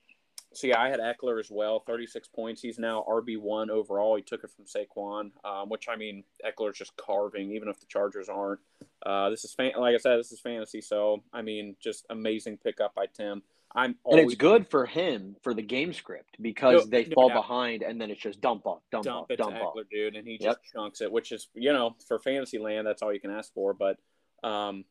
so 0.54 0.66
yeah, 0.66 0.82
I 0.82 0.90
had 0.90 1.00
Ekeler 1.00 1.40
as 1.40 1.52
well, 1.52 1.82
36 1.86 2.28
points. 2.30 2.62
He's 2.62 2.80
now 2.80 3.06
RB 3.08 3.38
one 3.40 3.70
overall. 3.70 4.16
He 4.16 4.24
took 4.24 4.44
it 4.44 4.50
from 4.50 4.66
Saquon, 4.66 5.32
um, 5.46 5.70
which 5.70 5.88
I 5.90 5.96
mean, 5.96 6.24
Ekeler's 6.44 6.78
just 6.78 6.96
carving, 6.98 7.52
even 7.52 7.68
if 7.68 7.80
the 7.80 7.86
Chargers 7.86 8.30
aren't. 8.30 8.60
Uh, 9.06 9.30
this 9.30 9.44
is 9.46 9.54
fan- 9.54 9.74
like 9.78 9.94
I 9.94 9.98
said, 9.98 10.18
this 10.18 10.32
is 10.32 10.40
fantasy, 10.40 10.82
so 10.82 11.22
I 11.34 11.42
mean, 11.42 11.76
just 11.80 12.06
amazing 12.10 12.58
pickup 12.58 12.96
by 12.96 13.06
Tim. 13.08 13.44
I'm 13.76 13.92
And 13.92 13.96
always 14.04 14.26
it's 14.34 14.36
good 14.36 14.68
for 14.68 14.88
him 14.88 15.36
for 15.44 15.54
the 15.54 15.62
game 15.62 15.94
script 15.94 16.38
because 16.42 16.86
No- 16.86 16.90
they 16.90 17.06
no 17.06 17.14
fall 17.14 17.28
doubt. 17.30 17.36
behind 17.36 17.84
and 17.84 18.02
then 18.02 18.10
it's 18.10 18.20
just 18.22 18.42
dump 18.42 18.66
off, 18.66 18.82
dump, 18.92 19.04
dump 19.06 19.30
off, 19.30 19.38
dump 19.38 19.56
off. 19.62 19.76
Ekeler, 19.76 19.84
dude, 19.92 20.16
and 20.16 20.28
he 20.28 20.38
Yep. 20.42 20.56
just 20.64 20.74
chunks 20.74 21.02
it, 21.02 21.12
which 21.12 21.32
is 21.32 21.50
you 21.54 21.72
know 21.72 21.96
for 22.08 22.18
fantasy 22.18 22.58
land, 22.58 22.88
that's 22.88 23.04
all 23.04 23.14
you 23.14 23.20
can 23.20 23.30
ask 23.30 23.54
for. 23.54 23.76
But 23.76 24.00
um, 24.44 24.86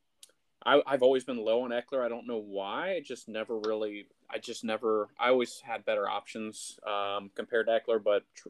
I, 0.64 0.82
I've 0.87 1.02
always 1.02 1.24
been 1.24 1.38
low 1.38 1.62
on 1.62 1.70
Ekeler. 1.70 2.04
I 2.04 2.08
don't 2.08 2.26
know 2.26 2.40
why. 2.40 2.94
I 2.96 3.00
just 3.00 3.28
never 3.28 3.58
really. 3.58 4.06
I 4.30 4.38
just 4.38 4.64
never. 4.64 5.08
I 5.18 5.30
always 5.30 5.61
had 5.61 5.84
better 5.84 6.08
options 6.08 6.78
um, 6.87 7.30
compared 7.34 7.66
to 7.66 7.80
Ekeler, 7.80 8.02
but 8.02 8.24
tr- 8.34 8.48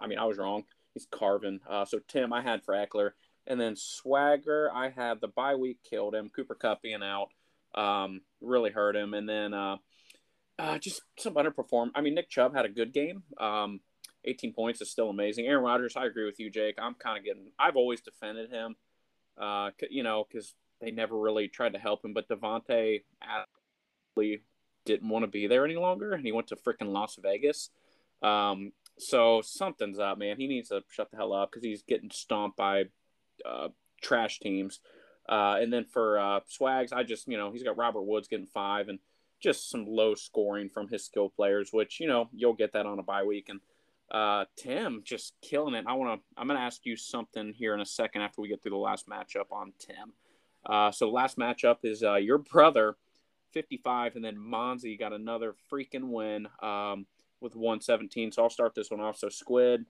I 0.00 0.06
mean 0.06 0.18
I 0.18 0.24
was 0.24 0.38
wrong. 0.38 0.64
He's 0.94 1.06
carving. 1.10 1.60
Uh, 1.68 1.84
so 1.84 1.98
Tim, 2.08 2.32
I 2.32 2.42
had 2.42 2.62
for 2.62 2.74
Ekeler, 2.74 3.10
and 3.46 3.60
then 3.60 3.74
Swagger, 3.76 4.70
I 4.72 4.90
had 4.90 5.20
the 5.20 5.28
bye 5.28 5.56
week 5.56 5.78
killed 5.88 6.14
him. 6.14 6.30
Cooper 6.34 6.54
Kupp 6.54 6.82
being 6.82 7.02
out 7.02 7.28
um, 7.74 8.20
really 8.40 8.70
hurt 8.70 8.96
him, 8.96 9.14
and 9.14 9.28
then 9.28 9.54
uh, 9.54 9.76
uh, 10.58 10.78
just 10.78 11.02
some 11.18 11.34
underperform. 11.34 11.90
I 11.94 12.00
mean 12.00 12.14
Nick 12.14 12.28
Chubb 12.30 12.54
had 12.54 12.64
a 12.64 12.70
good 12.70 12.92
game. 12.92 13.22
Um, 13.38 13.80
18 14.24 14.52
points 14.54 14.80
is 14.80 14.90
still 14.90 15.08
amazing. 15.08 15.46
Aaron 15.46 15.62
Rodgers, 15.62 15.96
I 15.96 16.06
agree 16.06 16.26
with 16.26 16.40
you, 16.40 16.50
Jake. 16.50 16.76
I'm 16.78 16.94
kind 16.94 17.18
of 17.18 17.24
getting. 17.24 17.50
I've 17.58 17.76
always 17.76 18.00
defended 18.00 18.50
him, 18.50 18.76
uh, 19.38 19.70
you 19.90 20.02
know, 20.02 20.26
because 20.28 20.54
they 20.80 20.90
never 20.90 21.18
really 21.18 21.48
tried 21.48 21.72
to 21.72 21.78
help 21.78 22.04
him. 22.04 22.14
But 22.14 22.28
Davante 22.28 23.02
actually 23.22 24.42
didn't 24.84 25.08
want 25.08 25.24
to 25.24 25.30
be 25.30 25.46
there 25.46 25.64
any 25.64 25.76
longer, 25.76 26.12
and 26.12 26.24
he 26.24 26.32
went 26.32 26.48
to 26.48 26.56
freaking 26.56 26.92
Las 26.92 27.18
Vegas. 27.20 27.70
Um, 28.22 28.72
so 28.98 29.42
something's 29.42 29.98
up, 29.98 30.18
man. 30.18 30.36
He 30.38 30.46
needs 30.46 30.70
to 30.70 30.82
shut 30.90 31.10
the 31.10 31.16
hell 31.16 31.32
up 31.32 31.50
because 31.50 31.64
he's 31.64 31.82
getting 31.82 32.10
stomped 32.10 32.56
by 32.56 32.84
uh, 33.44 33.68
trash 34.00 34.38
teams. 34.40 34.80
Uh, 35.28 35.56
and 35.60 35.72
then 35.72 35.84
for 35.84 36.18
uh, 36.18 36.40
Swags, 36.46 36.92
I 36.92 37.02
just 37.02 37.28
you 37.28 37.36
know 37.36 37.50
he's 37.50 37.64
got 37.64 37.76
Robert 37.76 38.02
Woods 38.02 38.28
getting 38.28 38.46
five 38.46 38.88
and 38.88 38.98
just 39.40 39.68
some 39.70 39.84
low 39.86 40.14
scoring 40.14 40.70
from 40.70 40.88
his 40.88 41.04
skill 41.04 41.28
players, 41.28 41.70
which 41.72 42.00
you 42.00 42.06
know 42.06 42.28
you'll 42.32 42.54
get 42.54 42.72
that 42.72 42.86
on 42.86 42.98
a 42.98 43.02
bye 43.02 43.24
week. 43.24 43.48
And 43.48 43.60
uh, 44.10 44.44
Tim 44.56 45.02
just 45.04 45.34
killing 45.42 45.74
it. 45.74 45.84
I 45.86 45.94
want 45.94 46.20
to. 46.20 46.40
I'm 46.40 46.46
going 46.46 46.58
to 46.58 46.64
ask 46.64 46.86
you 46.86 46.96
something 46.96 47.52
here 47.52 47.74
in 47.74 47.80
a 47.80 47.86
second 47.86 48.22
after 48.22 48.40
we 48.40 48.48
get 48.48 48.62
through 48.62 48.70
the 48.72 48.76
last 48.76 49.08
matchup 49.08 49.50
on 49.50 49.72
Tim. 49.78 50.12
Uh, 50.64 50.90
so 50.90 51.10
last 51.10 51.38
matchup 51.38 51.78
is 51.84 52.02
uh, 52.02 52.14
your 52.14 52.38
brother, 52.38 52.96
55, 53.52 54.16
and 54.16 54.24
then 54.24 54.36
Monzi 54.36 54.98
got 54.98 55.12
another 55.12 55.54
freaking 55.70 56.10
win 56.10 56.48
um, 56.62 57.06
with 57.40 57.54
117. 57.54 58.32
So 58.32 58.42
I'll 58.42 58.50
start 58.50 58.74
this 58.74 58.90
one 58.90 59.00
off. 59.00 59.18
So 59.18 59.28
Squid, 59.28 59.86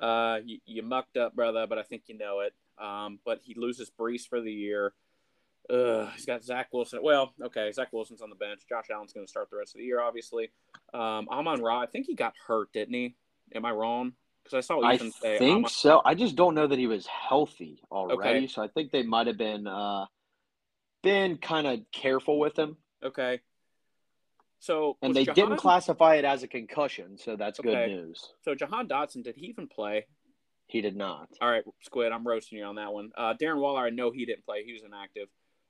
uh, 0.00 0.38
you, 0.44 0.58
you 0.66 0.82
mucked 0.82 1.16
up, 1.16 1.34
brother, 1.34 1.66
but 1.66 1.78
I 1.78 1.82
think 1.82 2.04
you 2.06 2.16
know 2.16 2.40
it. 2.40 2.54
Um, 2.82 3.18
but 3.24 3.40
he 3.42 3.54
loses 3.54 3.90
Breece 3.90 4.26
for 4.26 4.40
the 4.40 4.52
year. 4.52 4.92
Ugh, 5.70 6.08
he's 6.14 6.24
got 6.24 6.42
Zach 6.42 6.68
Wilson. 6.72 7.00
Well, 7.02 7.32
okay, 7.42 7.70
Zach 7.72 7.92
Wilson's 7.92 8.22
on 8.22 8.30
the 8.30 8.36
bench. 8.36 8.62
Josh 8.68 8.86
Allen's 8.90 9.12
going 9.12 9.26
to 9.26 9.30
start 9.30 9.50
the 9.50 9.56
rest 9.56 9.74
of 9.74 9.78
the 9.80 9.84
year, 9.84 10.00
obviously. 10.00 10.50
Um, 10.94 11.28
Amon 11.30 11.60
Ra, 11.62 11.80
I 11.82 11.86
think 11.86 12.06
he 12.06 12.14
got 12.14 12.32
hurt, 12.46 12.72
didn't 12.72 12.94
he? 12.94 13.14
Am 13.54 13.64
I 13.64 13.72
wrong? 13.72 14.12
Because 14.44 14.56
I 14.56 14.60
saw 14.66 14.80
I 14.82 14.94
Ethan 14.94 15.12
say 15.12 15.38
think 15.38 15.56
Amon- 15.58 15.70
so. 15.70 16.00
I 16.04 16.14
just 16.14 16.36
don't 16.36 16.54
know 16.54 16.66
that 16.66 16.78
he 16.78 16.86
was 16.86 17.06
healthy 17.06 17.82
already, 17.92 18.38
Okay. 18.38 18.46
so 18.46 18.62
I 18.62 18.68
think 18.68 18.92
they 18.92 19.02
might 19.02 19.26
have 19.26 19.36
been 19.36 19.66
uh, 19.66 20.06
been 21.02 21.36
kind 21.36 21.66
of 21.66 21.80
careful 21.92 22.38
with 22.38 22.58
him, 22.58 22.76
Okay. 23.04 23.40
So 24.60 24.96
and 25.02 25.14
they 25.14 25.24
Jahan, 25.24 25.34
didn't 25.36 25.56
classify 25.58 26.16
it 26.16 26.24
as 26.24 26.42
a 26.42 26.48
concussion, 26.48 27.16
so 27.16 27.36
that's 27.36 27.60
good 27.60 27.88
news. 27.88 28.32
So 28.42 28.54
Jahan 28.56 28.88
Dotson, 28.88 29.22
did 29.22 29.36
he 29.36 29.46
even 29.46 29.68
play? 29.68 30.06
He 30.66 30.80
did 30.80 30.96
not. 30.96 31.28
All 31.40 31.48
right, 31.50 31.62
Squid, 31.82 32.10
I'm 32.10 32.26
roasting 32.26 32.58
you 32.58 32.64
on 32.64 32.74
that 32.74 32.92
one. 32.92 33.10
Uh, 33.16 33.34
Darren 33.40 33.60
Waller, 33.60 33.82
I 33.86 33.90
know 33.90 34.10
he 34.10 34.26
didn't 34.26 34.44
play; 34.44 34.64
he 34.64 34.72
was 34.72 34.82
inactive. 34.82 35.28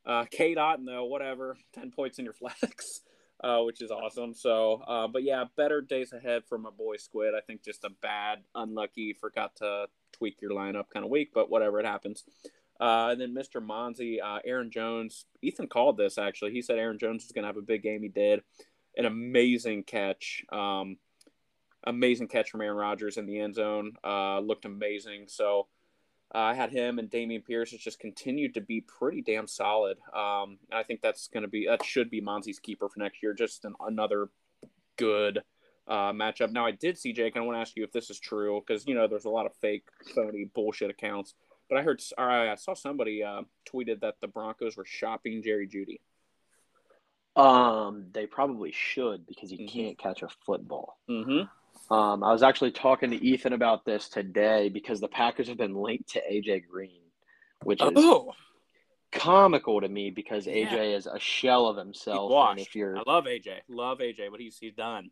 Uh, 0.09 0.25
K. 0.31 0.55
Dot, 0.55 0.81
though, 0.85 1.05
whatever, 1.05 1.57
ten 1.75 1.91
points 1.91 2.19
in 2.19 2.25
your 2.25 2.35
flex, 2.35 3.03
uh, 3.45 3.61
which 3.61 3.83
is 3.83 3.91
awesome. 3.91 4.35
So, 4.35 4.83
uh, 4.87 5.07
but 5.07 5.23
yeah, 5.23 5.45
better 5.57 5.83
days 5.83 6.13
ahead 6.13 6.43
for 6.49 6.57
my 6.59 6.71
boy 6.71 6.97
Squid. 6.97 7.35
I 7.37 7.41
think 7.41 7.63
just 7.63 7.85
a 7.85 7.91
bad, 8.01 8.39
unlucky, 8.55 9.13
forgot 9.13 9.57
to 9.57 9.87
tweak 10.13 10.41
your 10.41 10.53
lineup 10.53 10.91
kind 10.93 11.05
of 11.05 11.11
week, 11.11 11.31
but 11.35 11.51
whatever, 11.51 11.79
it 11.79 11.87
happens. 11.87 12.25
Uh, 12.81 13.09
and 13.11 13.21
then 13.21 13.35
Mr. 13.35 13.61
Monzi, 13.65 14.23
uh, 14.23 14.39
Aaron 14.45 14.71
Jones. 14.71 15.27
Ethan 15.43 15.67
called 15.67 15.97
this 15.97 16.17
actually. 16.17 16.53
He 16.53 16.63
said 16.63 16.79
Aaron 16.79 16.99
Jones 16.99 17.25
was 17.25 17.33
going 17.33 17.43
to 17.43 17.49
have 17.49 17.57
a 17.57 17.63
big 17.63 17.83
game. 17.83 18.03
He 18.03 18.09
did. 18.09 18.43
An 18.97 19.05
amazing 19.05 19.83
catch. 19.85 20.45
Um, 20.53 20.97
amazing 21.85 22.29
catch 22.29 22.51
from 22.51 22.61
Aaron 22.61 22.77
Rodgers 22.77 23.17
in 23.17 23.27
the 23.27 23.41
end 23.41 23.55
zone. 23.55 23.95
Uh, 24.05 24.39
looked 24.39 24.65
amazing. 24.65 25.25
So 25.27 25.67
uh, 26.35 26.39
I 26.39 26.55
had 26.55 26.71
him 26.71 26.99
and 26.99 27.11
Dameon 27.11 27.45
Pierce 27.45 27.71
has 27.71 27.81
just 27.81 27.99
continued 27.99 28.55
to 28.55 28.61
be 28.61 28.81
pretty 28.83 29.23
damn 29.23 29.47
solid. 29.47 29.97
Um, 30.15 30.59
and 30.71 30.79
I 30.79 30.83
think 30.83 31.01
that's 31.01 31.29
going 31.29 31.43
to 31.43 31.49
be 31.49 31.67
that 31.67 31.85
should 31.85 32.11
be 32.11 32.21
Monzi's 32.21 32.59
keeper 32.59 32.89
for 32.89 32.99
next 33.01 33.23
year. 33.23 33.33
Just 33.35 33.65
an, 33.65 33.75
another 33.81 34.29
good 34.97 35.43
uh, 35.87 36.13
matchup. 36.13 36.53
Now 36.53 36.67
I 36.67 36.73
did 36.73 36.99
see 36.99 37.13
Jake. 37.15 37.35
and 37.37 37.43
I 37.43 37.47
want 37.47 37.57
to 37.57 37.61
ask 37.61 37.77
you 37.77 37.85
if 37.85 37.93
this 37.93 38.11
is 38.11 38.21
true 38.21 38.61
because 38.67 38.87
you 38.87 38.95
know 38.95 39.07
there's 39.07 39.25
a 39.25 39.31
lot 39.31 39.47
of 39.47 39.55
fake, 39.61 39.85
phony 40.15 40.45
bullshit 40.55 40.91
accounts. 40.91 41.35
But 41.71 41.79
I 41.79 41.83
heard, 41.83 42.03
or 42.17 42.31
I 42.31 42.55
saw 42.55 42.75
somebody 42.75 43.23
uh, 43.23 43.43
tweeted 43.71 44.01
that 44.01 44.15
the 44.21 44.27
Broncos 44.29 44.77
were 44.77 44.87
shopping 44.87 45.43
Jerry 45.43 45.69
Jeudy. 45.69 46.01
Um, 47.37 48.07
they 48.13 48.27
probably 48.27 48.73
should 48.73 49.27
because 49.27 49.51
he 49.51 49.59
Mhm. 49.59 49.69
can't 49.71 49.99
catch 49.99 50.23
a 50.23 50.29
football. 50.45 50.99
Mm-hmm. 51.09 51.43
Um, 51.91 52.23
I 52.23 52.33
was 52.33 52.43
actually 52.43 52.73
talking 52.73 53.11
to 53.11 53.25
Ethan 53.25 53.53
about 53.55 53.85
this 53.85 54.09
today 54.09 54.69
because 54.69 55.01
the 55.01 55.09
Packers 55.09 55.49
have 55.49 55.57
been 55.57 55.75
linked 55.75 56.11
to 56.11 56.21
AJ 56.21 56.67
Green, 56.69 57.01
which 57.65 57.83
is 57.83 57.91
Oh, 57.97 58.33
comical 59.13 59.81
to 59.81 59.89
me 59.89 60.11
because 60.11 60.47
Yeah. 60.47 60.67
AJ 60.69 60.95
is 60.97 61.07
a 61.07 61.19
shell 61.19 61.67
of 61.67 61.77
himself. 61.77 62.31
And 62.51 62.61
if 62.61 62.75
you're 62.77 62.99
I 62.99 63.03
love 63.07 63.25
AJ. 63.25 63.61
Love 63.69 63.99
AJ, 64.01 64.31
what 64.31 64.41
he's 64.41 64.59
he's 64.59 64.75
done. 64.75 65.11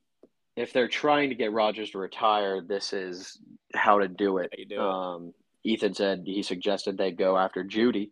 if 0.56 0.72
they're 0.72 0.88
trying 0.88 1.28
to 1.30 1.34
get 1.34 1.52
Rodgers 1.52 1.90
to 1.90 1.98
retire, 1.98 2.60
this 2.62 2.92
is 2.92 3.38
how 3.74 3.98
to 3.98 4.08
do 4.08 4.38
it. 4.38 4.50
Do 4.68 4.74
it. 4.74 4.78
Um, 4.78 5.34
Ethan 5.64 5.94
said 5.94 6.22
he 6.26 6.42
suggested 6.42 6.96
they 6.96 7.10
go 7.12 7.36
after 7.36 7.64
Jeudy, 7.64 8.10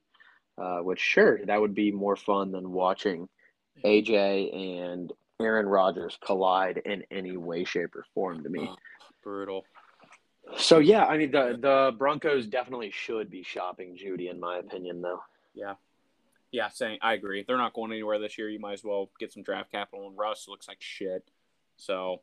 uh, 0.58 0.78
which 0.78 1.00
sure 1.00 1.44
that 1.46 1.60
would 1.60 1.74
be 1.74 1.90
more 1.92 2.16
fun 2.16 2.50
than 2.50 2.70
watching 2.72 3.28
AJ 3.84 4.54
and 4.82 5.12
Aaron 5.44 5.66
Rodgers 5.66 6.18
collide 6.24 6.78
in 6.84 7.04
any 7.10 7.36
way, 7.36 7.64
shape, 7.64 7.94
or 7.94 8.04
form. 8.14 8.42
To 8.42 8.48
me, 8.48 8.66
Oh, 8.70 8.76
brutal. 9.22 9.64
so 10.56 10.78
yeah, 10.78 11.04
I 11.04 11.16
mean 11.18 11.30
the 11.30 11.56
the 11.60 11.92
Broncos 11.96 12.46
definitely 12.46 12.90
should 12.90 13.30
be 13.30 13.42
shopping 13.42 13.96
Jeudy, 13.96 14.30
in 14.30 14.40
my 14.40 14.58
opinion, 14.58 15.00
though. 15.02 15.20
Yeah. 15.54 15.74
Yeah, 16.50 16.68
saying 16.68 16.98
I 17.02 17.14
agree. 17.14 17.44
They're 17.46 17.58
not 17.58 17.74
going 17.74 17.90
anywhere 17.92 18.18
this 18.20 18.38
year. 18.38 18.48
You 18.48 18.60
might 18.60 18.74
as 18.74 18.84
well 18.84 19.10
get 19.18 19.32
some 19.32 19.42
draft 19.42 19.72
capital 19.72 20.06
and 20.08 20.16
Russ 20.16 20.46
looks 20.48 20.68
like 20.68 20.78
shit. 20.80 21.28
So 21.76 22.20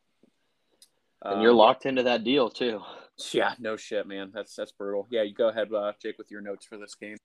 And 1.21 1.35
um, 1.35 1.41
you're 1.41 1.51
locked 1.53 1.85
into 1.85 2.03
that 2.03 2.23
deal 2.23 2.49
too. 2.49 2.81
Yeah, 3.33 3.53
no 3.59 3.75
shit, 3.75 4.07
man. 4.07 4.31
That's 4.33 4.55
that's 4.55 4.71
brutal. 4.71 5.05
Yeah, 5.11 5.23
you 5.23 5.33
go 5.33 5.49
ahead, 5.49 5.71
uh, 5.73 5.91
Jake, 6.01 6.17
with 6.17 6.31
your 6.31 6.39
notes 6.41 6.65
for 6.65 6.77
this 6.77 6.95
game. 6.95 7.17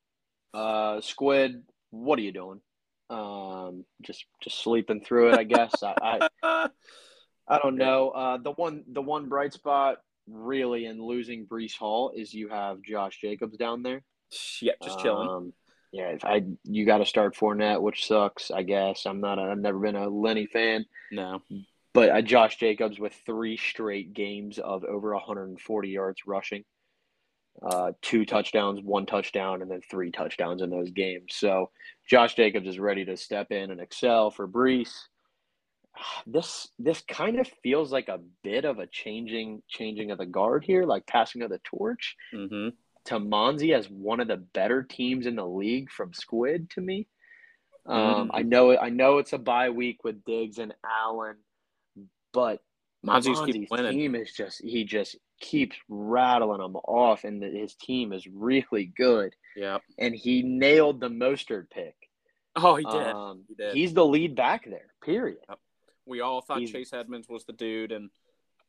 Uh, 0.53 1.01
Squid, 1.01 1.63
what 1.91 2.19
are 2.19 2.23
you 2.23 2.33
doing? 2.33 2.61
Um, 3.09 3.85
just 4.03 4.25
just 4.43 4.63
sleeping 4.63 5.01
through 5.01 5.33
it, 5.33 5.39
I 5.39 5.45
guess. 5.45 5.73
I, 5.83 6.29
I 6.43 6.69
I 7.49 7.59
don't 7.59 7.77
know. 7.77 8.11
Uh, 8.11 8.39
the 8.39 8.53
one 8.53 8.85
the 8.89 9.03
one 9.03 9.29
bright 9.29 9.53
spot 9.53 9.99
really 10.29 10.87
in 10.87 11.01
losing 11.01 11.47
Breece 11.47 11.77
Hall 11.77 12.13
is 12.15 12.35
you 12.35 12.49
have 12.49 12.83
Josh 12.83 13.21
Jacobs 13.21 13.57
down 13.57 13.83
there. 13.83 14.03
yeah, 14.61 14.73
just 14.83 14.99
chilling. 15.01 15.29
Um, 15.29 15.53
yeah, 15.93 16.09
if 16.09 16.25
I 16.25 16.43
you 16.65 16.85
got 16.85 16.99
to 16.99 17.07
start 17.07 17.37
Fournette, 17.37 17.81
which 17.81 18.07
sucks. 18.07 18.51
I 18.51 18.63
guess 18.63 19.07
I'm 19.07 19.21
not. 19.21 19.39
I've 19.39 19.59
never 19.59 19.79
been 19.79 19.97
a 19.97 20.09
Lenny 20.09 20.47
fan, 20.47 20.85
no. 21.13 21.43
but 21.95 22.11
uh, 22.11 22.23
Josh 22.23 22.59
Jacobs 22.59 22.99
with 22.99 23.15
three 23.25 23.57
straight 23.57 24.13
games 24.13 24.59
of 24.59 24.85
over 24.85 25.15
140 25.15 25.89
yards 25.89 26.23
rushing, 26.27 26.65
uh, 27.63 27.93
two 28.03 28.25
touchdowns, 28.27 28.81
one 28.83 29.07
touchdown, 29.07 29.63
and 29.63 29.71
then 29.71 29.81
three 29.91 30.11
touchdowns 30.11 30.63
in 30.63 30.71
those 30.71 30.91
games. 30.91 31.35
So 31.35 31.71
Josh 32.09 32.35
Jacobs 32.35 32.67
is 32.69 32.79
ready 32.79 33.05
to 33.05 33.17
step 33.17 33.51
in 33.51 33.71
and 33.71 33.81
excel 33.81 34.31
for 34.31 34.47
Breece. 34.49 34.95
This 36.27 36.69
this 36.79 37.01
kind 37.09 37.41
of 37.41 37.49
feels 37.63 37.91
like 37.91 38.09
a 38.09 38.21
bit 38.43 38.67
of 38.67 38.79
a 38.79 38.87
changing 38.87 39.63
changing 39.67 40.11
of 40.11 40.19
the 40.19 40.27
guard 40.27 40.63
here, 40.65 40.85
like 40.85 41.07
passing 41.07 41.41
of 41.43 41.49
the 41.51 41.61
torch 41.65 42.17
Mm-hmm. 42.35 42.69
to 43.07 43.15
Monzi 43.19 43.73
as 43.75 43.89
one 43.89 44.21
of 44.21 44.29
the 44.29 44.37
better 44.37 44.83
teams 44.83 45.27
in 45.27 45.37
the 45.37 45.47
league 45.47 45.91
from 45.91 46.13
Squid 46.13 46.69
to 46.71 46.81
me. 46.83 47.07
Um, 47.87 48.29
Mhm. 48.29 48.31
I 48.35 48.43
know 48.43 48.77
I 48.77 48.91
know 48.91 49.19
it's 49.19 49.33
a 49.33 49.39
bye 49.39 49.71
week 49.71 50.05
with 50.05 50.23
Diggs 50.25 50.59
and 50.59 50.75
Allen, 50.85 51.37
but 52.33 52.61
Winning. 53.71 53.93
team 53.93 54.15
is 54.15 54.33
just 54.33 54.61
he 54.63 54.85
just 54.85 55.17
keeps 55.41 55.77
rattling 55.89 56.61
them 56.61 56.77
off, 56.77 57.25
and 57.25 57.43
the, 57.43 57.49
his 57.49 57.75
team 57.75 58.13
is 58.13 58.27
really 58.27 58.87
good. 58.97 59.35
Yeah. 59.55 59.79
And 59.99 60.15
he 60.15 60.43
nailed 60.43 61.01
the 61.01 61.09
Mostert 61.09 61.71
pick. 61.71 61.95
Oh, 62.57 62.77
he 62.77 62.85
did. 62.85 62.95
Um, 62.95 63.45
He 63.49 63.55
did. 63.55 63.75
He's 63.75 63.93
the 63.95 64.05
lead 64.05 64.35
back 64.35 64.65
there. 64.65 64.95
Period. 65.03 65.39
we 66.07 66.21
all 66.21 66.41
thought 66.41 66.59
he's- 66.61 66.71
Chase 66.71 66.93
Edmonds 66.93 67.29
was 67.29 67.45
the 67.45 67.53
dude, 67.53 67.93
and 67.93 68.11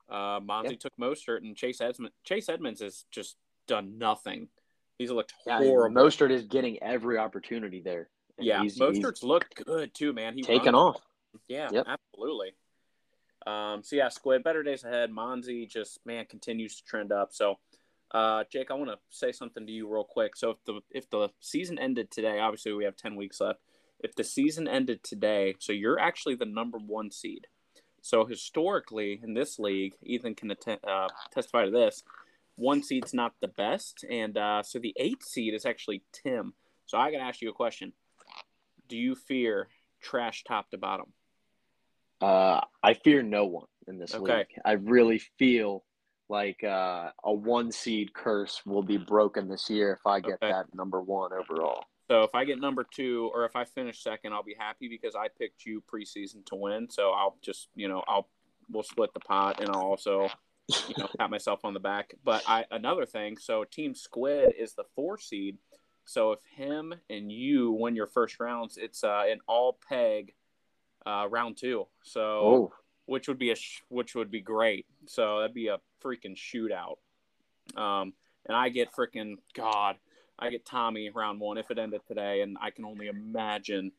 uh, 0.10 0.39
Monty 0.43 0.71
Yep. 0.71 0.80
took 0.80 0.97
Mostert, 0.97 1.38
and 1.38 1.56
Chase 1.56 1.80
Edmonds. 1.82 2.13
Chase 2.23 2.50
Edmonds 2.50 2.82
has 2.82 3.06
just 3.12 3.36
done 3.67 3.97
nothing. 3.97 4.47
He's 4.97 5.12
looked 5.12 5.34
Yeah, 5.45 5.60
horrible. 5.60 6.02
Mostert 6.02 6.32
is 6.32 6.43
getting 6.45 6.82
every 6.82 7.17
opportunity 7.17 7.82
there. 7.82 8.10
Yeah, 8.39 8.62
he's, 8.63 8.78
Mostert's 8.80 9.23
looked 9.23 9.56
good 9.65 9.93
too, 9.93 10.12
man. 10.13 10.34
He 10.34 10.39
he's 10.39 10.47
taken 10.47 10.73
runs- 10.73 10.95
off. 10.97 11.02
Yeah, 11.47 11.69
Yep. 11.71 11.86
absolutely. 11.88 12.56
Um, 13.48 13.82
so 13.82 13.96
yeah, 13.96 14.10
Squid, 14.10 14.44
better 14.44 14.62
days 14.62 14.84
ahead. 14.84 15.10
Monzi 15.10 15.70
just 15.70 16.06
man 16.06 16.26
continues 16.26 16.76
to 16.76 16.84
trend 16.84 17.14
up. 17.14 17.30
So, 17.32 17.60
uh, 18.12 18.44
Jake, 18.52 18.72
I 18.72 18.74
want 18.74 18.92
to 18.92 18.98
say 19.10 19.32
something 19.32 19.66
to 19.66 19.72
you 19.72 19.92
real 19.92 20.04
quick. 20.04 20.36
So 20.36 20.52
if 20.52 20.58
the 20.66 20.82
if 20.92 21.10
the 21.10 21.30
season 21.40 21.80
ended 21.80 22.12
today, 22.12 22.40
obviously 22.40 22.74
we 22.74 22.84
have 22.84 22.98
ten 22.98 23.16
weeks 23.16 23.40
left. 23.40 23.60
If 24.00 24.16
the 24.16 24.24
season 24.24 24.68
ended 24.68 25.02
today, 25.04 25.56
so 25.60 25.72
you're 25.72 26.00
actually 26.00 26.36
the 26.36 26.46
number 26.46 26.78
one 26.78 27.10
seed. 27.10 27.48
So 28.02 28.26
historically 28.26 29.20
in 29.24 29.34
this 29.34 29.60
league, 29.60 29.94
Ethan 30.04 30.36
can 30.36 30.52
uh, 30.52 31.08
testify 31.34 31.66
to 31.66 31.72
this. 31.72 32.04
One 32.56 32.84
seed's 32.84 33.14
not 33.14 33.34
the 33.40 33.48
best, 33.48 34.04
and 34.10 34.38
uh, 34.38 34.64
so 34.64 34.80
the 34.80 34.94
eighth 34.98 35.24
seed 35.24 35.54
is 35.54 35.66
actually 35.66 36.04
Tim. 36.12 36.54
So 36.86 36.98
I 36.98 37.12
got 37.12 37.20
to 37.20 37.24
ask 37.24 37.42
you 37.42 37.50
a 37.50 37.54
question. 37.54 37.94
Do 38.88 38.98
you 38.98 39.16
fear 39.16 39.68
trash 40.02 40.44
top 40.44 40.70
to 40.72 40.78
bottom? 40.78 41.14
Uh, 42.21 42.62
I 42.84 42.93
fear 42.93 43.21
no 43.21 43.45
one 43.45 43.67
in 43.88 43.97
this 43.97 44.15
Okay. 44.15 44.38
league. 44.39 44.62
I 44.65 44.73
really 44.73 45.19
feel 45.19 45.84
like 46.30 46.63
uh, 46.63 47.12
a 47.23 47.32
one 47.32 47.71
seed 47.71 48.13
curse 48.13 48.62
will 48.65 48.84
be 48.84 48.97
broken 48.97 49.47
this 49.47 49.69
year 49.69 49.93
if 49.93 50.06
I 50.06 50.19
get 50.19 50.36
Okay. 50.36 50.49
that 50.49 50.73
number 50.73 51.01
one 51.01 51.32
overall. 51.32 51.86
So 52.10 52.23
if 52.23 52.34
I 52.34 52.45
get 52.45 52.60
number 52.60 52.86
two 52.89 53.30
or 53.34 53.45
if 53.45 53.56
I 53.56 53.65
finish 53.65 54.01
second, 54.01 54.34
I'll 54.34 54.43
be 54.43 54.56
happy 54.58 54.88
because 54.88 55.15
I 55.15 55.27
picked 55.27 55.65
you 55.65 55.84
preseason 55.91 56.45
to 56.47 56.56
win. 56.56 56.89
So 56.89 57.12
I'll 57.12 57.38
just, 57.41 57.67
you 57.75 57.88
know, 57.88 58.03
I'll 58.08 58.30
we'll 58.69 58.84
split 58.84 59.13
the 59.13 59.19
pot 59.19 59.62
and 59.62 59.69
I'll 59.69 59.82
also, 59.82 60.30
you 60.88 60.95
know, 60.97 61.08
pat 61.17 61.30
myself 61.30 61.63
on 61.63 61.73
the 61.73 61.80
back. 61.80 62.13
But 62.23 62.43
I 62.47 62.65
another 62.71 63.06
thing, 63.06 63.38
so 63.38 63.63
Team 63.63 63.93
Squid 63.93 64.53
is 64.58 64.73
the 64.73 64.86
four 64.95 65.17
seed. 65.17 65.58
So 66.06 66.32
if 66.32 66.39
him 66.56 66.93
and 67.10 67.30
you 67.30 67.71
win 67.71 67.95
your 67.95 68.08
first 68.08 68.39
rounds, 68.39 68.77
it's 68.77 69.03
uh, 69.03 69.23
an 69.30 69.39
all 69.47 69.77
peg 69.89 70.34
uh, 71.08 71.28
round 71.30 71.58
two. 71.58 71.88
So 72.04 72.22
Oh, 72.22 72.74
which 73.06 73.28
would 73.28 73.39
be 73.39 73.52
a 73.52 73.56
sh- 73.56 73.82
which 73.89 74.15
would 74.15 74.30
be 74.30 74.41
great. 74.41 74.86
So 75.06 75.39
that'd 75.39 75.54
be 75.54 75.67
a 75.67 75.80
freaking 76.04 76.36
shootout. 76.36 76.98
Um, 77.80 78.13
and 78.46 78.56
I 78.56 78.70
get 78.70 78.93
freaking 78.93 79.36
God, 79.54 79.96
I 80.38 80.50
get 80.50 80.65
Tommy 80.65 81.10
round 81.10 81.39
one 81.39 81.58
if 81.58 81.72
it 81.72 81.80
ended 81.80 82.02
today, 82.08 82.41
and 82.41 82.58
I 82.62 82.72
can 82.72 82.86
only 82.86 83.08
imagine 83.08 83.91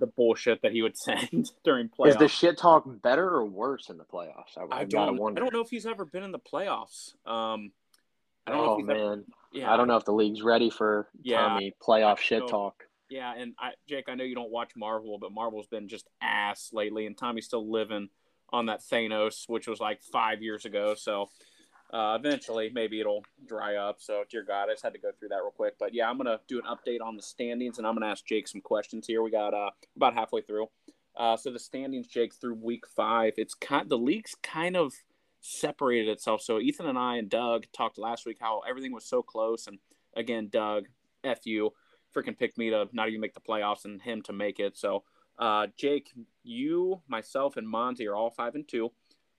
the 0.00 0.06
bullshit 0.06 0.62
that 0.62 0.72
he 0.72 0.82
would 0.82 0.96
send 0.98 1.50
during 1.64 1.88
playoffs. 1.88 2.08
is 2.10 2.16
the 2.16 2.28
shit 2.28 2.58
talk 2.58 2.84
better 3.02 3.28
or 3.28 3.44
worse 3.44 3.88
in 3.90 3.98
the 3.98 4.04
playoffs? 4.04 4.56
I, 4.56 4.80
I 4.80 4.84
don't. 4.84 5.16
wonder. 5.16 5.40
I 5.40 5.44
don't 5.44 5.52
know 5.52 5.60
if 5.60 5.70
he's 5.70 5.86
ever 5.86 6.04
been 6.04 6.22
in 6.22 6.32
the 6.32 6.38
playoffs. 6.38 7.14
Um, 7.26 7.72
I 8.46 8.52
don't 8.52 8.64
know 8.64 8.72
oh 8.72 8.72
if 8.74 8.78
he's 8.78 8.86
man, 8.86 8.96
ever. 8.96 9.24
Yeah, 9.52 9.72
I 9.72 9.76
don't 9.76 9.88
know 9.88 9.96
if 9.96 10.04
the 10.04 10.12
league's 10.12 10.42
ready 10.42 10.70
for 10.70 11.08
Yeah, 11.22 11.48
Tommy 11.48 11.74
playoff 11.82 12.18
shit 12.18 12.46
talk. 12.46 12.85
Yeah, 13.08 13.32
and 13.36 13.54
I, 13.58 13.72
Jake, 13.88 14.08
I 14.08 14.14
know 14.14 14.24
you 14.24 14.34
don't 14.34 14.50
watch 14.50 14.72
Marvel, 14.76 15.18
but 15.18 15.32
Marvel's 15.32 15.68
been 15.68 15.88
just 15.88 16.08
ass 16.20 16.70
lately, 16.72 17.06
and 17.06 17.16
Tommy's 17.16 17.46
still 17.46 17.70
living 17.70 18.08
on 18.50 18.66
that 18.66 18.80
Thanos, 18.80 19.48
which 19.48 19.68
was 19.68 19.80
like 19.80 20.02
five 20.02 20.42
years 20.42 20.64
ago. 20.64 20.94
So 20.96 21.28
uh, 21.92 22.16
eventually, 22.18 22.70
maybe 22.72 23.00
it'll 23.00 23.24
dry 23.46 23.76
up. 23.76 23.96
So, 24.00 24.24
dear 24.28 24.42
God, 24.42 24.68
I 24.68 24.72
just 24.72 24.82
had 24.82 24.92
to 24.94 24.98
go 24.98 25.10
through 25.18 25.28
that 25.28 25.36
real 25.36 25.52
quick. 25.52 25.74
But 25.78 25.94
yeah, 25.94 26.10
I'm 26.10 26.16
gonna 26.16 26.40
do 26.48 26.58
an 26.58 26.64
update 26.64 27.00
on 27.00 27.16
the 27.16 27.22
standings, 27.22 27.78
and 27.78 27.86
I'm 27.86 27.94
gonna 27.94 28.06
ask 28.10 28.26
Jake 28.26 28.48
some 28.48 28.60
questions 28.60 29.06
here. 29.06 29.22
We 29.22 29.30
got 29.30 29.54
uh, 29.54 29.70
about 29.94 30.14
halfway 30.14 30.40
through. 30.42 30.66
Uh, 31.16 31.36
so 31.36 31.50
the 31.50 31.58
standings, 31.58 32.08
Jake, 32.08 32.34
through 32.34 32.54
week 32.54 32.86
five, 32.86 33.34
it's 33.36 33.54
kind 33.54 33.88
the 33.88 33.98
league's 33.98 34.34
kind 34.42 34.76
of 34.76 34.92
separated 35.40 36.08
itself. 36.08 36.42
So 36.42 36.58
Ethan 36.58 36.86
and 36.86 36.98
I 36.98 37.16
and 37.16 37.28
Doug 37.30 37.66
talked 37.72 37.98
last 37.98 38.26
week 38.26 38.38
how 38.40 38.62
everything 38.68 38.92
was 38.92 39.04
so 39.04 39.22
close, 39.22 39.68
and 39.68 39.78
again, 40.16 40.48
Doug, 40.50 40.86
f 41.22 41.46
you, 41.46 41.72
freaking 42.16 42.38
picked 42.38 42.58
me 42.58 42.70
to 42.70 42.88
not 42.92 43.08
even 43.08 43.20
make 43.20 43.34
the 43.34 43.40
playoffs 43.40 43.84
and 43.84 44.00
him 44.00 44.22
to 44.22 44.32
make 44.32 44.58
it. 44.58 44.76
So, 44.76 45.04
uh, 45.38 45.66
Jake, 45.76 46.12
you, 46.42 47.02
myself, 47.08 47.56
and 47.56 47.68
Monty 47.68 48.06
are 48.06 48.16
all 48.16 48.30
five 48.30 48.54
and 48.54 48.66
two. 48.66 48.92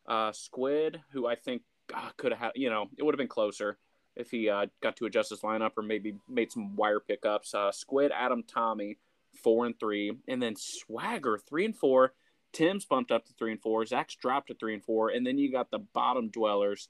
Uh, 0.07 0.31
Squid, 0.31 1.01
who 1.11 1.27
I 1.27 1.35
think 1.35 1.63
uh, 1.93 2.09
could 2.17 2.33
have 2.33 2.51
you 2.55 2.69
know, 2.69 2.87
it 2.97 3.03
would 3.03 3.13
have 3.13 3.19
been 3.19 3.27
closer 3.27 3.77
if 4.15 4.31
he 4.31 4.49
uh, 4.49 4.65
got 4.81 4.95
to 4.97 5.05
adjust 5.05 5.29
his 5.29 5.41
lineup 5.41 5.71
or 5.77 5.83
maybe 5.83 6.15
made 6.29 6.51
some 6.51 6.75
wire 6.75 6.99
pickups. 6.99 7.53
Uh, 7.53 7.71
Squid, 7.71 8.11
Adam, 8.13 8.43
Tommy, 8.43 8.97
four 9.43 9.65
and 9.65 9.79
three, 9.79 10.11
and 10.27 10.41
then 10.41 10.55
Swagger, 10.55 11.37
three 11.37 11.65
and 11.65 11.75
four. 11.75 12.13
Tim's 12.53 12.85
bumped 12.85 13.11
up 13.11 13.25
to 13.25 13.33
three 13.33 13.51
and 13.51 13.61
four. 13.61 13.86
Zach's 13.86 14.15
dropped 14.15 14.47
to 14.47 14.55
three 14.55 14.73
and 14.73 14.84
four, 14.84 15.09
and 15.09 15.25
then 15.25 15.38
you 15.38 15.51
got 15.51 15.69
the 15.69 15.80
bottom 15.80 16.30
dwellers, 16.30 16.89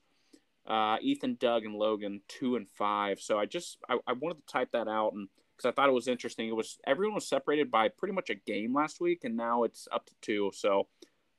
uh, 0.68 0.98
Ethan, 1.02 1.38
Doug, 1.40 1.66
and 1.66 1.76
Logan, 1.76 2.22
two 2.28 2.56
and 2.56 2.70
five. 2.70 3.20
So 3.20 3.38
I 3.38 3.46
just 3.46 3.78
I, 3.90 3.98
I 4.08 4.14
wanted 4.14 4.36
to 4.36 4.52
type 4.52 4.72
that 4.74 4.88
out 4.88 5.14
and 5.14 5.28
because 5.58 5.70
I 5.70 5.74
thought 5.74 5.90
it 5.90 5.94
was 5.94 6.08
interesting. 6.08 6.48
It 6.48 6.56
was 6.56 6.78
everyone 6.86 7.16
was 7.16 7.28
separated 7.28 7.72
by 7.72 7.90
pretty 7.90 8.14
much 8.14 8.30
a 8.30 8.36
game 8.36 8.74
last 8.76 9.02
week, 9.02 9.24
and 9.24 9.36
now 9.36 9.64
it's 9.64 9.88
up 9.92 10.06
to 10.06 10.14
two. 10.22 10.52
So, 10.54 10.88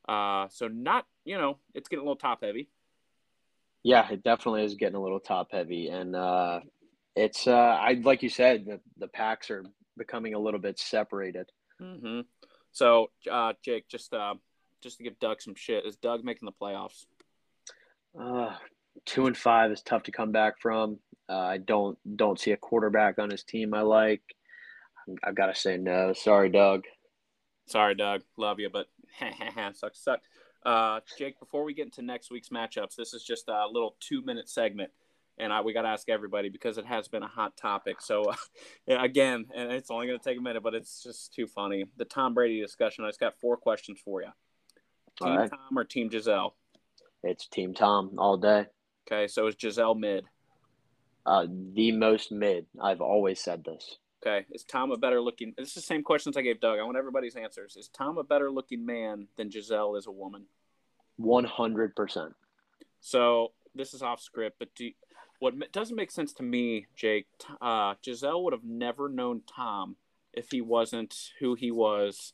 uh, 0.08 0.48
so 0.50 0.68
not 0.68 1.06
you 1.24 1.38
know 1.38 1.58
it's 1.74 1.88
getting 1.88 2.00
a 2.00 2.04
little 2.04 2.16
top 2.16 2.42
heavy. 2.42 2.68
Yeah, 3.84 4.08
it 4.10 4.24
definitely 4.24 4.64
is 4.64 4.74
getting 4.74 4.96
a 4.96 5.02
little 5.02 5.20
top 5.20 5.48
heavy, 5.52 5.88
and 5.88 6.16
uh, 6.16 6.60
it's 7.14 7.46
uh, 7.46 7.52
I 7.52 8.00
like 8.02 8.22
you 8.22 8.28
said 8.28 8.66
the 8.66 8.80
the 8.98 9.08
packs 9.08 9.50
are 9.50 9.64
becoming 9.96 10.34
a 10.34 10.38
little 10.38 10.60
bit 10.60 10.78
separated. 10.78 11.50
Mm-hmm. 11.80 12.20
So, 12.72 13.10
uh, 13.30 13.52
Jake, 13.64 13.88
just 13.88 14.12
uh, 14.12 14.34
just 14.82 14.98
to 14.98 15.04
give 15.04 15.18
Doug 15.18 15.40
some 15.40 15.54
shit, 15.54 15.86
is 15.86 15.96
Doug 15.96 16.24
making 16.24 16.46
the 16.46 16.52
playoffs? 16.52 17.06
Uh, 18.18 18.54
two 19.04 19.26
and 19.26 19.36
five 19.36 19.70
is 19.70 19.82
tough 19.82 20.04
to 20.04 20.12
come 20.12 20.32
back 20.32 20.60
from. 20.60 20.98
Uh, 21.28 21.38
I 21.38 21.58
don't 21.58 21.98
don't 22.16 22.40
see 22.40 22.52
a 22.52 22.56
quarterback 22.56 23.18
on 23.18 23.30
his 23.30 23.44
team 23.44 23.74
I 23.74 23.82
like. 23.82 24.22
I 25.22 25.32
gotta 25.32 25.54
say 25.54 25.76
no. 25.76 26.12
Sorry, 26.12 26.48
Doug. 26.48 26.84
Sorry, 27.66 27.94
Doug. 27.94 28.22
Love 28.36 28.60
you, 28.60 28.70
but 28.70 28.86
sucks 29.74 30.02
suck. 30.02 30.20
Uh, 30.64 31.00
Jake, 31.18 31.38
before 31.38 31.64
we 31.64 31.74
get 31.74 31.86
into 31.86 32.02
next 32.02 32.30
week's 32.30 32.48
matchups, 32.48 32.96
this 32.96 33.14
is 33.14 33.22
just 33.22 33.48
a 33.48 33.66
little 33.70 33.96
two 34.00 34.22
minute 34.22 34.48
segment, 34.48 34.90
and 35.38 35.52
I, 35.52 35.60
we 35.60 35.72
got 35.72 35.82
to 35.82 35.88
ask 35.88 36.08
everybody 36.08 36.48
because 36.48 36.78
it 36.78 36.86
has 36.86 37.08
been 37.08 37.22
a 37.22 37.28
hot 37.28 37.56
topic. 37.56 38.00
So, 38.00 38.24
uh, 38.24 38.34
again, 38.98 39.46
and 39.54 39.72
it's 39.72 39.90
only 39.90 40.06
going 40.06 40.18
to 40.18 40.24
take 40.24 40.38
a 40.38 40.42
minute, 40.42 40.62
but 40.62 40.74
it's 40.74 41.02
just 41.02 41.32
too 41.34 41.46
funny. 41.46 41.84
The 41.96 42.04
Tom 42.04 42.34
Brady 42.34 42.60
discussion. 42.60 43.04
I 43.04 43.08
just 43.08 43.20
got 43.20 43.38
four 43.40 43.56
questions 43.56 44.00
for 44.04 44.22
you. 44.22 44.28
Team 45.22 45.36
right. 45.36 45.50
Tom 45.50 45.78
or 45.78 45.84
Team 45.84 46.08
Gisele? 46.10 46.54
It's 47.22 47.48
Team 47.48 47.74
Tom 47.74 48.14
all 48.18 48.36
day. 48.36 48.66
Okay, 49.10 49.26
so 49.26 49.46
is 49.46 49.54
Gisele 49.54 49.94
mid? 49.94 50.24
Uh, 51.28 51.46
the 51.74 51.92
most 51.92 52.32
mid. 52.32 52.64
I've 52.80 53.02
always 53.02 53.38
said 53.38 53.62
this. 53.62 53.98
Okay, 54.22 54.46
is 54.50 54.64
Tom 54.64 54.90
a 54.92 54.96
better 54.96 55.20
looking? 55.20 55.52
This 55.58 55.68
is 55.68 55.74
the 55.74 55.80
same 55.82 56.02
questions 56.02 56.38
I 56.38 56.42
gave 56.42 56.58
Doug. 56.58 56.78
I 56.78 56.82
want 56.84 56.96
everybody's 56.96 57.36
answers. 57.36 57.76
Is 57.76 57.88
Tom 57.88 58.16
a 58.16 58.24
better 58.24 58.50
looking 58.50 58.86
man 58.86 59.28
than 59.36 59.50
Gisele 59.50 59.96
is 59.96 60.06
a 60.06 60.10
woman? 60.10 60.46
One 61.16 61.44
hundred 61.44 61.94
percent. 61.94 62.32
So 63.00 63.52
this 63.74 63.92
is 63.92 64.00
off 64.02 64.22
script, 64.22 64.56
but 64.58 64.74
do, 64.74 64.90
what 65.38 65.52
doesn't 65.70 65.96
make 65.96 66.10
sense 66.10 66.32
to 66.34 66.42
me, 66.42 66.86
Jake? 66.96 67.26
Uh, 67.60 67.94
Gisele 68.02 68.42
would 68.42 68.54
have 68.54 68.64
never 68.64 69.10
known 69.10 69.42
Tom 69.46 69.96
if 70.32 70.50
he 70.50 70.62
wasn't 70.62 71.14
who 71.40 71.54
he 71.54 71.70
was 71.70 72.32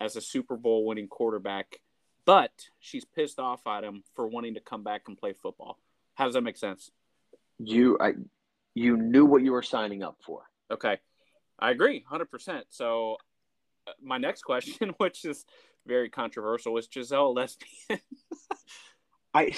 as 0.00 0.16
a 0.16 0.20
Super 0.20 0.56
Bowl 0.56 0.84
winning 0.84 1.06
quarterback. 1.06 1.80
But 2.24 2.70
she's 2.80 3.04
pissed 3.04 3.38
off 3.38 3.66
at 3.68 3.84
him 3.84 4.02
for 4.14 4.26
wanting 4.26 4.54
to 4.54 4.60
come 4.60 4.82
back 4.82 5.02
and 5.06 5.16
play 5.16 5.32
football. 5.32 5.78
How 6.14 6.24
does 6.24 6.34
that 6.34 6.42
make 6.42 6.58
sense? 6.58 6.90
You, 7.58 7.98
I, 8.00 8.12
you 8.74 8.96
knew 8.96 9.24
what 9.24 9.42
you 9.42 9.52
were 9.52 9.62
signing 9.62 10.02
up 10.02 10.16
for. 10.24 10.42
Okay. 10.70 10.98
I 11.62 11.70
agree, 11.70 12.04
hundred 12.08 12.30
percent. 12.30 12.66
So, 12.70 13.16
uh, 13.86 13.92
my 14.02 14.18
next 14.18 14.42
question, 14.44 14.94
which 14.98 15.24
is 15.24 15.46
very 15.86 16.10
controversial, 16.10 16.76
is 16.76 16.88
Gisele 16.88 17.32
lesbian? 17.32 18.00
I 19.34 19.52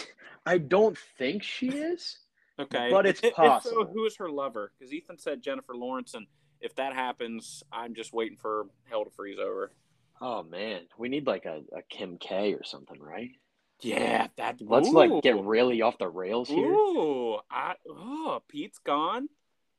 I 0.44 0.58
don't 0.58 0.96
think 1.18 1.42
she 1.42 1.68
is. 1.68 2.18
Okay, 2.60 2.88
but 2.90 3.06
it's 3.06 3.20
possible. 3.20 3.82
If 3.82 3.88
so, 3.88 3.92
who 3.92 4.04
is 4.06 4.16
her 4.18 4.30
lover? 4.30 4.72
Because 4.78 4.92
Ethan 4.92 5.18
said 5.18 5.42
Jennifer 5.42 5.74
Lawrence, 5.74 6.14
and 6.14 6.26
if 6.60 6.74
that 6.76 6.94
happens, 6.94 7.62
I'm 7.72 7.94
just 7.94 8.12
waiting 8.12 8.36
for 8.36 8.66
hell 8.84 9.04
to 9.04 9.10
freeze 9.10 9.38
over. 9.38 9.72
Oh 10.20 10.42
man, 10.42 10.82
we 10.98 11.08
need 11.08 11.26
like 11.26 11.46
a, 11.46 11.62
a 11.76 11.82
Kim 11.88 12.18
K 12.18 12.52
or 12.52 12.62
something, 12.64 13.00
right? 13.00 13.30
Yeah, 13.80 14.28
that. 14.36 14.60
Let's 14.60 14.88
ooh. 14.88 14.92
like 14.92 15.22
get 15.22 15.42
really 15.42 15.82
off 15.82 15.98
the 15.98 16.08
rails 16.08 16.48
here. 16.48 16.70
Ooh, 16.70 17.38
I, 17.50 17.74
oh, 17.88 18.42
Pete's 18.48 18.78
gone. 18.78 19.28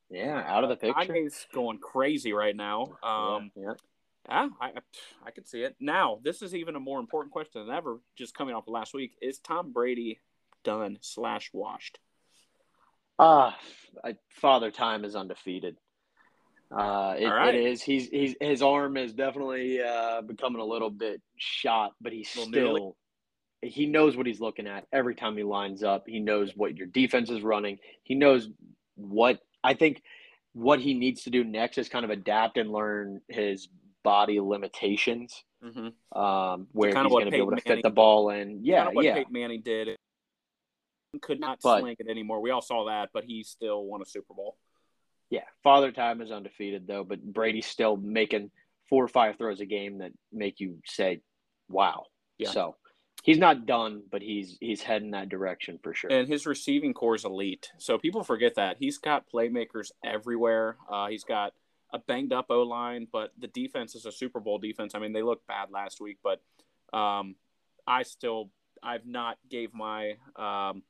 Yeah, 0.09 0.43
out 0.45 0.63
of 0.63 0.69
the 0.69 0.75
picture. 0.75 1.13
Kanye's 1.13 1.47
going 1.53 1.79
crazy 1.79 2.33
right 2.33 2.55
now. 2.55 2.97
Um, 3.01 3.51
yeah, 3.55 3.63
yeah. 3.63 3.73
yeah 4.29 4.47
I, 4.61 4.71
I 5.25 5.31
could 5.31 5.47
see 5.47 5.61
it. 5.61 5.75
Now, 5.79 6.19
this 6.23 6.41
is 6.41 6.53
even 6.53 6.75
a 6.75 6.79
more 6.79 6.99
important 6.99 7.31
question 7.31 7.65
than 7.65 7.75
ever. 7.75 7.99
Just 8.15 8.35
coming 8.35 8.53
off 8.53 8.67
of 8.67 8.73
last 8.73 8.93
week, 8.93 9.15
is 9.21 9.39
Tom 9.39 9.71
Brady 9.71 10.19
done 10.63 10.99
slash 11.01 11.49
washed? 11.53 11.99
Ah, 13.17 13.57
uh, 14.03 14.11
Father 14.29 14.71
Time 14.71 15.05
is 15.05 15.15
undefeated. 15.15 15.77
Uh, 16.71 17.15
it, 17.17 17.27
right. 17.27 17.55
it 17.55 17.63
is. 17.63 17.81
He's 17.81 18.09
he's 18.09 18.35
his 18.41 18.61
arm 18.61 18.97
is 18.97 19.13
definitely 19.13 19.81
uh, 19.81 20.21
becoming 20.21 20.61
a 20.61 20.65
little 20.65 20.89
bit 20.89 21.21
shot, 21.37 21.93
but 22.01 22.11
he's 22.11 22.29
still. 22.29 22.95
He 23.65 23.85
knows 23.85 24.15
what 24.15 24.27
he's 24.27 24.39
looking 24.39 24.67
at 24.67 24.85
every 24.91 25.15
time 25.15 25.37
he 25.37 25.43
lines 25.43 25.83
up. 25.83 26.05
He 26.07 26.19
knows 26.19 26.51
what 26.55 26.77
your 26.77 26.87
defense 26.87 27.29
is 27.29 27.41
running. 27.41 27.79
He 28.03 28.15
knows 28.15 28.49
what 28.95 29.39
I 29.63 29.73
think 29.73 30.01
what 30.53 30.79
he 30.79 30.93
needs 30.93 31.23
to 31.23 31.29
do 31.29 31.43
next 31.43 31.77
is 31.77 31.89
kind 31.89 32.05
of 32.05 32.11
adapt 32.11 32.57
and 32.57 32.71
learn 32.71 33.21
his 33.27 33.67
body 34.03 34.39
limitations, 34.39 35.43
mm-hmm. 35.63 36.17
um, 36.17 36.67
where 36.71 36.91
so 36.91 37.03
he's 37.03 37.11
going 37.11 37.25
to 37.25 37.31
be 37.31 37.37
able 37.37 37.47
to 37.47 37.61
Manning, 37.65 37.77
fit 37.77 37.83
the 37.83 37.89
ball 37.89 38.29
in. 38.29 38.63
Yeah, 38.63 38.77
kind 38.77 38.89
of 38.89 38.95
what 38.95 39.05
yeah. 39.05 39.13
Peyton 39.15 39.33
Manning 39.33 39.61
did. 39.63 39.97
Could 41.21 41.39
not 41.39 41.59
but, 41.63 41.79
sling 41.79 41.95
it 41.99 42.09
anymore. 42.09 42.41
We 42.41 42.51
all 42.51 42.61
saw 42.61 42.85
that, 42.85 43.09
but 43.13 43.23
he 43.23 43.43
still 43.43 43.83
won 43.83 44.01
a 44.01 44.05
Super 44.05 44.33
Bowl. 44.33 44.57
Yeah, 45.29 45.43
Father 45.63 45.91
Time 45.91 46.21
is 46.21 46.31
undefeated 46.31 46.87
though, 46.87 47.03
but 47.03 47.21
Brady's 47.21 47.65
still 47.65 47.97
making 47.97 48.51
four 48.89 49.03
or 49.03 49.07
five 49.07 49.37
throws 49.37 49.59
a 49.59 49.65
game 49.65 49.99
that 49.99 50.11
make 50.31 50.59
you 50.59 50.77
say, 50.85 51.21
"Wow." 51.67 52.05
Yeah. 52.37 52.51
So 52.51 52.75
he's 53.25 53.39
not 53.39 53.65
done, 53.65 54.03
but 54.11 54.21
he's 54.21 54.57
he's 54.61 54.83
heading 54.83 55.11
that 55.11 55.29
direction 55.29 55.79
for 55.81 55.93
sure. 55.93 56.11
And 56.11 56.27
his 56.27 56.45
receiving 56.45 56.93
core 56.93 57.15
is 57.15 57.25
elite. 57.25 57.71
So 57.79 57.97
people 57.97 58.23
forget 58.23 58.55
that 58.55 58.77
he's 58.79 58.99
got 58.99 59.25
playmakers 59.29 59.91
everywhere. 60.05 60.77
Uh, 60.89 61.07
he's 61.07 61.23
got 61.23 61.53
a 61.91 61.99
banged 61.99 62.31
up 62.31 62.45
O 62.49 62.61
line, 62.61 63.07
but 63.11 63.31
the 63.37 63.47
defense 63.47 63.95
is 63.95 64.05
a 64.05 64.11
Super 64.11 64.39
Bowl 64.39 64.59
defense. 64.59 64.93
I 64.93 64.99
mean, 64.99 65.11
they 65.11 65.23
looked 65.23 65.47
bad 65.47 65.71
last 65.71 65.99
week, 65.99 66.19
but 66.23 66.39
um, 66.97 67.35
I 67.87 68.03
still 68.03 68.51
I've 68.81 69.07
not 69.07 69.37
gave 69.49 69.73
my 69.73 70.17
um, 70.35 70.83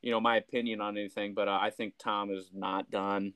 you 0.00 0.12
know 0.12 0.20
my 0.20 0.36
opinion 0.36 0.80
on 0.80 0.96
anything, 0.96 1.34
but 1.34 1.48
uh, 1.48 1.58
I 1.60 1.70
think 1.70 1.94
Tom 1.98 2.30
is 2.30 2.50
not 2.54 2.90
done. 2.90 3.34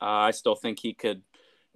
Uh, 0.00 0.04
I 0.04 0.30
still 0.30 0.54
think 0.54 0.78
he 0.78 0.94
could 0.94 1.22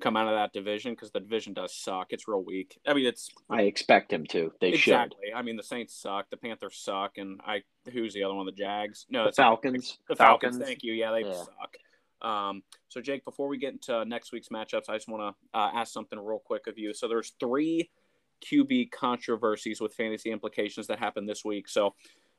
come 0.00 0.16
out 0.16 0.28
of 0.28 0.34
that 0.34 0.52
division 0.52 0.92
because 0.92 1.10
the 1.10 1.20
division 1.20 1.52
does 1.52 1.74
suck. 1.74 2.08
It's 2.10 2.28
real 2.28 2.44
weak. 2.44 2.78
I 2.86 2.94
mean, 2.94 3.06
it's. 3.06 3.30
I 3.50 3.62
expect 3.62 4.12
him 4.12 4.26
to. 4.26 4.52
They 4.60 4.72
should. 4.72 4.92
exactly. 4.92 5.28
Should. 5.28 5.36
I 5.36 5.42
mean, 5.42 5.56
the 5.56 5.62
Saints 5.62 5.94
suck. 5.94 6.30
The 6.30 6.36
Panthers 6.36 6.76
suck, 6.76 7.18
and 7.18 7.40
I. 7.44 7.62
Who's 7.92 8.14
the 8.14 8.22
other 8.24 8.34
one? 8.34 8.46
The 8.46 8.52
Jags. 8.52 9.06
No, 9.10 9.26
the 9.26 9.32
Falcons. 9.32 9.98
The 10.08 10.16
Falcons. 10.16 10.54
Falcons. 10.54 10.66
Thank 10.66 10.82
you. 10.82 10.92
Yeah, 10.92 11.12
they 11.12 11.24
yeah. 11.24 11.32
suck. 11.32 11.76
Um, 12.20 12.62
so 12.88 13.00
Jake, 13.00 13.24
before 13.24 13.48
we 13.48 13.58
get 13.58 13.72
into 13.72 14.04
next 14.04 14.32
week's 14.32 14.48
matchups, 14.48 14.88
I 14.88 14.94
just 14.94 15.08
want 15.08 15.34
to 15.52 15.58
uh, 15.58 15.70
ask 15.74 15.92
something 15.92 16.18
real 16.18 16.40
quick 16.44 16.66
of 16.66 16.78
you. 16.78 16.92
So 16.92 17.06
there's 17.06 17.32
three 17.38 17.90
QB 18.44 18.90
controversies 18.90 19.80
with 19.80 19.94
fantasy 19.94 20.30
implications 20.30 20.86
that 20.88 20.98
happened 20.98 21.28
this 21.28 21.44
week. 21.44 21.68
So 21.68 21.94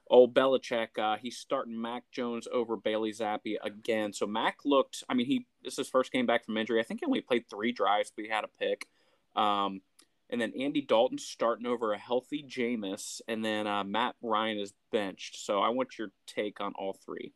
old 0.09 0.33
Belichick, 0.33 0.97
uh, 0.97 1.17
he's 1.17 1.37
starting 1.37 1.79
Mac 1.79 2.03
Jones 2.11 2.47
over 2.51 2.75
Bailey 2.75 3.11
Zappe 3.11 3.57
again. 3.61 4.13
So 4.13 4.25
Mac 4.25 4.59
looked, 4.65 5.03
I 5.07 5.13
mean, 5.13 5.27
he 5.27 5.45
this 5.63 5.73
is 5.73 5.77
his 5.77 5.89
first 5.89 6.11
game 6.11 6.25
back 6.25 6.45
from 6.45 6.57
injury. 6.57 6.79
I 6.79 6.83
think 6.83 7.01
he 7.01 7.05
only 7.05 7.21
played 7.21 7.49
three 7.49 7.71
drives, 7.71 8.11
but 8.15 8.25
he 8.25 8.31
had 8.31 8.43
a 8.43 8.47
pick. 8.59 8.87
Um, 9.35 9.81
and 10.29 10.39
then 10.39 10.53
Andy 10.59 10.81
Dalton 10.81 11.17
starting 11.17 11.65
over 11.65 11.93
a 11.93 11.97
healthy 11.97 12.43
Jameis, 12.47 13.21
and 13.27 13.43
then 13.43 13.65
uh, 13.65 13.83
Matt 13.83 14.15
Ryan 14.21 14.59
is 14.59 14.73
benched. 14.91 15.43
So 15.43 15.59
I 15.59 15.69
want 15.69 15.97
your 15.97 16.11
take 16.27 16.61
on 16.61 16.73
all 16.75 16.93
three. 16.93 17.33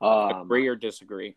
Um, 0.00 0.42
Agree 0.42 0.66
or 0.66 0.76
disagree 0.76 1.36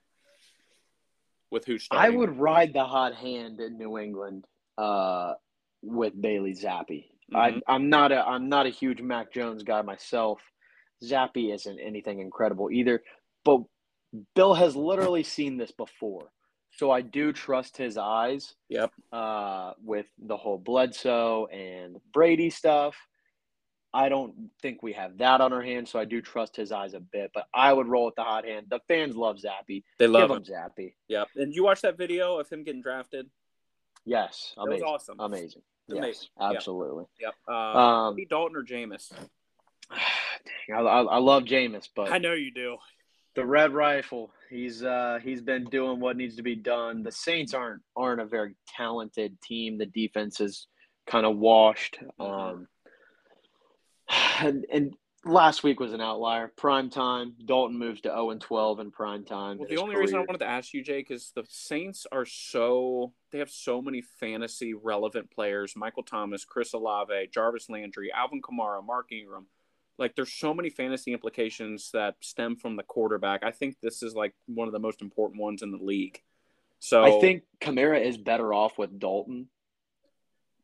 with 1.52 1.66
who's 1.66 1.84
starting? 1.84 2.14
I 2.14 2.18
would 2.18 2.38
ride 2.38 2.74
the 2.74 2.86
hot 2.86 3.16
hand 3.16 3.60
in 3.60 3.78
New 3.78 3.98
England 3.98 4.46
uh, 4.78 5.34
with 5.82 6.20
Bailey 6.20 6.54
Zappe. 6.54 7.06
Mm-hmm. 7.34 7.36
I, 7.36 7.62
I'm 7.68 7.90
not 7.90 8.12
a 8.12 8.26
I'm 8.26 8.50
not 8.50 8.66
a 8.66 8.70
huge 8.70 9.02
Mac 9.02 9.32
Jones 9.32 9.64
guy 9.64 9.82
myself. 9.82 10.40
Zappe 11.04 11.54
isn't 11.54 11.80
anything 11.80 12.20
incredible 12.20 12.72
either. 12.72 13.04
But 13.44 13.62
Bill 14.36 14.54
has 14.54 14.76
literally 14.76 15.24
seen 15.24 15.58
this 15.58 15.72
before. 15.72 16.32
So 16.72 16.90
I 16.90 17.02
do 17.02 17.32
trust 17.34 17.78
his 17.78 17.98
eyes. 17.98 18.56
Yep. 18.70 18.92
Uh, 19.12 19.74
with 19.84 20.08
the 20.20 20.38
whole 20.38 20.58
Bledsoe 20.58 21.48
and 21.48 21.98
Brady 22.14 22.50
stuff. 22.50 22.96
I 23.96 24.10
don't 24.10 24.50
think 24.60 24.82
we 24.82 24.94
have 24.94 25.20
that 25.20 25.40
on 25.40 25.54
our 25.54 25.62
hands, 25.62 25.92
so 25.92 26.00
I 26.00 26.06
do 26.06 26.20
trust 26.20 26.56
his 26.56 26.72
eyes 26.72 26.96
a 26.96 27.00
bit. 27.00 27.30
But 27.32 27.46
I 27.54 27.72
would 27.72 27.88
roll 27.88 28.06
with 28.06 28.16
the 28.16 28.24
hot 28.24 28.44
hand. 28.44 28.66
The 28.70 28.80
fans 28.88 29.16
love 29.16 29.38
Zappe. 29.38 29.84
They 30.00 30.08
love 30.08 30.30
Give 30.30 30.38
him. 30.38 30.44
Zappe. 30.44 30.94
Yep. 31.10 31.28
And 31.36 31.54
you 31.54 31.64
watch 31.64 31.82
that 31.82 31.96
video 31.96 32.40
of 32.40 32.50
him 32.50 32.64
getting 32.64 32.82
drafted? 32.82 33.30
Yes. 34.04 34.56
Amazing. 34.58 34.80
That 34.80 34.86
was 34.86 35.02
awesome. 35.02 35.20
Amazing. 35.20 35.62
Yes, 35.88 36.28
absolutely. 36.40 37.06
Yep. 37.20 37.34
yep. 37.48 37.56
Uh, 37.56 38.08
um, 38.08 38.18
Dalton 38.30 38.56
or 38.56 38.64
Jameis? 38.64 39.12
I, 40.74 40.80
I, 40.80 41.02
I 41.04 41.18
love 41.18 41.44
Jameis, 41.44 41.90
but 41.96 42.12
I 42.12 42.18
know 42.18 42.34
you 42.34 42.52
do. 42.52 42.78
The 43.36 43.46
Red 43.46 43.74
Rifle, 43.74 44.32
he's 44.50 44.84
uh, 44.84 45.20
he's 45.24 45.42
been 45.42 45.66
doing 45.66 46.00
what 46.00 46.18
needs 46.18 46.36
to 46.36 46.44
be 46.44 46.56
done. 46.56 47.04
The 47.04 47.12
Saints 47.12 47.54
aren't 47.54 47.82
aren't 47.96 48.22
a 48.22 48.26
very 48.26 48.56
talented 48.68 49.42
team. 49.42 49.78
The 49.78 49.88
defense 49.88 50.40
is 50.40 50.68
kind 51.08 51.26
of 51.26 51.38
washed. 51.38 52.00
Mm-hmm. 52.20 52.22
Um, 52.22 52.68
and, 54.40 54.66
and 54.72 54.94
last 55.26 55.64
week 55.64 55.80
was 55.80 55.94
an 55.94 56.02
outlier. 56.02 56.52
Prime 56.56 56.90
time. 56.90 57.36
Dalton 57.46 57.78
moves 57.78 58.02
to 58.02 58.10
0 58.10 58.32
and 58.32 58.42
12 58.42 58.80
in 58.80 58.92
prime 58.92 59.24
time. 59.24 59.58
Well, 59.58 59.68
the 59.70 59.78
only 59.78 59.96
career. 59.96 60.02
reason 60.02 60.18
I 60.18 60.22
wanted 60.22 60.40
to 60.40 60.48
ask 60.48 60.74
you, 60.74 60.84
Jake, 60.84 61.12
is 61.12 61.32
the 61.36 61.44
Saints 61.50 62.06
are 62.12 62.26
so 62.26 63.14
they 63.32 63.40
have 63.40 63.50
so 63.50 63.82
many 63.82 64.02
fantasy 64.20 64.74
relevant 64.74 65.32
players: 65.32 65.74
Michael 65.76 66.04
Thomas, 66.04 66.46
Chris 66.46 66.74
Olave, 66.74 67.30
Jarvis 67.34 67.70
Landry, 67.70 68.12
Alvin 68.14 68.42
Kamara, 68.42 68.86
Mark 68.86 69.12
Ingram. 69.12 69.48
Like, 70.00 70.16
there's 70.16 70.34
so 70.34 70.54
many 70.54 70.70
fantasy 70.70 71.14
implications 71.14 71.92
that 71.94 72.16
stem 72.22 72.56
from 72.56 72.76
the 72.76 72.84
quarterback. 72.84 73.44
I 73.44 73.52
think 73.52 73.78
this 73.82 74.02
is 74.02 74.16
like 74.16 74.34
one 74.48 74.68
of 74.68 74.72
the 74.74 74.80
most 74.80 75.02
important 75.02 75.42
ones 75.42 75.62
in 75.62 75.72
the 75.72 75.78
league. 75.78 76.22
So 76.80 77.04
I 77.04 77.20
think 77.22 77.44
Kamara 77.62 78.04
is 78.04 78.18
better 78.18 78.54
off 78.54 78.78
with 78.78 79.00
Dalton 79.00 79.48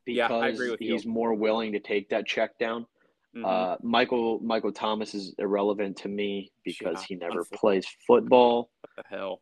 because 0.06 0.32
yeah, 0.32 0.36
I 0.36 0.50
agree 0.50 0.72
with 0.72 0.80
he's 0.80 1.06
you. 1.06 1.12
more 1.12 1.34
willing 1.34 1.72
to 1.74 1.80
take 1.80 2.10
that 2.10 2.26
check 2.26 2.58
down. 2.58 2.88
Mhm. 3.36 3.46
Uh, 3.46 3.78
Michael 3.84 4.40
Michael 4.40 4.72
Thomas 4.72 5.14
is 5.14 5.36
irrelevant 5.38 5.98
to 5.98 6.10
me 6.10 6.52
because 6.66 6.98
Yeah, 7.02 7.06
he 7.08 7.16
never 7.16 7.46
plays 7.54 7.86
football. 8.08 8.70
what 8.82 9.06
the 9.06 9.16
hell? 9.16 9.42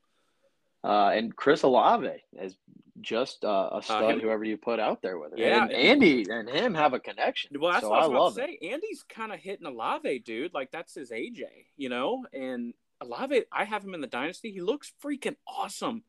Uh, 0.88 1.10
and 1.10 1.36
Chris 1.36 1.64
Olave 1.64 2.08
is 2.40 2.56
just 3.02 3.44
uh, 3.44 3.70
a 3.74 3.82
stud. 3.84 4.12
him- 4.14 4.20
whoever 4.22 4.46
you 4.46 4.56
put 4.56 4.80
out 4.80 5.02
there 5.02 5.18
with 5.20 5.34
it. 5.34 5.40
Yeah, 5.40 5.64
and 5.64 5.72
and- 5.72 5.82
Andy 6.04 6.26
and 6.30 6.50
him 6.50 6.74
have 6.74 6.94
a 6.94 7.00
connection. 7.00 7.52
Well, 7.60 7.74
that's 7.74 7.84
so 7.84 7.90
what 7.90 8.00
I 8.00 8.06
I 8.06 8.08
was 8.08 8.12
about 8.12 8.22
love 8.22 8.36
to 8.36 8.44
it. 8.44 8.60
say. 8.62 8.70
Andy's 8.70 9.04
kind 9.04 9.34
of 9.34 9.40
hitting 9.40 9.66
Olave, 9.66 10.20
dude. 10.20 10.54
Like 10.54 10.72
that's 10.72 10.96
his 10.96 11.12
AJ, 11.12 11.44
you 11.76 11.90
know. 11.90 12.26
And 12.32 12.74
Olave, 13.02 13.44
I 13.52 13.66
have 13.66 13.84
him 13.84 13.94
in 13.96 14.02
the 14.02 14.08
dynasty. 14.08 14.52
He 14.52 14.62
looks 14.62 14.94
freaking 15.04 15.36
awesome. 15.46 16.04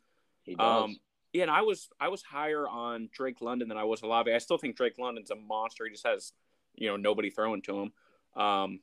He 0.45 0.55
does. 0.55 0.85
Um, 0.85 0.97
yeah, 1.33 1.43
and 1.43 1.51
I 1.51 1.63
was 1.63 1.89
I 2.01 2.09
was 2.09 2.23
higher 2.23 2.69
on 2.69 3.09
Drake 3.13 3.41
London 3.41 3.69
than 3.69 3.77
I 3.79 3.85
was 3.85 4.03
Olave. 4.03 4.33
I 4.33 4.39
still 4.39 4.59
think 4.59 4.77
Drake 4.77 4.99
London's 4.99 5.33
a 5.33 5.37
monster. 5.37 5.85
He 5.87 5.91
just 5.91 6.07
has 6.07 6.33
you 6.77 6.89
know 6.89 6.97
nobody 6.97 7.31
throwing 7.31 7.63
to 7.63 7.81
him. 7.81 7.93
Um, 8.41 8.81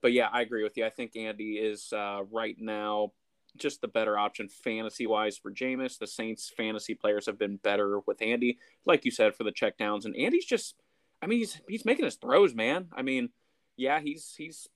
but 0.00 0.12
yeah, 0.12 0.28
I 0.32 0.40
agree 0.40 0.62
with 0.62 0.76
you. 0.78 0.86
I 0.86 0.90
think 0.90 1.14
Andy 1.16 1.58
is 1.58 1.92
uh, 1.92 2.22
right 2.32 2.56
now 2.58 3.12
just 3.58 3.80
the 3.80 3.88
better 3.88 4.18
option 4.18 4.48
fantasy 4.48 5.06
wise 5.06 5.36
for 5.36 5.50
Jameis. 5.50 5.98
The 5.98 6.06
Saints 6.06 6.52
fantasy 6.56 6.94
players 6.94 7.26
have 7.26 7.38
been 7.38 7.56
better 7.56 8.00
with 8.00 8.22
Andy, 8.22 8.58
like 8.84 9.04
you 9.04 9.10
said, 9.10 9.34
for 9.34 9.44
the 9.44 9.52
checkdowns. 9.52 10.04
And 10.04 10.16
Andy's 10.16 10.46
just, 10.46 10.74
I 11.22 11.26
mean, 11.26 11.38
he's 11.38 11.60
he's 11.68 11.84
making 11.84 12.04
his 12.04 12.16
throws, 12.16 12.54
man. 12.54 12.88
I 12.94 13.02
mean, 13.02 13.30
yeah, 13.76 14.00
he's 14.00 14.34
he's 14.36 14.68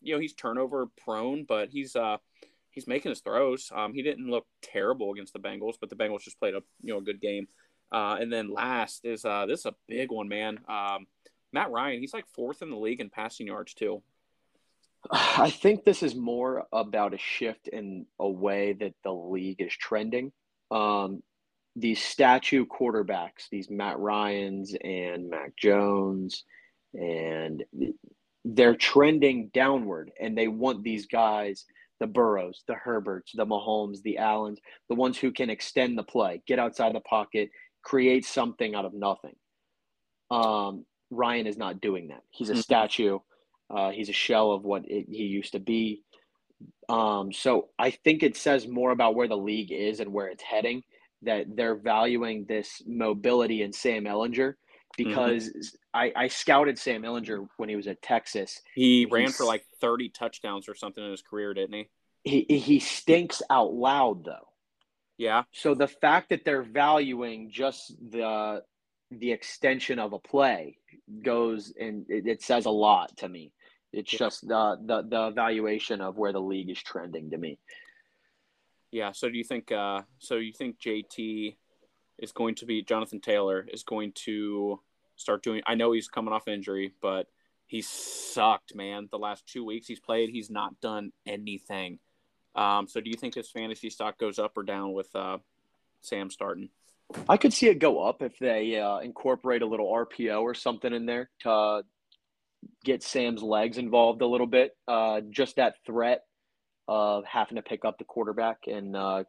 you 0.00 0.14
know 0.14 0.20
he's 0.20 0.34
turnover 0.34 0.88
prone, 1.04 1.44
but 1.44 1.68
he's 1.70 1.96
uh 1.96 2.18
he's 2.70 2.86
making 2.86 3.10
his 3.10 3.20
throws. 3.20 3.70
Um, 3.74 3.94
he 3.94 4.02
didn't 4.02 4.30
look 4.30 4.46
terrible 4.62 5.12
against 5.12 5.32
the 5.32 5.38
Bengals, 5.38 5.74
but 5.80 5.90
the 5.90 5.96
Bengals 5.96 6.22
just 6.22 6.38
played 6.38 6.54
a 6.54 6.62
you 6.82 6.92
know 6.92 6.98
a 6.98 7.02
good 7.02 7.20
game. 7.20 7.48
Uh, 7.92 8.16
and 8.20 8.32
then 8.32 8.52
last 8.52 9.04
is 9.04 9.24
uh 9.24 9.46
this 9.46 9.60
is 9.60 9.66
a 9.66 9.74
big 9.88 10.10
one, 10.10 10.28
man. 10.28 10.58
Um, 10.68 11.06
Matt 11.52 11.70
Ryan, 11.70 12.00
he's 12.00 12.14
like 12.14 12.26
fourth 12.34 12.62
in 12.62 12.70
the 12.70 12.76
league 12.76 13.00
in 13.00 13.10
passing 13.10 13.46
yards 13.46 13.74
too. 13.74 14.02
I 15.12 15.50
think 15.50 15.84
this 15.84 16.02
is 16.02 16.14
more 16.14 16.64
about 16.72 17.14
a 17.14 17.18
shift 17.18 17.68
in 17.68 18.06
a 18.18 18.28
way 18.28 18.72
that 18.74 18.94
the 19.04 19.12
league 19.12 19.60
is 19.60 19.74
trending. 19.74 20.32
Um, 20.70 21.22
these 21.76 22.02
statue 22.02 22.64
quarterbacks, 22.66 23.48
these 23.50 23.70
Matt 23.70 23.98
Ryans 23.98 24.74
and 24.82 25.28
Mac 25.28 25.56
Jones, 25.56 26.44
and 26.94 27.64
they're 28.44 28.76
trending 28.76 29.50
downward, 29.52 30.10
and 30.20 30.36
they 30.36 30.48
want 30.48 30.82
these 30.82 31.06
guys, 31.06 31.66
the 32.00 32.06
Burrows, 32.06 32.62
the 32.66 32.74
Herberts, 32.74 33.32
the 33.34 33.46
Mahomes, 33.46 34.02
the 34.02 34.18
Allens, 34.18 34.60
the 34.88 34.94
ones 34.94 35.18
who 35.18 35.30
can 35.32 35.50
extend 35.50 35.98
the 35.98 36.02
play, 36.02 36.42
get 36.46 36.58
outside 36.58 36.94
the 36.94 37.00
pocket, 37.00 37.50
create 37.82 38.24
something 38.24 38.74
out 38.74 38.84
of 38.84 38.94
nothing. 38.94 39.36
Um, 40.30 40.86
Ryan 41.10 41.46
is 41.46 41.56
not 41.58 41.80
doing 41.80 42.08
that. 42.08 42.22
He's 42.30 42.50
a 42.50 42.54
Mhm. 42.54 42.62
statue. 42.62 43.18
Uh, 43.68 43.90
he's 43.90 44.08
a 44.08 44.12
shell 44.14 44.52
of 44.52 44.64
what 44.64 44.84
it, 44.88 45.06
he 45.10 45.24
used 45.24 45.52
to 45.52 45.60
be. 45.60 46.02
Um, 46.88 47.32
so 47.32 47.68
I 47.78 47.90
think 47.90 48.22
it 48.22 48.36
says 48.36 48.66
more 48.68 48.90
about 48.90 49.14
where 49.14 49.28
the 49.28 49.36
league 49.36 49.72
is 49.72 50.00
and 50.00 50.12
where 50.12 50.28
it's 50.28 50.42
heading 50.42 50.82
that 51.22 51.46
they're 51.56 51.74
valuing 51.74 52.44
this 52.44 52.82
mobility 52.86 53.62
in 53.62 53.72
Sam 53.72 54.04
Ehlinger 54.04 54.54
because 54.96 55.76
I, 55.92 56.12
I 56.14 56.28
scouted 56.28 56.78
Sam 56.78 57.02
Ehlinger 57.02 57.48
when 57.56 57.68
he 57.68 57.76
was 57.76 57.86
at 57.86 58.00
Texas. 58.02 58.60
He 58.74 59.06
ran 59.10 59.22
He's- 59.22 59.36
for 59.36 59.44
like 59.44 59.64
thirty 59.80 60.08
touchdowns 60.08 60.68
or 60.68 60.74
something 60.74 61.04
in 61.04 61.10
his 61.10 61.22
career, 61.22 61.52
didn't 61.54 61.74
he? 61.74 61.88
He 62.24 62.58
he 62.58 62.80
stinks 62.80 63.42
out 63.50 63.72
loud 63.74 64.24
though. 64.24 64.48
Yeah, 65.18 65.44
So 65.52 65.74
the 65.74 65.88
fact 65.88 66.28
that 66.28 66.44
they're 66.44 66.62
valuing 66.62 67.50
just 67.50 67.94
the 68.10 68.62
the 69.10 69.32
extension 69.32 69.98
of 69.98 70.12
a 70.12 70.18
play 70.18 70.76
goes 71.22 71.72
and 71.78 72.06
it, 72.08 72.26
it 72.26 72.42
says 72.42 72.66
a 72.66 72.70
lot 72.70 73.16
to 73.18 73.28
me. 73.28 73.52
It's 73.92 74.12
Yeah. 74.12 74.18
just 74.18 74.46
the, 74.46 74.76
the 74.84 75.02
the 75.02 75.26
evaluation 75.28 76.00
of 76.00 76.16
where 76.18 76.32
the 76.32 76.40
league 76.40 76.70
is 76.70 76.82
trending 76.82 77.30
to 77.30 77.38
me. 77.38 77.58
yeah. 78.90 79.12
So 79.12 79.28
do 79.28 79.36
you 79.36 79.44
think? 79.44 79.72
Uh, 79.72 80.02
so 80.18 80.36
you 80.36 80.52
think 80.52 80.78
JT 80.78 81.56
is 82.18 82.32
going 82.32 82.54
to 82.56 82.66
be 82.66 82.82
Jonathan 82.82 83.20
Taylor 83.20 83.66
is 83.72 83.82
going 83.82 84.12
to 84.26 84.80
start 85.16 85.42
doing? 85.42 85.62
I 85.66 85.74
know 85.74 85.92
he's 85.92 86.08
coming 86.08 86.32
off 86.32 86.48
injury, 86.48 86.92
but 87.02 87.26
he 87.66 87.82
sucked, 87.82 88.74
man. 88.74 89.08
The 89.10 89.18
last 89.18 89.46
two 89.46 89.64
weeks 89.64 89.86
he's 89.86 90.00
played, 90.00 90.30
he's 90.30 90.50
not 90.50 90.80
done 90.80 91.12
anything. 91.26 91.98
Um, 92.54 92.86
so 92.88 93.00
do 93.00 93.10
you 93.10 93.16
think 93.16 93.34
his 93.34 93.50
fantasy 93.50 93.90
stock 93.90 94.18
goes 94.18 94.38
up 94.38 94.56
or 94.56 94.62
down 94.62 94.92
with 94.92 95.14
uh, 95.14 95.38
Sam 96.00 96.30
starting? 96.30 96.70
I 97.28 97.36
could 97.36 97.52
see 97.52 97.68
it 97.68 97.78
go 97.78 98.02
up 98.02 98.22
if 98.22 98.38
they 98.38 98.78
uh, 98.78 98.98
incorporate 98.98 99.62
a 99.62 99.66
little 99.66 99.90
RPO 99.90 100.42
or 100.42 100.54
something 100.54 100.92
in 100.92 101.06
there 101.06 101.30
to 101.40 101.50
uh, 101.50 101.82
get 102.84 103.02
Sam's 103.02 103.42
legs 103.42 103.78
involved 103.78 104.22
a 104.22 104.26
little 104.26 104.46
bit. 104.46 104.76
Uh, 104.88 105.20
just 105.30 105.56
that 105.56 105.74
threat 105.86 106.22
of 106.88 107.24
having 107.24 107.56
to 107.56 107.62
pick 107.62 107.84
up 107.84 107.98
the 107.98 108.04
quarterback 108.04 108.58
and 108.66 108.96
uh, 108.96 109.24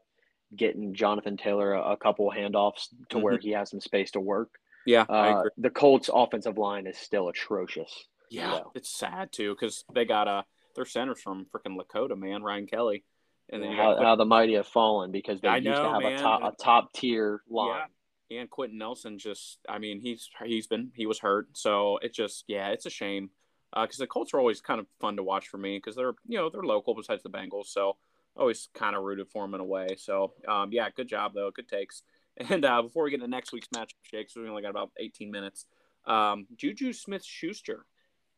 getting 0.55 0.93
Jonathan 0.93 1.37
Taylor 1.37 1.73
a, 1.73 1.93
a 1.93 1.97
couple 1.97 2.31
handoffs 2.31 2.87
to 3.09 3.19
where 3.19 3.37
he 3.37 3.51
has 3.51 3.69
some 3.69 3.81
space 3.81 4.11
to 4.11 4.19
work. 4.19 4.49
Yeah, 4.85 5.01
Uh, 5.09 5.43
the 5.57 5.69
Colts' 5.69 6.09
offensive 6.13 6.57
line 6.57 6.87
is 6.87 6.97
still 6.97 7.27
atrocious. 7.27 7.91
Yeah, 8.29 8.51
So, 8.51 8.71
it's 8.75 8.89
sad 8.89 9.31
too 9.31 9.53
because 9.53 9.83
they 9.93 10.05
got 10.05 10.27
uh 10.27 10.43
their 10.75 10.85
centers 10.85 11.21
from 11.21 11.45
freaking 11.45 11.77
Lakota, 11.77 12.17
man, 12.17 12.43
Ryan 12.43 12.67
Kelly, 12.67 13.03
and 13.51 13.63
then 13.63 13.71
you 13.71 13.77
how, 13.77 14.01
how 14.01 14.15
the 14.15 14.25
mighty 14.25 14.53
have 14.55 14.67
fallen 14.67 15.11
because 15.11 15.41
they 15.41 15.47
I 15.47 15.57
used 15.57 15.77
to 15.77 15.89
have 15.89 16.01
man. 16.01 16.13
a 16.13 16.17
top 16.17 16.41
a 16.43 16.63
top 16.63 16.93
tier 16.93 17.41
line. 17.49 17.81
Yeah. 18.29 18.41
and 18.41 18.49
Quenton 18.49 18.77
Nelson 18.77 19.17
just 19.17 19.59
I 19.67 19.77
mean 19.79 19.99
he's 20.01 20.29
he's 20.45 20.67
been 20.67 20.91
he 20.95 21.05
was 21.05 21.19
hurt 21.19 21.47
so 21.53 21.97
it 22.01 22.13
just 22.13 22.43
yeah 22.47 22.69
it's 22.69 22.85
a 22.85 22.89
shame 22.89 23.29
because 23.73 23.97
the 23.97 24.07
Colts 24.07 24.33
are 24.33 24.39
always 24.39 24.61
kind 24.61 24.79
of 24.79 24.87
fun 24.99 25.17
to 25.17 25.23
watch 25.23 25.47
for 25.47 25.57
me 25.57 25.77
because 25.77 25.95
they're 25.95 26.13
you 26.27 26.37
know 26.37 26.49
they're 26.49 26.63
local 26.63 26.95
besides 26.95 27.23
the 27.23 27.29
Bengals 27.29 27.67
so 27.67 27.97
always 28.35 28.69
kind 28.73 28.95
of 28.95 29.03
rooted 29.03 29.27
for 29.29 29.43
them 29.43 29.55
in 29.55 29.61
a 29.61 29.65
way 29.65 29.87
so 29.97 30.33
um, 30.47 30.69
yeah 30.71 30.89
good 30.95 31.07
job 31.07 31.33
though 31.33 31.51
good 31.51 31.67
takes 31.67 32.03
and 32.49 32.65
uh, 32.65 32.81
before 32.81 33.03
we 33.03 33.11
get 33.11 33.19
to 33.21 33.27
next 33.27 33.51
week's 33.51 33.67
matchup 33.69 33.93
shakes 34.03 34.35
we 34.35 34.47
only 34.47 34.61
got 34.61 34.69
about 34.69 34.91
18 34.99 35.31
minutes 35.31 35.65
um, 36.05 36.47
Juju 36.55 36.93
Smith 36.93 37.23
Schuster 37.25 37.85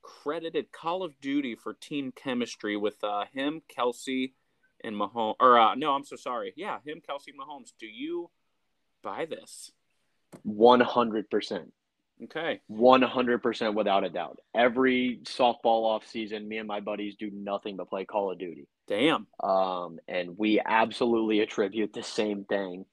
credited 0.01 0.71
Call 0.71 1.03
of 1.03 1.19
Duty 1.19 1.55
for 1.55 1.73
team 1.73 2.11
chemistry 2.15 2.77
with 2.77 3.03
uh, 3.03 3.25
him 3.33 3.61
Kelce 3.75 4.31
and 4.83 4.95
Mahomes 4.95 5.35
or 5.39 5.59
uh, 5.59 5.75
no 5.75 5.91
I'm 5.91 6.03
so 6.03 6.15
sorry 6.15 6.53
yeah 6.55 6.79
him 6.85 7.01
Kelce 7.07 7.33
Mahomes 7.39 7.73
do 7.79 7.87
you 7.87 8.29
buy 9.01 9.25
this 9.25 9.71
One 10.43 10.79
hundred 10.79 11.29
percent. 11.29 11.73
Okay. 12.23 12.59
One 12.67 13.01
hundred 13.01 13.41
percent 13.41 13.75
without 13.75 14.03
a 14.03 14.09
doubt. 14.09 14.39
Every 14.53 15.21
softball 15.23 15.85
off 15.85 16.05
season, 16.05 16.47
me 16.47 16.57
and 16.57 16.67
my 16.67 16.81
buddies 16.81 17.15
do 17.15 17.31
nothing 17.31 17.77
but 17.77 17.89
play 17.89 18.05
Call 18.05 18.31
of 18.31 18.37
Duty. 18.37 18.67
Damn. 18.87 19.25
Um, 19.41 19.99
and 20.07 20.37
we 20.37 20.61
absolutely 20.63 21.39
attribute 21.39 21.93
the 21.93 22.03
same 22.03 22.43
thing, 22.43 22.85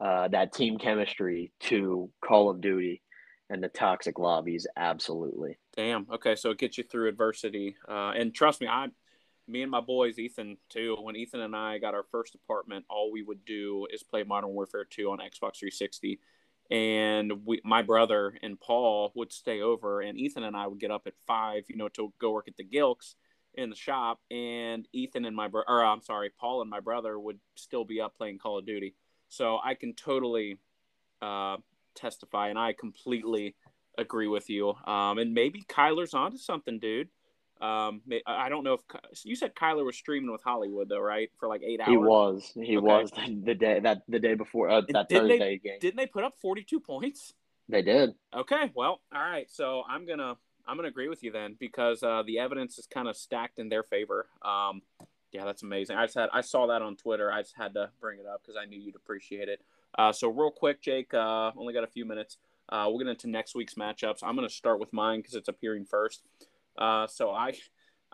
uh, 0.00 0.28
that 0.28 0.52
team 0.52 0.78
chemistry 0.78 1.52
to 1.60 2.10
Call 2.24 2.50
of 2.50 2.60
Duty 2.60 3.02
and 3.50 3.62
the 3.62 3.68
toxic 3.68 4.18
lobbies. 4.18 4.66
Absolutely. 4.76 5.58
Damn. 5.76 6.06
Okay, 6.10 6.34
so 6.34 6.50
it 6.50 6.58
gets 6.58 6.78
you 6.78 6.84
through 6.84 7.08
adversity. 7.08 7.76
Uh, 7.88 8.12
and 8.16 8.34
trust 8.34 8.60
me, 8.60 8.66
I, 8.66 8.88
me 9.48 9.62
and 9.62 9.70
my 9.70 9.80
boys, 9.80 10.18
Ethan 10.18 10.56
too. 10.68 10.96
When 11.00 11.16
Ethan 11.16 11.40
and 11.40 11.56
I 11.56 11.78
got 11.78 11.94
our 11.94 12.04
first 12.10 12.34
apartment, 12.34 12.84
all 12.88 13.12
we 13.12 13.22
would 13.22 13.44
do 13.44 13.86
is 13.92 14.02
play 14.02 14.22
Modern 14.22 14.50
Warfare 14.50 14.84
2 14.84 15.10
on 15.10 15.18
Xbox 15.18 15.58
360. 15.58 16.20
And 16.70 17.44
we, 17.44 17.60
my 17.64 17.82
brother 17.82 18.34
and 18.42 18.58
Paul 18.58 19.12
would 19.14 19.32
stay 19.32 19.60
over, 19.60 20.00
and 20.00 20.18
Ethan 20.18 20.44
and 20.44 20.56
I 20.56 20.66
would 20.66 20.80
get 20.80 20.90
up 20.90 21.06
at 21.06 21.14
five, 21.26 21.64
you 21.68 21.76
know, 21.76 21.88
to 21.90 22.12
go 22.18 22.30
work 22.30 22.48
at 22.48 22.56
the 22.56 22.64
Gilks 22.64 23.14
in 23.54 23.68
the 23.68 23.76
shop. 23.76 24.20
And 24.30 24.88
Ethan 24.92 25.24
and 25.24 25.36
my 25.36 25.48
brother, 25.48 25.66
or 25.68 25.84
I'm 25.84 26.02
sorry, 26.02 26.30
Paul 26.30 26.62
and 26.62 26.70
my 26.70 26.80
brother 26.80 27.18
would 27.18 27.40
still 27.56 27.84
be 27.84 28.00
up 28.00 28.16
playing 28.16 28.38
Call 28.38 28.58
of 28.58 28.66
Duty. 28.66 28.94
So 29.28 29.58
I 29.62 29.74
can 29.74 29.94
totally 29.94 30.58
uh, 31.20 31.56
testify, 31.94 32.48
and 32.48 32.58
I 32.58 32.72
completely 32.72 33.54
agree 33.98 34.28
with 34.28 34.48
you. 34.48 34.74
Um, 34.86 35.18
and 35.18 35.34
maybe 35.34 35.62
Kyler's 35.68 36.14
onto 36.14 36.38
something, 36.38 36.78
dude. 36.78 37.08
Um, 37.62 38.02
I 38.26 38.48
don't 38.48 38.64
know 38.64 38.74
if 38.74 39.24
you 39.24 39.36
said 39.36 39.54
Kyler 39.54 39.84
was 39.84 39.96
streaming 39.96 40.32
with 40.32 40.42
Hollywood 40.42 40.88
though, 40.88 40.98
right? 41.00 41.30
For 41.38 41.48
like 41.48 41.62
eight 41.62 41.80
hours. 41.80 41.88
He 41.88 41.96
was. 41.96 42.52
He 42.54 42.76
Okay. 42.76 42.76
was 42.78 43.10
the, 43.44 43.54
day 43.54 43.78
that 43.80 44.02
the 44.08 44.18
day 44.18 44.34
before 44.34 44.68
uh, 44.68 44.80
that 44.88 45.08
didn't 45.08 45.28
they- 45.28 45.38
Thursday 45.38 45.58
game. 45.58 45.78
Didn't 45.80 45.96
they 45.96 46.06
put 46.06 46.24
up 46.24 46.34
forty-two 46.42 46.80
points? 46.80 47.34
They 47.68 47.82
did. 47.82 48.14
Okay, 48.34 48.72
well, 48.74 49.00
all 49.14 49.20
right. 49.22 49.48
So 49.48 49.84
I'm 49.88 50.04
gonna 50.06 50.36
I'm 50.66 50.76
gonna 50.76 50.88
agree 50.88 51.08
with 51.08 51.22
you 51.22 51.30
then 51.30 51.56
because 51.58 52.02
uh, 52.02 52.24
the 52.26 52.40
evidence 52.40 52.78
is 52.78 52.86
kind 52.86 53.06
of 53.06 53.16
stacked 53.16 53.60
in 53.60 53.68
their 53.68 53.84
favor. 53.84 54.26
Um, 54.42 54.82
yeah, 55.30 55.44
that's 55.44 55.62
amazing. 55.62 55.96
I 55.96 56.04
just 56.06 56.16
had 56.16 56.30
I 56.32 56.40
saw 56.40 56.66
that 56.66 56.82
on 56.82 56.96
Twitter. 56.96 57.30
I 57.32 57.42
just 57.42 57.54
had 57.56 57.74
to 57.74 57.90
bring 58.00 58.18
it 58.18 58.26
up 58.26 58.42
because 58.42 58.56
I 58.60 58.66
knew 58.66 58.78
you'd 58.78 58.96
appreciate 58.96 59.48
it. 59.48 59.60
Uh, 59.96 60.10
so 60.12 60.28
real 60.28 60.50
quick, 60.50 60.82
Jake. 60.82 61.14
Uh, 61.14 61.52
only 61.56 61.72
got 61.72 61.84
a 61.84 61.88
few 61.88 62.04
minutes. 62.04 62.38
Uh, 62.68 62.86
we'll 62.88 62.98
get 62.98 63.06
into 63.06 63.28
next 63.30 63.54
week's 63.54 63.74
matchups. 63.74 64.18
I'm 64.24 64.34
gonna 64.34 64.48
start 64.50 64.80
with 64.80 64.92
mine 64.92 65.20
because 65.20 65.34
it's 65.36 65.48
appearing 65.48 65.84
first. 65.84 66.22
Uh, 66.76 67.06
so 67.06 67.30
I 67.30 67.54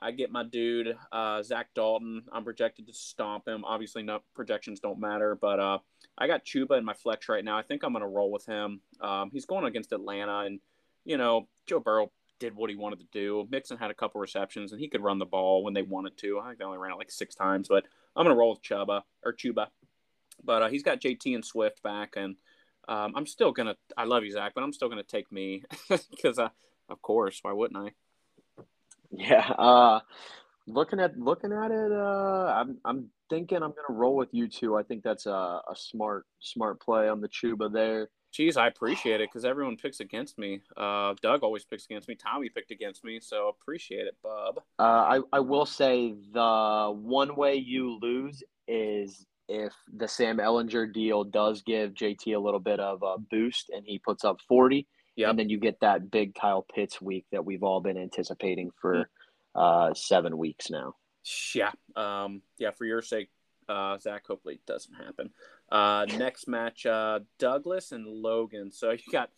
I 0.00 0.12
get 0.12 0.30
my 0.30 0.44
dude 0.44 0.96
uh, 1.10 1.42
Zach 1.42 1.68
Dalton. 1.74 2.22
I'm 2.32 2.44
projected 2.44 2.86
to 2.86 2.92
stomp 2.92 3.48
him. 3.48 3.64
Obviously, 3.64 4.02
no 4.02 4.20
projections 4.34 4.80
don't 4.80 5.00
matter, 5.00 5.36
but 5.40 5.58
uh, 5.58 5.78
I 6.16 6.26
got 6.26 6.44
Chuba 6.44 6.78
in 6.78 6.84
my 6.84 6.94
flex 6.94 7.28
right 7.28 7.44
now. 7.44 7.58
I 7.58 7.62
think 7.62 7.82
I'm 7.82 7.92
going 7.92 8.02
to 8.02 8.08
roll 8.08 8.30
with 8.30 8.46
him. 8.46 8.80
Um, 9.00 9.30
he's 9.32 9.46
going 9.46 9.64
against 9.64 9.92
Atlanta, 9.92 10.40
and 10.40 10.60
you 11.04 11.16
know 11.16 11.48
Joe 11.66 11.80
Burrow 11.80 12.12
did 12.38 12.54
what 12.54 12.70
he 12.70 12.76
wanted 12.76 13.00
to 13.00 13.06
do. 13.12 13.46
Mixon 13.50 13.76
had 13.76 13.90
a 13.90 13.94
couple 13.94 14.20
receptions, 14.20 14.72
and 14.72 14.80
he 14.80 14.88
could 14.88 15.02
run 15.02 15.18
the 15.18 15.26
ball 15.26 15.64
when 15.64 15.74
they 15.74 15.82
wanted 15.82 16.16
to. 16.18 16.38
I 16.38 16.48
think 16.48 16.58
they 16.58 16.64
only 16.64 16.78
ran 16.78 16.92
it 16.92 16.98
like 16.98 17.10
six 17.10 17.34
times, 17.34 17.68
but 17.68 17.84
I'm 18.14 18.24
going 18.24 18.34
to 18.34 18.38
roll 18.38 18.50
with 18.50 18.62
Chuba 18.62 19.02
or 19.24 19.32
Chuba. 19.32 19.66
But 20.44 20.62
uh, 20.62 20.68
he's 20.68 20.84
got 20.84 21.00
JT 21.00 21.34
and 21.34 21.44
Swift 21.44 21.82
back, 21.82 22.14
and 22.16 22.36
um, 22.88 23.12
I'm 23.16 23.26
still 23.26 23.52
going 23.52 23.66
to. 23.66 23.76
I 23.96 24.04
love 24.04 24.24
you, 24.24 24.30
Zach, 24.30 24.52
but 24.54 24.62
I'm 24.62 24.72
still 24.72 24.88
going 24.88 25.02
to 25.02 25.08
take 25.08 25.32
me 25.32 25.64
because, 26.10 26.38
uh, 26.38 26.50
of 26.88 27.02
course, 27.02 27.40
why 27.42 27.52
wouldn't 27.52 27.78
I? 27.78 27.90
Yeah. 29.10 29.48
Uh, 29.58 30.00
looking 30.66 31.00
at 31.00 31.18
looking 31.18 31.52
at 31.52 31.70
it, 31.70 31.92
uh, 31.92 32.54
I'm 32.54 32.78
I'm 32.84 33.10
thinking 33.30 33.58
I'm 33.58 33.70
going 33.70 33.86
to 33.88 33.94
roll 33.94 34.16
with 34.16 34.28
you 34.32 34.48
two. 34.48 34.76
I 34.76 34.82
think 34.82 35.02
that's 35.02 35.26
a, 35.26 35.30
a 35.68 35.74
smart 35.74 36.26
smart 36.40 36.80
play 36.80 37.08
on 37.08 37.20
the 37.20 37.28
Chuba 37.28 37.72
there. 37.72 38.08
Geez, 38.30 38.58
I 38.58 38.66
appreciate 38.66 39.22
it 39.22 39.30
because 39.30 39.46
everyone 39.46 39.76
picks 39.76 40.00
against 40.00 40.38
me. 40.38 40.60
Uh, 40.76 41.14
Doug 41.22 41.42
always 41.42 41.64
picks 41.64 41.86
against 41.86 42.08
me. 42.08 42.14
Tommy 42.14 42.50
picked 42.50 42.70
against 42.70 43.02
me, 43.02 43.20
so 43.20 43.48
appreciate 43.48 44.06
it, 44.06 44.16
bub. 44.22 44.58
Uh, 44.78 44.82
I 44.82 45.20
I 45.32 45.40
will 45.40 45.66
say 45.66 46.14
the 46.32 46.92
one 46.94 47.36
way 47.36 47.54
you 47.54 47.98
lose 48.00 48.42
is 48.66 49.26
if 49.48 49.72
the 49.96 50.06
Sam 50.06 50.38
Ehlinger 50.38 50.92
deal 50.92 51.24
does 51.24 51.62
give 51.62 51.94
JT 51.94 52.36
a 52.36 52.38
little 52.38 52.60
bit 52.60 52.80
of 52.80 53.02
a 53.02 53.16
boost 53.18 53.70
and 53.70 53.84
he 53.86 53.98
puts 53.98 54.24
up 54.24 54.40
40, 54.46 54.86
Yep. 55.18 55.30
and 55.30 55.38
then 55.38 55.48
you 55.48 55.58
get 55.58 55.80
that 55.80 56.12
big 56.12 56.36
Kyle 56.36 56.62
Pitts 56.62 57.02
week 57.02 57.26
that 57.32 57.44
we've 57.44 57.64
all 57.64 57.80
been 57.80 57.98
anticipating 57.98 58.70
for 58.80 59.10
uh, 59.52 59.92
seven 59.92 60.38
weeks 60.38 60.70
now. 60.70 60.94
Yeah. 61.54 61.72
Um, 61.96 62.42
yeah, 62.56 62.70
for 62.70 62.84
your 62.84 63.02
sake, 63.02 63.28
uh, 63.68 63.98
Zach, 63.98 64.24
hopefully 64.28 64.54
it 64.54 64.66
doesn't 64.66 64.94
happen. 64.94 65.30
Uh, 65.72 66.06
next 66.16 66.46
match, 66.46 66.86
uh, 66.86 67.18
Douglas 67.40 67.90
and 67.90 68.06
Logan. 68.06 68.70
So 68.70 68.92
you 68.92 69.00
got 69.10 69.30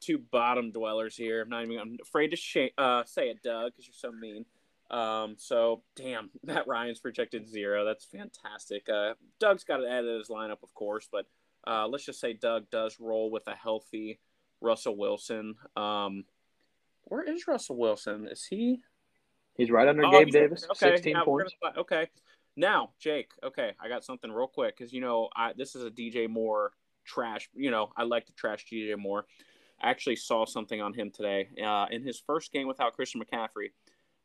two 0.00 0.16
bottom 0.16 0.72
dwellers 0.72 1.14
here. 1.14 1.42
I'm 1.42 1.50
not 1.50 1.64
even 1.64 1.78
I'm 1.78 1.96
afraid 2.00 2.28
to 2.28 2.36
sh- 2.36 2.72
uh, 2.78 3.04
say 3.04 3.28
it, 3.28 3.42
Doug, 3.42 3.72
because 3.72 3.86
you're 3.86 3.94
so 3.94 4.10
mean. 4.10 4.46
Um, 4.90 5.34
so 5.36 5.82
damn, 5.94 6.30
Matt 6.42 6.66
Ryan's 6.66 7.00
projected 7.00 7.46
zero. 7.46 7.84
That's 7.84 8.06
fantastic. 8.06 8.88
Uh, 8.88 9.12
Doug's 9.38 9.64
got 9.64 9.76
to 9.76 9.90
edit 9.90 10.18
his 10.18 10.28
lineup, 10.28 10.62
of 10.62 10.72
course, 10.72 11.06
but 11.12 11.26
uh, 11.66 11.86
let's 11.86 12.06
just 12.06 12.18
say 12.18 12.32
Doug 12.32 12.70
does 12.70 12.96
roll 12.98 13.30
with 13.30 13.46
a 13.46 13.54
healthy 13.54 14.20
Russell 14.60 14.96
Wilson. 14.96 15.54
Um, 15.76 16.24
where 17.04 17.22
is 17.22 17.46
Russell 17.46 17.76
Wilson? 17.76 18.26
Is 18.28 18.44
he? 18.44 18.80
He's 19.56 19.70
right 19.70 19.88
under 19.88 20.04
Oh, 20.04 20.10
Gabe 20.10 20.30
Davis, 20.30 20.64
okay, 20.70 20.96
16 20.96 21.12
now 21.14 21.24
points. 21.24 21.54
gonna- 21.60 21.80
okay. 21.80 22.08
Now, 22.56 22.92
Jake, 22.98 23.30
okay, 23.42 23.72
I 23.80 23.88
got 23.88 24.04
something 24.04 24.30
real 24.30 24.46
quick 24.48 24.76
because 24.76 24.92
you 24.92 25.00
know 25.00 25.28
I 25.34 25.52
this 25.52 25.74
is 25.76 25.84
a 25.84 25.90
DJ 25.90 26.28
Moore 26.28 26.72
trash. 27.04 27.48
You 27.54 27.70
know 27.70 27.92
I 27.96 28.02
like 28.04 28.26
to 28.26 28.32
trash 28.32 28.66
DJ 28.70 28.96
Moore. 28.96 29.26
I 29.80 29.90
actually 29.90 30.16
saw 30.16 30.44
something 30.44 30.80
on 30.80 30.92
him 30.92 31.10
today. 31.12 31.48
Uh, 31.64 31.86
in 31.90 32.02
his 32.02 32.18
first 32.18 32.52
game 32.52 32.66
without 32.66 32.94
Christian 32.94 33.22
McCaffrey, 33.22 33.70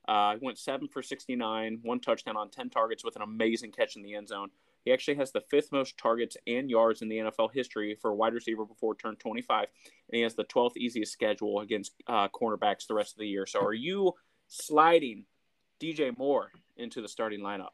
uh, 0.08 0.34
he 0.38 0.44
went 0.46 0.58
seven 0.58 0.88
for 0.88 1.02
sixty 1.04 1.36
nine, 1.36 1.80
one 1.84 2.00
touchdown 2.00 2.36
on 2.38 2.50
ten 2.50 2.70
targets 2.72 3.04
with 3.04 3.16
an 3.16 3.22
amazing 3.22 3.72
catch 3.72 3.96
in 3.96 4.02
the 4.02 4.16
end 4.16 4.28
zone. 4.28 4.50
He 4.86 4.92
actually 4.92 5.16
has 5.16 5.32
the 5.32 5.42
fifth 5.50 5.72
most 5.72 5.98
targets 5.98 6.36
and 6.46 6.70
yards 6.70 7.02
in 7.02 7.10
the 7.10 7.18
NFL 7.18 7.54
history 7.54 7.98
for 8.02 8.12
a 8.12 8.16
wide 8.16 8.34
receiver 8.34 8.66
before 8.66 8.96
turn 8.96 9.16
25, 9.16 9.68
and 10.10 10.18
he 10.18 10.22
has 10.22 10.36
the 10.36 10.46
12th 10.46 10.78
easiest 10.78 11.14
schedule 11.14 11.60
against 11.60 11.94
uh, 12.08 12.28
cornerbacks 12.30 12.88
the 12.88 12.94
rest 12.94 13.14
of 13.14 13.20
the 13.20 13.28
year. 13.28 13.46
So, 13.46 13.62
are 13.62 13.74
you 13.74 14.14
sliding 14.48 15.26
DJ 15.82 16.18
Moore 16.18 16.52
into 16.78 17.02
the 17.02 17.08
starting 17.08 17.42
lineup? 17.42 17.72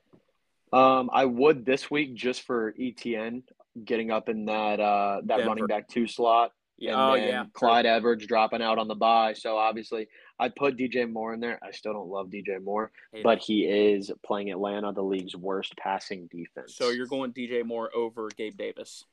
Um, 0.72 1.10
I 1.12 1.26
would 1.26 1.66
this 1.66 1.90
week 1.90 2.14
just 2.14 2.44
for 2.44 2.76
Etienne 2.80 3.44
getting 3.84 4.12
up 4.12 4.30
in 4.30 4.46
that 4.46 4.80
uh, 4.80 5.22
that 5.26 5.38
Denver. 5.38 5.48
running 5.48 5.66
back 5.66 5.88
two 5.88 6.08
slot. 6.08 6.52
Yeah. 6.80 6.92
and 6.94 7.02
Oh 7.02 7.16
yeah. 7.16 7.46
Clyde 7.54 7.86
Edwards 7.86 8.26
dropping 8.26 8.62
out 8.62 8.78
on 8.80 8.88
the 8.88 8.96
bye. 8.96 9.34
So 9.34 9.58
obviously, 9.58 10.08
I'd 10.40 10.56
put 10.56 10.78
DJ 10.78 11.10
Moore 11.12 11.34
in 11.34 11.40
there. 11.40 11.60
I 11.64 11.72
still 11.72 11.94
don't 11.94 12.08
love 12.10 12.30
DJ 12.30 12.64
Moore, 12.64 12.92
Hate 13.12 13.24
but 13.24 13.40
it. 13.40 13.44
he 13.44 13.66
is 13.66 14.12
playing 14.26 14.50
Atlanta, 14.52 14.94
the 14.94 15.02
league's 15.04 15.36
worst 15.36 15.76
passing 15.78 16.28
defense. 16.32 16.76
so 16.76 16.90
you're 16.90 17.06
going 17.08 17.34
DJ 17.34 17.66
Moore 17.66 17.90
over 17.96 18.30
Gabe 18.36 18.56
Davis, 18.58 19.04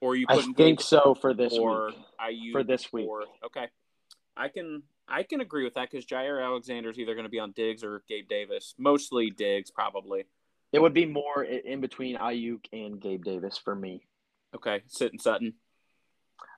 or 0.00 0.16
you 0.16 0.26
I 0.28 0.36
think 0.36 0.56
Gabe 0.56 0.80
so 0.80 1.14
for 1.14 1.34
this 1.34 1.52
or 1.52 1.86
week. 1.88 1.96
IU 2.30 2.52
For 2.52 2.62
this 2.62 2.92
week. 2.92 3.08
or- 3.08 3.24
okay, 3.46 3.66
I 4.36 4.48
can 4.48 4.82
I 5.08 5.22
can 5.24 5.40
agree 5.40 5.64
with 5.64 5.74
that 5.74 5.90
because 5.90 6.06
Jaire 6.06 6.42
Alexander 6.44 6.88
is 6.90 6.98
either 6.98 7.14
going 7.14 7.24
to 7.24 7.30
be 7.30 7.38
on 7.40 7.52
Diggs 7.52 7.82
or 7.84 8.02
Gabe 8.08 8.28
Davis. 8.28 8.74
Mostly 8.78 9.30
Diggs, 9.30 9.70
probably. 9.70 10.24
It 10.72 10.80
would 10.80 10.94
be 10.94 11.04
more 11.04 11.42
in 11.44 11.80
between 11.82 12.16
Aiyuk 12.16 12.64
and 12.72 12.98
Gabe 12.98 13.24
Davis 13.24 13.58
for 13.58 13.74
me. 13.74 14.06
Okay, 14.54 14.82
sitting 14.86 15.18
Sutton. 15.18 15.54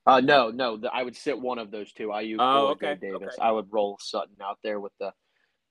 Uh, 0.06 0.20
no, 0.20 0.50
no, 0.50 0.76
the, 0.76 0.90
I 0.92 1.02
would 1.02 1.16
sit 1.16 1.38
one 1.40 1.58
of 1.58 1.70
those 1.70 1.92
two, 1.92 2.08
Aiyuk 2.08 2.36
Oh, 2.38 2.66
or 2.66 2.70
okay, 2.72 2.94
Davis. 3.00 3.16
okay. 3.22 3.28
I 3.40 3.50
would 3.52 3.66
roll 3.72 3.96
Sutton 4.00 4.36
out 4.42 4.58
there 4.62 4.78
with 4.80 4.92
the 5.00 5.12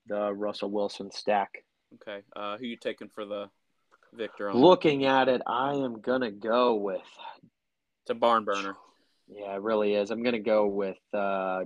the 0.06 0.32
Russell 0.34 0.70
Wilson 0.70 1.10
stack. 1.12 1.64
Okay, 1.94 2.22
uh, 2.36 2.56
who 2.58 2.66
you 2.66 2.76
taking 2.76 3.08
for 3.08 3.24
the 3.24 3.48
victor? 4.12 4.50
On 4.50 4.56
Looking 4.56 5.04
at 5.06 5.28
it, 5.28 5.40
I 5.46 5.74
am 5.74 6.00
gonna 6.00 6.30
go 6.32 6.74
with. 6.74 7.00
it's 8.02 8.10
a 8.10 8.14
barn 8.14 8.44
burner. 8.44 8.74
Yeah, 9.28 9.54
it 9.54 9.62
really 9.62 9.94
is. 9.94 10.10
I'm 10.10 10.22
gonna 10.22 10.40
go 10.40 10.66
with 10.66 10.98
uh, 11.14 11.64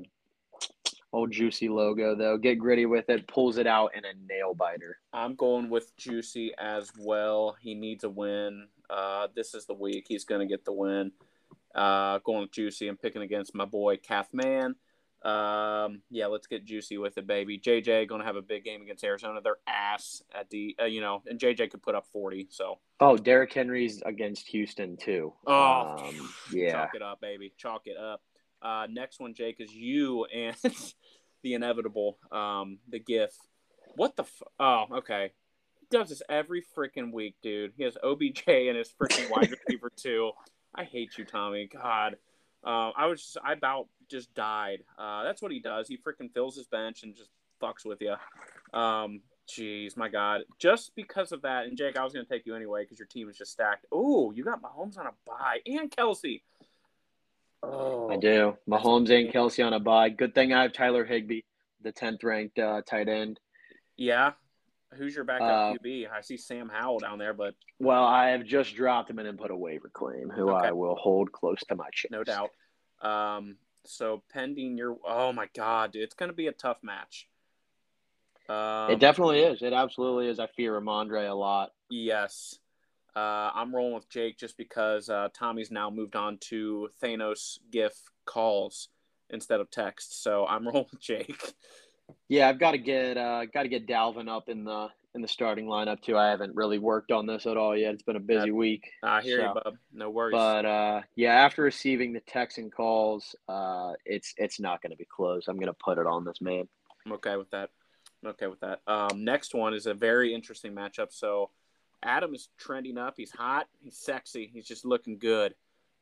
old 1.12 1.30
juicy 1.32 1.68
logo 1.70 2.14
though. 2.14 2.36
Get 2.36 2.56
gritty 2.58 2.84
with 2.86 3.08
it, 3.08 3.26
pulls 3.26 3.56
it 3.58 3.66
out 3.66 3.92
in 3.96 4.04
a 4.04 4.12
nail 4.28 4.54
biter. 4.54 4.98
I'm 5.12 5.34
going 5.34 5.70
with 5.70 5.96
Juicy 5.96 6.52
as 6.58 6.92
well. 6.98 7.56
He 7.60 7.74
needs 7.74 8.04
a 8.04 8.10
win. 8.10 8.68
Uh, 8.90 9.28
this 9.34 9.54
is 9.54 9.64
the 9.66 9.74
week 9.74 10.04
he's 10.08 10.24
going 10.24 10.40
to 10.40 10.46
get 10.46 10.64
the 10.64 10.72
win. 10.72 11.12
Uh, 11.74 12.18
going 12.24 12.40
with 12.42 12.52
Juicy. 12.52 12.88
I'm 12.88 12.96
picking 12.96 13.22
against 13.22 13.54
my 13.54 13.64
boy 13.64 13.96
Kath 13.98 14.28
Man. 14.32 14.74
Um, 15.24 16.02
yeah, 16.10 16.26
let's 16.26 16.46
get 16.46 16.64
Juicy 16.64 16.96
with 16.96 17.18
it, 17.18 17.26
baby. 17.26 17.58
JJ 17.58 18.08
going 18.08 18.20
to 18.20 18.26
have 18.26 18.36
a 18.36 18.42
big 18.42 18.64
game 18.64 18.82
against 18.82 19.02
Arizona. 19.04 19.40
They're 19.42 19.56
ass 19.66 20.22
at 20.32 20.48
the, 20.50 20.76
uh, 20.80 20.84
you 20.84 21.00
know, 21.00 21.22
and 21.26 21.38
JJ 21.40 21.70
could 21.70 21.82
put 21.82 21.94
up 21.94 22.06
40. 22.12 22.46
So, 22.50 22.78
Oh, 23.00 23.16
Derrick 23.16 23.52
Henry's 23.52 24.00
against 24.06 24.46
Houston 24.48 24.96
too. 24.96 25.32
oh, 25.46 25.96
Um, 26.08 26.30
yeah. 26.52 26.72
chalk 26.72 26.94
it 26.94 27.02
up, 27.02 27.20
baby. 27.20 27.52
Chalk 27.56 27.82
it 27.86 27.96
up. 27.96 28.22
Uh, 28.62 28.86
next 28.90 29.20
one, 29.20 29.34
Jake, 29.34 29.56
is 29.60 29.72
you 29.74 30.24
and 30.26 30.56
the 31.42 31.54
inevitable, 31.54 32.18
um, 32.32 32.78
the 32.88 32.98
GIF. 33.00 33.32
What 33.96 34.16
the? 34.16 34.22
F- 34.24 34.42
oh, 34.60 34.84
okay. 34.98 35.32
He 35.80 35.86
does 35.90 36.08
this 36.10 36.22
every 36.28 36.64
freaking 36.76 37.12
week, 37.12 37.34
dude. 37.42 37.72
He 37.76 37.82
has 37.84 37.96
OBJ 38.02 38.44
and 38.46 38.76
his 38.76 38.90
freaking 39.00 39.30
wide 39.30 39.50
receiver 39.68 39.90
too. 39.96 40.30
I 40.74 40.84
hate 40.84 41.18
you, 41.18 41.24
Tommy. 41.24 41.68
God, 41.72 42.16
uh, 42.64 42.90
I 42.96 43.06
was 43.06 43.22
just, 43.22 43.38
I 43.42 43.52
about 43.52 43.88
just 44.10 44.32
died. 44.34 44.84
Uh, 44.98 45.24
that's 45.24 45.42
what 45.42 45.52
he 45.52 45.60
does. 45.60 45.88
He 45.88 45.96
freaking 45.96 46.32
fills 46.32 46.56
his 46.56 46.66
bench 46.66 47.02
and 47.02 47.14
just 47.14 47.30
fucks 47.62 47.84
with 47.84 48.00
you. 48.00 48.14
Um, 48.78 49.20
jeez, 49.48 49.96
my 49.96 50.08
God. 50.08 50.42
Just 50.58 50.94
because 50.94 51.32
of 51.32 51.42
that, 51.42 51.66
and 51.66 51.76
Jake, 51.76 51.96
I 51.98 52.04
was 52.04 52.12
going 52.12 52.24
to 52.24 52.30
take 52.30 52.46
you 52.46 52.54
anyway 52.54 52.84
because 52.84 52.98
your 52.98 53.08
team 53.08 53.28
is 53.28 53.36
just 53.36 53.52
stacked. 53.52 53.86
Ooh, 53.92 54.32
you 54.34 54.44
got 54.44 54.62
Mahomes 54.62 54.98
on 54.98 55.06
a 55.06 55.12
bye 55.26 55.58
and 55.66 55.90
Kelce. 55.90 56.42
Oh, 57.62 58.10
I 58.10 58.16
do. 58.16 58.56
Mahomes 58.68 59.10
and 59.10 59.32
Kelce 59.32 59.64
on 59.66 59.72
a 59.72 59.80
bye. 59.80 60.10
Good 60.10 60.34
thing 60.34 60.52
I 60.52 60.62
have 60.62 60.72
Tyler 60.72 61.04
Higbee, 61.04 61.40
the 61.82 61.92
tenth 61.92 62.22
ranked 62.22 62.58
uh, 62.58 62.82
tight 62.82 63.08
end. 63.08 63.40
Yeah. 63.96 64.32
Who's 64.94 65.14
your 65.14 65.24
backup 65.24 65.48
Uh, 65.48 65.74
QB? 65.74 66.10
I 66.10 66.20
see 66.22 66.36
Sam 66.36 66.68
Howell 66.68 67.00
down 67.00 67.18
there, 67.18 67.34
but 67.34 67.54
Well, 67.78 68.04
I 68.04 68.30
have 68.30 68.44
just 68.44 68.74
dropped 68.74 69.10
him 69.10 69.18
in 69.18 69.26
and 69.26 69.38
put 69.38 69.50
a 69.50 69.56
waiver 69.56 69.90
claim, 69.90 70.30
who 70.30 70.50
Okay. 70.50 70.68
I 70.68 70.72
will 70.72 70.94
hold 70.96 71.30
close 71.32 71.60
to 71.68 71.74
my 71.76 71.88
chest. 71.92 72.10
no 72.10 72.24
doubt. 72.24 72.50
Um, 73.00 73.56
so 73.84 74.22
pending 74.32 74.76
your 74.76 74.98
oh 75.06 75.32
my 75.32 75.48
god, 75.54 75.92
dude, 75.92 76.02
it's 76.02 76.14
gonna 76.14 76.32
be 76.32 76.46
a 76.48 76.52
tough 76.52 76.78
match. 76.82 77.28
Um, 78.48 78.90
It 78.90 78.98
definitely 78.98 79.40
is. 79.40 79.60
It 79.62 79.72
absolutely 79.74 80.28
is. 80.28 80.38
I 80.40 80.46
fear 80.46 80.80
Rhamondre 80.80 81.28
a 81.28 81.34
lot. 81.34 81.72
yes. 81.90 82.58
Uh, 83.16 83.50
I'm 83.52 83.74
rolling 83.74 83.94
with 83.94 84.08
Jake 84.08 84.38
just 84.38 84.56
because 84.56 85.10
uh, 85.10 85.28
Tommy's 85.34 85.72
now 85.72 85.90
moved 85.90 86.14
on 86.14 86.38
to 86.38 86.88
Thanos 87.02 87.58
GIF 87.72 87.92
calls 88.26 88.90
instead 89.28 89.58
of 89.60 89.70
text, 89.72 90.22
so 90.22 90.46
I'm 90.46 90.64
rolling 90.68 90.86
with 90.92 91.00
Jake. 91.00 91.52
Yeah, 92.28 92.48
I've 92.48 92.58
got 92.58 92.72
to 92.72 92.78
get 92.78 93.16
uh, 93.16 93.46
got 93.46 93.62
to 93.62 93.68
get 93.68 93.86
Dalvin 93.86 94.28
up 94.28 94.48
in 94.48 94.64
the 94.64 94.88
in 95.14 95.22
the 95.22 95.28
starting 95.28 95.66
lineup 95.66 96.00
too. 96.02 96.16
I 96.16 96.28
haven't 96.28 96.54
really 96.54 96.78
worked 96.78 97.10
on 97.10 97.26
this 97.26 97.46
at 97.46 97.56
all 97.56 97.76
yet. 97.76 97.94
It's 97.94 98.02
been 98.02 98.16
a 98.16 98.20
busy 98.20 98.50
week. 98.50 98.90
I 99.02 99.22
hear 99.22 99.38
you, 99.40 99.44
So- 99.54 99.60
bub. 99.64 99.76
No 99.92 100.10
worries. 100.10 100.32
But 100.32 100.66
uh, 100.66 101.00
yeah, 101.16 101.34
after 101.34 101.62
receiving 101.62 102.12
the 102.12 102.20
texts 102.20 102.58
and 102.58 102.72
calls, 102.72 103.34
uh, 103.48 103.92
it's 104.04 104.34
it's 104.36 104.60
not 104.60 104.82
going 104.82 104.90
to 104.92 104.96
be 104.96 105.06
close. 105.06 105.48
I'm 105.48 105.56
going 105.56 105.66
to 105.68 105.72
put 105.72 105.98
it 105.98 106.06
on 106.06 106.24
this 106.24 106.40
man. 106.40 106.68
I'm 107.06 107.12
okay 107.14 107.36
with 107.36 107.50
that. 107.50 107.70
I'm 108.22 108.30
okay 108.30 108.46
with 108.46 108.60
that. 108.60 108.80
Um, 108.86 109.24
next 109.24 109.54
one 109.54 109.74
is 109.74 109.86
a 109.86 109.94
very 109.94 110.34
interesting 110.34 110.72
matchup. 110.74 111.12
So 111.12 111.50
Adam 112.02 112.34
is 112.34 112.48
trending 112.58 112.98
up. 112.98 113.14
He's 113.16 113.30
hot. 113.30 113.66
He's 113.80 113.96
sexy. 113.96 114.50
He's 114.52 114.66
just 114.66 114.84
looking 114.84 115.18
good. 115.18 115.54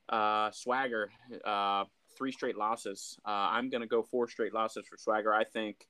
Uh, 0.09 0.51
Swagger, 0.53 1.11
uh, 1.45 1.85
three 2.17 2.33
straight 2.33 2.57
losses. 2.57 3.19
Uh, 3.25 3.31
I'm 3.31 3.71
going 3.71 3.81
to 3.83 3.87
go 3.87 4.03
four 4.03 4.29
straight 4.29 4.55
losses 4.55 4.87
for 4.89 4.97
Swagger. 4.97 5.33
I 5.35 5.45
think 5.45 5.87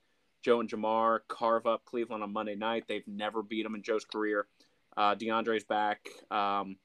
Joe 0.46 0.60
and 0.60 0.70
Ja'Marr 0.70 1.18
carve 1.26 1.66
up 1.66 1.84
Cleveland 1.84 2.22
on 2.22 2.32
Monday 2.32 2.54
night. 2.54 2.84
They've 2.86 3.06
never 3.08 3.42
beat 3.42 3.66
him 3.66 3.74
in 3.74 3.82
Joe's 3.82 4.04
career. 4.04 4.46
Uh, 4.96 5.16
DeAndre's 5.16 5.64
back. 5.64 6.06
Um, 6.30 6.76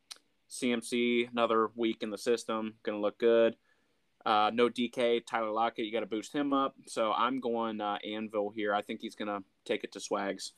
CMC, 0.49 1.29
another 1.31 1.69
week 1.75 2.01
in 2.01 2.09
the 2.09 2.17
system. 2.17 2.73
Going 2.81 2.97
to 2.97 3.01
look 3.03 3.19
good. 3.19 3.55
Uh, 4.25 4.49
no 4.51 4.67
DK, 4.67 5.23
Tyler 5.27 5.51
Lockett. 5.51 5.85
You 5.85 5.91
got 5.91 5.99
to 5.99 6.07
boost 6.07 6.33
him 6.33 6.53
up. 6.53 6.73
So 6.87 7.11
I'm 7.11 7.39
going 7.39 7.81
uh, 7.81 7.99
Anvil 8.03 8.49
here. 8.49 8.73
I 8.73 8.81
think 8.81 8.99
he's 8.99 9.13
going 9.13 9.27
to 9.27 9.43
take 9.63 9.83
it 9.83 9.91
to 9.91 9.99
Swags. 9.99 10.53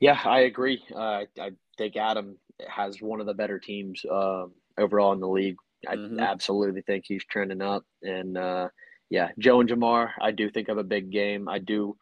Yeah, 0.00 0.18
I 0.24 0.40
agree. 0.40 0.82
Uh, 0.94 1.24
I 1.38 1.50
think 1.76 1.96
Adam 1.98 2.38
has 2.66 3.02
one 3.02 3.20
of 3.20 3.26
the 3.26 3.34
better 3.34 3.58
teams 3.58 4.00
um, 4.10 4.52
overall 4.78 5.12
in 5.12 5.20
the 5.20 5.28
league. 5.28 5.56
I 5.86 5.96
Mhm. 5.96 6.18
absolutely 6.18 6.80
think 6.80 7.04
he's 7.06 7.24
trending 7.26 7.60
up. 7.60 7.84
And 8.02 8.38
uh, 8.38 8.68
yeah, 9.10 9.30
Joe 9.38 9.60
and 9.60 9.68
Ja'Marr, 9.68 10.10
I 10.20 10.30
do 10.30 10.50
think 10.50 10.68
of 10.68 10.78
a 10.78 10.84
big 10.84 11.10
game. 11.10 11.48
I 11.48 11.58
do. 11.58 11.96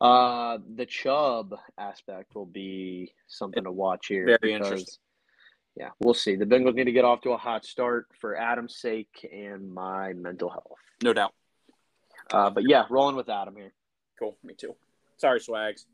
Uh, 0.00 0.58
the 0.76 0.86
Chubb 0.86 1.54
aspect 1.78 2.34
will 2.34 2.46
be 2.46 3.12
something 3.26 3.64
to 3.64 3.72
watch 3.72 4.06
here. 4.08 4.26
Very 4.26 4.38
because, 4.52 4.66
interesting. 4.70 4.94
Yeah, 5.76 5.90
we'll 6.00 6.14
see. 6.14 6.36
The 6.36 6.44
Bengals 6.46 6.74
need 6.74 6.84
to 6.84 6.92
get 6.92 7.04
off 7.04 7.22
to 7.22 7.30
a 7.30 7.36
hot 7.36 7.64
start 7.64 8.06
for 8.20 8.36
Adam's 8.36 8.76
sake 8.76 9.28
and 9.32 9.72
my 9.72 10.12
mental 10.12 10.48
health. 10.48 10.78
No 11.02 11.12
doubt. 11.12 11.34
Uh, 12.30 12.50
but 12.50 12.64
yeah, 12.68 12.84
rolling 12.90 13.16
with 13.16 13.28
Adam 13.28 13.56
here. 13.56 13.72
Cool. 14.18 14.36
Me 14.44 14.54
too. 14.54 14.76
Sorry, 15.16 15.40
Swags. 15.40 15.86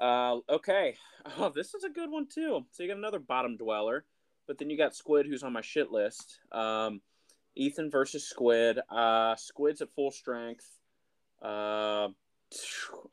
Uh, 0.00 0.38
okay. 0.48 0.96
Oh, 1.36 1.52
this 1.54 1.74
is 1.74 1.84
a 1.84 1.90
good 1.90 2.10
one 2.10 2.26
too. 2.26 2.64
So 2.70 2.82
you 2.82 2.88
got 2.88 2.96
another 2.96 3.18
bottom 3.18 3.58
dweller, 3.58 4.06
but 4.46 4.56
then 4.56 4.70
you 4.70 4.78
got 4.78 4.94
Squid, 4.94 5.26
who's 5.26 5.42
on 5.42 5.52
my 5.52 5.60
shit 5.60 5.90
list. 5.90 6.38
Um, 6.52 7.02
Ethan 7.58 7.90
versus 7.90 8.24
Squid. 8.24 8.78
Uh, 8.88 9.34
Squid's 9.36 9.82
at 9.82 9.90
full 9.90 10.10
strength. 10.10 10.66
Uh, 11.42 12.08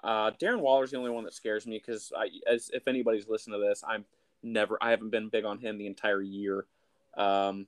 uh, 0.03 0.31
Darren 0.41 0.61
Waller's 0.61 0.91
the 0.91 0.97
only 0.97 1.09
one 1.09 1.25
that 1.25 1.33
scares 1.33 1.67
me 1.67 1.81
because 1.83 2.13
I, 2.15 2.29
as 2.49 2.69
if 2.71 2.87
anybody's 2.87 3.27
listened 3.27 3.55
to 3.55 3.59
this, 3.59 3.83
I'm 3.85 4.05
never, 4.43 4.77
I 4.79 4.91
haven't 4.91 5.09
been 5.09 5.29
big 5.29 5.45
on 5.45 5.59
him 5.59 5.77
the 5.77 5.87
entire 5.87 6.21
year. 6.21 6.65
Um, 7.17 7.67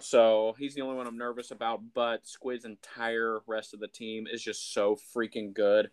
so 0.00 0.54
he's 0.58 0.74
the 0.74 0.82
only 0.82 0.96
one 0.96 1.06
I'm 1.06 1.18
nervous 1.18 1.50
about. 1.50 1.80
But 1.92 2.26
Squid's 2.26 2.64
entire 2.64 3.40
rest 3.46 3.74
of 3.74 3.80
the 3.80 3.88
team 3.88 4.26
is 4.32 4.42
just 4.42 4.72
so 4.72 4.96
freaking 5.14 5.52
good. 5.52 5.90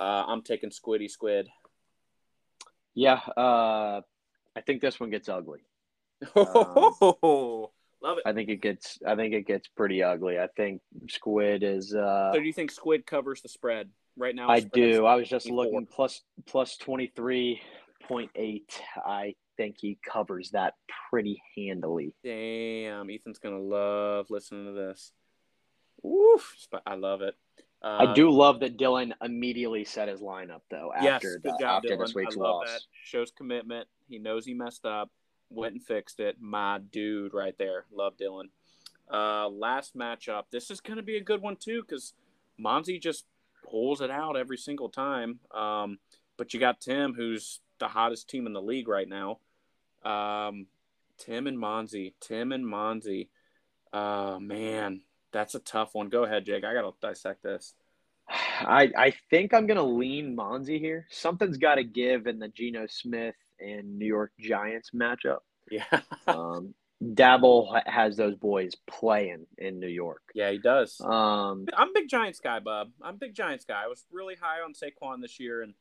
Uh, 0.00 0.24
I'm 0.26 0.42
taking 0.42 0.70
Squiddy 0.70 1.10
Squid. 1.10 1.48
Yeah, 2.94 3.20
uh, 3.36 4.00
I 4.56 4.60
think 4.64 4.80
this 4.80 4.98
one 4.98 5.10
gets 5.10 5.28
ugly. 5.28 5.60
Love 8.06 8.18
it. 8.18 8.22
I 8.26 8.32
think 8.32 8.48
it 8.48 8.60
gets. 8.62 8.98
I 9.06 9.16
think 9.16 9.34
it 9.34 9.46
gets 9.46 9.66
pretty 9.68 10.02
ugly. 10.02 10.38
I 10.38 10.46
think 10.56 10.80
Squid 11.10 11.62
is. 11.64 11.92
Uh, 11.94 12.30
So 12.32 12.38
do 12.38 12.46
you 12.46 12.52
think 12.52 12.70
Squid 12.70 13.04
covers 13.04 13.42
the 13.42 13.48
spread 13.48 13.90
right 14.16 14.34
now? 14.34 14.48
I 14.48 14.60
do. 14.60 15.04
I 15.06 15.16
was 15.16 15.28
just 15.28 15.48
24. 15.48 15.64
looking 15.64 15.86
plus 15.86 16.22
plus 16.46 16.76
twenty 16.76 17.12
three 17.16 17.60
point 18.06 18.30
eight. 18.36 18.80
I 19.04 19.34
think 19.56 19.76
he 19.80 19.98
covers 20.08 20.50
that 20.50 20.74
pretty 21.10 21.42
handily. 21.56 22.14
Damn, 22.22 23.10
Ethan's 23.10 23.38
gonna 23.38 23.58
love 23.58 24.26
listening 24.30 24.66
to 24.66 24.72
this. 24.72 25.12
Woof, 26.02 26.54
I 26.86 26.94
love 26.94 27.22
it. 27.22 27.34
Uh, 27.82 28.06
I 28.08 28.14
do 28.14 28.30
love 28.30 28.60
that 28.60 28.78
Dylan 28.78 29.12
immediately 29.22 29.84
set 29.84 30.08
his 30.08 30.20
lineup 30.20 30.60
though 30.70 30.92
after 30.94 31.38
good 31.42 31.42
the, 31.42 31.58
job, 31.60 31.82
after 31.84 31.96
Dylan. 31.96 32.00
this 32.00 32.14
week's 32.14 32.36
loss. 32.36 32.68
that. 32.68 32.80
Shows 33.04 33.30
commitment. 33.36 33.88
He 34.08 34.18
knows 34.18 34.46
he 34.46 34.54
messed 34.54 34.84
up. 34.86 35.10
Went 35.50 35.74
and 35.74 35.82
fixed 35.82 36.20
it. 36.20 36.36
My 36.40 36.78
dude, 36.78 37.34
right 37.34 37.56
there. 37.58 37.84
Love 37.92 38.14
Dylan. 38.16 38.48
Uh, 39.10 39.48
last 39.48 39.96
matchup. 39.96 40.44
This 40.50 40.70
is 40.70 40.80
going 40.80 40.96
to 40.96 41.02
be 41.02 41.16
a 41.16 41.22
good 41.22 41.40
one 41.40 41.56
too 41.56 41.82
because 41.82 42.14
Monzy 42.60 43.00
just 43.00 43.24
pulls 43.68 44.00
it 44.00 44.10
out 44.10 44.36
every 44.36 44.58
single 44.58 44.88
time. 44.88 45.40
Um, 45.54 45.98
but 46.36 46.52
you 46.52 46.60
got 46.60 46.80
Tim, 46.80 47.14
who's 47.14 47.60
the 47.78 47.88
hottest 47.88 48.28
team 48.28 48.46
in 48.46 48.52
the 48.52 48.62
league 48.62 48.88
right 48.88 49.08
now. 49.08 49.38
Um, 50.04 50.66
Tim 51.18 51.46
and 51.46 51.58
Monzy. 51.58 52.14
Tim 52.20 52.52
and 52.52 52.64
Monzy. 52.64 53.28
Uh, 53.92 54.38
man, 54.40 55.02
that's 55.32 55.54
a 55.54 55.60
tough 55.60 55.94
one. 55.94 56.08
Go 56.08 56.24
ahead, 56.24 56.44
Jake. 56.44 56.64
I 56.64 56.74
gotta 56.74 56.92
dissect 57.00 57.42
this. 57.42 57.74
I 58.28 58.90
I 58.96 59.14
think 59.30 59.54
I'm 59.54 59.66
gonna 59.66 59.82
lean 59.82 60.36
Monzy 60.36 60.78
here. 60.78 61.06
Something's 61.10 61.58
got 61.58 61.76
to 61.76 61.84
give 61.84 62.26
in 62.26 62.38
the 62.38 62.48
Geno 62.48 62.86
Smith 62.86 63.36
and 63.60 63.98
New 63.98 64.06
York 64.06 64.32
Giants 64.38 64.90
matchup. 64.94 65.38
Yeah, 65.70 65.84
Um, 66.26 66.74
Daboll 67.02 67.80
has 67.86 68.16
those 68.16 68.36
boys 68.36 68.74
playing 68.86 69.46
in 69.58 69.80
New 69.80 69.88
York. 69.88 70.22
yeah, 70.34 70.50
he 70.50 70.58
does. 70.58 70.98
Um, 71.00 71.66
I'm 71.76 71.90
a 71.90 71.92
big 71.92 72.08
Giants 72.08 72.40
guy, 72.40 72.58
Bub. 72.60 72.90
I'm 73.02 73.14
a 73.16 73.18
big 73.18 73.34
Giants 73.34 73.64
guy. 73.66 73.82
I 73.84 73.86
was 73.86 74.04
really 74.10 74.34
high 74.40 74.60
on 74.60 74.72
Saquon 74.72 75.20
this 75.20 75.38
year, 75.38 75.62
and 75.62 75.74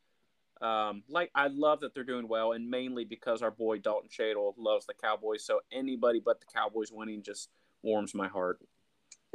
um, 0.61 1.03
like 1.09 1.31
I 1.33 1.47
love 1.47 1.81
that 1.81 1.93
they're 1.93 2.03
doing 2.03 2.27
well, 2.27 2.51
and 2.51 2.69
mainly 2.69 3.05
because 3.05 3.41
our 3.41 3.51
boy 3.51 3.77
Dalton 3.77 4.09
Shadle 4.09 4.55
loves 4.57 4.85
the 4.87 4.93
Cowboys. 4.93 5.45
So 5.45 5.61
anybody 5.71 6.19
but 6.23 6.39
the 6.41 6.47
Cowboys 6.53 6.91
winning 6.91 7.23
just 7.23 7.49
warms 7.81 8.13
my 8.13 8.27
heart. 8.27 8.59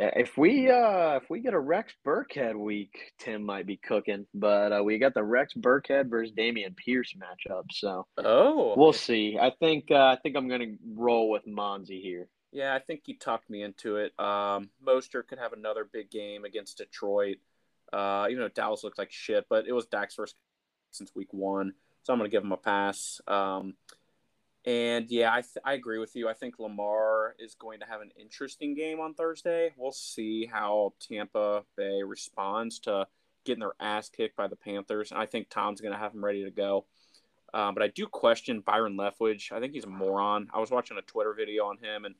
Yeah, 0.01 0.13
if 0.17 0.39
we 0.39 0.71
uh 0.71 1.17
if 1.17 1.29
we 1.29 1.41
get 1.41 1.53
a 1.53 1.59
Rex 1.61 1.93
Burkhead 2.07 2.57
week, 2.57 3.13
Tim 3.19 3.43
might 3.45 3.67
be 3.67 3.77
cooking. 3.77 4.27
But 4.33 4.73
uh, 4.73 4.83
we 4.83 4.99
got 4.99 5.13
the 5.13 5.23
Rex 5.23 5.53
Burkhead 5.53 6.09
versus 6.09 6.35
Dameon 6.35 6.75
Pierce 6.75 7.13
matchup, 7.15 7.65
so 7.71 8.07
Oh, 8.17 8.73
we'll 8.79 8.95
see. 8.95 9.37
I 9.39 9.51
think 9.61 9.91
uh, 9.91 9.97
I 10.07 10.17
think 10.23 10.37
I'm 10.37 10.49
gonna 10.49 10.73
roll 10.95 11.29
with 11.29 11.47
Monzi 11.47 12.01
here. 12.01 12.29
yeah, 12.51 12.75
I 12.75 12.79
think 12.79 13.03
you 13.07 13.19
talked 13.19 13.51
me 13.51 13.63
into 13.63 13.97
it. 13.97 14.19
Um, 14.19 14.71
Mostert 14.83 15.27
could 15.29 15.39
have 15.39 15.53
another 15.53 15.87
big 15.93 16.11
game 16.11 16.45
against 16.47 16.79
Detroit. 16.79 17.37
Uh, 17.93 18.27
even 18.31 18.41
though 18.43 18.49
Dallas 18.49 18.83
looks 18.83 18.97
like 18.99 19.13
shit, 19.13 19.45
but 19.51 19.67
it 19.67 19.73
was 19.73 19.85
Dak's 19.85 20.15
first 20.15 20.35
since 20.93 21.15
week 21.15 21.33
one, 21.35 21.75
so 22.05 22.13
I'm 22.15 22.19
gonna 22.19 22.31
give 22.31 22.43
him 22.43 22.53
a 22.53 22.57
pass. 22.57 23.21
Um, 23.29 23.75
and 24.67 25.11
yeah, 25.11 25.33
I, 25.33 25.41
th- 25.41 25.57
I 25.65 25.73
agree 25.73 25.99
with 25.99 26.15
you. 26.15 26.29
I 26.29 26.35
think 26.35 26.59
Lamar 26.59 27.35
is 27.39 27.55
going 27.55 27.81
to 27.81 27.87
have 27.87 28.03
an 28.03 28.11
interesting 28.19 28.75
game 28.75 29.01
on 29.01 29.15
Thursday. 29.15 29.73
We'll 29.77 29.93
see 29.93 30.47
how 30.47 30.93
Tampa 31.01 31.63
Bay 31.77 32.03
responds 32.05 32.79
to 32.81 33.07
getting 33.45 33.61
their 33.61 33.75
ass 33.81 34.11
kicked 34.11 34.37
by 34.37 34.49
the 34.49 34.57
Panthers. 34.57 35.13
And 35.13 35.21
I 35.21 35.27
think 35.27 35.49
Tom's 35.49 35.81
going 35.81 35.95
to 35.95 35.99
have 35.99 36.13
him 36.13 36.25
ready 36.25 36.45
to 36.45 36.51
go. 36.51 36.85
Um, 37.55 37.75
but 37.75 37.83
I 37.83 37.89
do 37.89 38.07
question 38.07 38.61
Byron 38.61 38.97
Leftwich. 38.97 39.51
I 39.51 39.61
think 39.61 39.73
he's 39.73 39.85
a 39.85 39.89
moron. 39.89 40.49
I 40.53 40.61
was 40.61 40.71
watching 40.71 40.99
a 40.99 41.03
Twitter 41.03 41.35
video 41.35 41.65
on 41.65 41.79
him, 41.79 42.05
and 42.05 42.15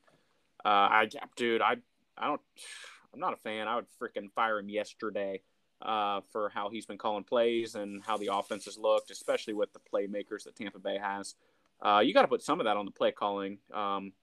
uh, 0.65 0.67
I, 0.67 1.09
dude, 1.35 1.61
I, 1.61 1.77
I 2.17 2.27
don't, 2.27 2.41
I'm 3.13 3.19
not 3.19 3.33
a 3.33 3.37
fan. 3.37 3.67
I 3.67 3.75
would 3.75 3.85
freaking 4.01 4.31
fire 4.33 4.59
him 4.59 4.67
yesterday 4.67 5.41
uh, 5.81 6.21
for 6.31 6.49
how 6.49 6.69
he's 6.69 6.85
been 6.85 6.97
calling 6.97 7.23
plays 7.23 7.75
and 7.75 8.03
how 8.03 8.17
the 8.17 8.29
offense 8.33 8.65
has 8.65 8.77
looked, 8.77 9.09
especially 9.09 9.53
with 9.53 9.69
the 9.73 9.79
playmakers 9.79 10.43
that 10.43 10.55
Tampa 10.55 10.79
Bay 10.79 10.97
has. 11.01 11.35
Uh, 11.81 11.99
you 11.99 12.13
got 12.13 12.21
to 12.21 12.27
put 12.27 12.43
some 12.43 12.59
of 12.59 12.65
that 12.65 12.77
on 12.77 12.85
the 12.85 12.91
play 12.91 13.11
calling. 13.11 13.57
Um, 13.73 14.13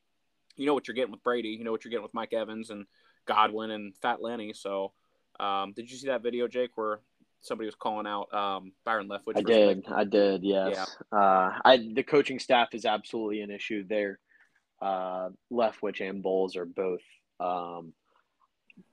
you 0.56 0.66
know 0.66 0.74
what 0.74 0.88
you're 0.88 0.94
getting 0.94 1.12
with 1.12 1.22
Brady. 1.22 1.50
You 1.50 1.64
know 1.64 1.72
what 1.72 1.84
you're 1.84 1.90
getting 1.90 2.02
with 2.02 2.14
Mike 2.14 2.32
Evans 2.32 2.70
and 2.70 2.86
Godwin 3.26 3.70
and 3.70 3.96
Fat 3.96 4.22
Lenny. 4.22 4.52
So, 4.52 4.92
um, 5.40 5.72
did 5.72 5.90
you 5.90 5.96
see 5.96 6.08
that 6.08 6.22
video, 6.22 6.48
Jake, 6.48 6.70
where 6.76 7.00
somebody 7.40 7.66
was 7.66 7.74
calling 7.74 8.06
out 8.06 8.32
um, 8.34 8.72
Byron 8.84 9.08
Leftwich? 9.08 9.36
I 9.36 9.42
did, 9.42 9.84
I 9.88 10.04
did, 10.04 10.42
yes. 10.42 10.96
Uh, 11.12 11.50
I 11.64 11.88
the 11.94 12.02
coaching 12.02 12.38
staff 12.38 12.74
is 12.74 12.84
absolutely 12.84 13.40
an 13.40 13.50
issue 13.50 13.84
there. 13.86 14.18
Uh, 14.80 15.30
Leftwich 15.52 16.00
and 16.00 16.22
Bowles 16.22 16.56
are 16.56 16.64
both 16.64 17.02
um, 17.40 17.92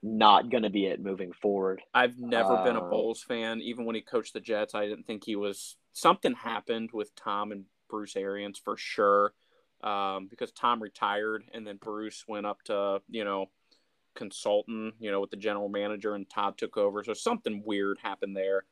not 0.02 0.50
going 0.50 0.64
to 0.64 0.70
be 0.70 0.86
it 0.86 1.02
moving 1.02 1.32
forward. 1.32 1.82
I've 1.94 2.20
never 2.20 2.64
been 2.64 2.76
a 2.76 2.84
Uh, 2.84 2.90
Bowles 2.90 3.24
fan. 3.24 3.62
Even 3.62 3.86
when 3.86 3.96
he 3.96 4.02
coached 4.02 4.34
the 4.34 4.40
Jets, 4.40 4.76
I 4.76 4.88
didn't 4.88 5.06
think 5.06 5.24
he 5.24 5.36
was. 5.36 5.78
Something 5.94 6.34
happened 6.34 6.90
with 6.92 7.16
Tom 7.16 7.52
and 7.52 7.66
Bruce 7.90 8.16
Arians 8.16 8.60
for 8.60 8.78
sure, 8.78 9.34
um, 9.84 10.28
because 10.28 10.52
Tom 10.52 10.82
retired 10.82 11.44
and 11.54 11.66
then 11.66 11.78
Bruce 11.78 12.26
went 12.28 12.46
up 12.46 12.62
to 12.64 13.02
you 13.10 13.24
know 13.24 13.50
consultant, 14.16 14.96
you 15.00 15.12
know, 15.12 15.22
with 15.22 15.30
the 15.30 15.38
general 15.38 15.70
manager, 15.70 16.16
and 16.16 16.30
Todd 16.30 16.58
took 16.58 16.78
over. 16.78 17.04
So 17.04 17.14
something 17.14 17.62
weird 17.66 17.98
happened 18.02 18.36
there. 18.36 18.66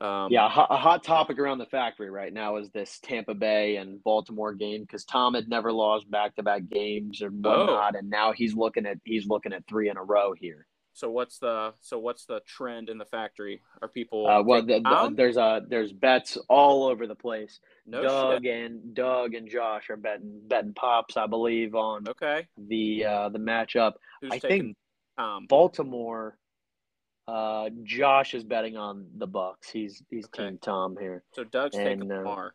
Um, 0.00 0.30
Yeah, 0.30 0.46
a 0.46 0.48
hot, 0.48 0.68
a 0.70 0.76
hot 0.76 1.02
topic 1.02 1.38
around 1.38 1.58
the 1.58 1.66
factory 1.66 2.10
right 2.10 2.32
now 2.32 2.56
is 2.56 2.70
this 2.70 3.00
Tampa 3.02 3.34
Bay 3.34 3.76
and 3.76 4.02
Baltimore 4.04 4.54
game 4.54 4.82
because 4.82 5.04
Tom 5.04 5.34
had 5.34 5.48
never 5.48 5.72
lost 5.72 6.08
back 6.10 6.36
to 6.36 6.42
back 6.42 6.68
games 6.68 7.22
or 7.22 7.30
whatnot, 7.30 7.96
and 7.96 8.10
now 8.10 8.32
he's 8.32 8.54
looking 8.54 8.86
at 8.86 8.98
he's 9.04 9.26
looking 9.26 9.52
at 9.52 9.66
three 9.66 9.88
in 9.88 9.96
a 9.96 10.02
row 10.02 10.34
here. 10.38 10.66
So 10.98 11.08
what's 11.08 11.38
the 11.38 11.74
so 11.80 11.96
what's 12.00 12.24
the 12.24 12.40
trend 12.44 12.88
in 12.90 12.98
the 12.98 13.04
factory? 13.04 13.62
Are 13.80 13.86
people 13.86 14.26
Uh, 14.26 14.42
well, 14.42 14.62
the, 14.62 14.80
the, 14.80 15.12
there's 15.14 15.36
a 15.36 15.62
there's 15.68 15.92
bets 15.92 16.36
all 16.48 16.88
over 16.88 17.06
the 17.06 17.14
place. 17.14 17.60
no 17.86 18.02
Doug 18.02 18.42
shit. 18.42 18.52
and 18.52 18.94
Doug 18.94 19.34
and 19.34 19.48
Josh 19.48 19.90
are 19.90 19.96
betting 19.96 20.40
betting 20.48 20.74
pops, 20.74 21.16
I 21.16 21.28
believe, 21.28 21.76
on 21.76 22.08
Okay, 22.08 22.48
the 22.56 23.04
uh, 23.04 23.28
the 23.28 23.38
matchup. 23.38 23.92
who's 24.20 24.32
I 24.32 24.38
taking 24.40 24.48
think 24.48 24.76
Tom? 25.16 25.46
Baltimore. 25.48 26.36
Uh, 27.28 27.70
Josh 27.84 28.34
is 28.34 28.42
betting 28.42 28.76
on 28.76 29.06
the 29.18 29.28
Bucks. 29.28 29.70
He's 29.70 30.02
he's 30.10 30.24
Okay. 30.24 30.48
Team 30.48 30.58
Tom 30.60 30.96
here. 30.98 31.22
So 31.32 31.44
Doug's 31.44 31.76
and, 31.76 31.84
taking 31.86 32.10
uh, 32.10 32.16
Lamar. 32.16 32.54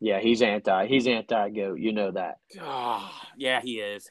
Yeah, 0.00 0.20
he's 0.20 0.40
anti. 0.40 0.86
He's 0.86 1.06
anti 1.06 1.50
goat. 1.50 1.78
You 1.78 1.92
know 1.92 2.12
that. 2.12 2.38
Ah, 2.58 3.28
yeah, 3.36 3.60
he 3.60 3.74
is. 3.80 4.08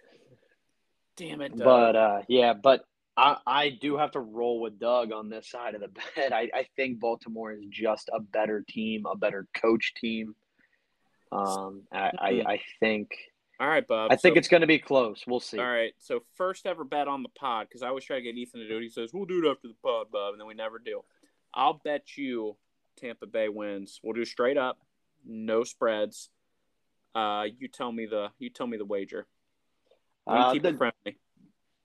Damn 1.18 1.42
it, 1.42 1.58
Doug. 1.58 1.66
But 1.66 1.96
uh, 1.96 2.22
yeah, 2.28 2.54
but 2.54 2.86
I 3.16 3.38
I 3.46 3.70
do 3.70 3.98
have 3.98 4.12
to 4.12 4.20
roll 4.20 4.60
with 4.60 4.80
Doug 4.80 5.12
on 5.12 5.30
this 5.30 5.50
side 5.50 5.76
of 5.76 5.82
the 5.82 5.90
bet. 6.16 6.34
I, 6.34 6.50
I 6.54 6.68
think 6.76 7.00
Baltimore 7.00 7.52
is 7.52 7.64
just 7.70 8.10
a 8.14 8.20
better 8.20 8.64
team, 8.68 9.06
a 9.06 9.16
better 9.16 9.48
coach 9.56 9.94
team. 9.96 10.36
Um, 11.32 11.84
I 11.92 12.12
I, 12.20 12.32
Mhm. 12.34 12.46
I 12.48 12.62
think 12.80 13.12
All 13.60 13.68
right, 13.68 13.88
Bob. 13.88 14.12
I 14.12 14.16
think 14.16 14.36
so, 14.36 14.40
it's 14.40 14.48
going 14.48 14.62
to 14.62 14.68
be 14.68 14.80
close. 14.80 15.24
We'll 15.28 15.40
see. 15.40 15.60
all 15.60 15.66
right. 15.66 15.94
So 16.00 16.24
first 16.36 16.66
ever 16.66 16.84
bet 16.84 17.08
on 17.08 17.24
the 17.24 17.30
pod 17.30 17.68
because 17.70 17.82
I 17.84 17.88
always 17.88 18.04
try 18.04 18.18
to 18.18 18.22
get 18.22 18.36
Ethan 18.36 18.60
to 18.62 18.68
do 18.68 18.78
it. 18.78 18.82
He 18.84 18.90
says 18.90 19.12
we'll 19.14 19.26
do 19.26 19.46
it 19.46 19.50
after 19.50 19.68
the 19.68 19.76
pod, 19.84 20.08
Bob, 20.12 20.34
and 20.34 20.40
then 20.42 20.48
we 20.48 20.54
never 20.56 20.80
do. 20.80 21.04
I'll 21.54 21.80
bet 21.84 22.18
you 22.18 22.58
Tampa 22.98 23.28
Bay 23.28 23.48
wins. 23.50 24.00
We'll 24.04 24.14
do 24.14 24.26
straight 24.26 24.58
up, 24.58 24.80
no 25.26 25.64
spreads. 25.64 26.30
Uh, 27.16 27.46
you 27.60 27.68
tell 27.68 27.92
me 27.92 28.08
the 28.08 28.30
you 28.40 28.50
tell 28.50 28.66
me 28.68 28.78
the 28.78 28.86
wager. 28.86 29.28
We 30.26 30.34
Uh, 30.34 30.54
keep 30.54 30.64
the-. 30.64 30.93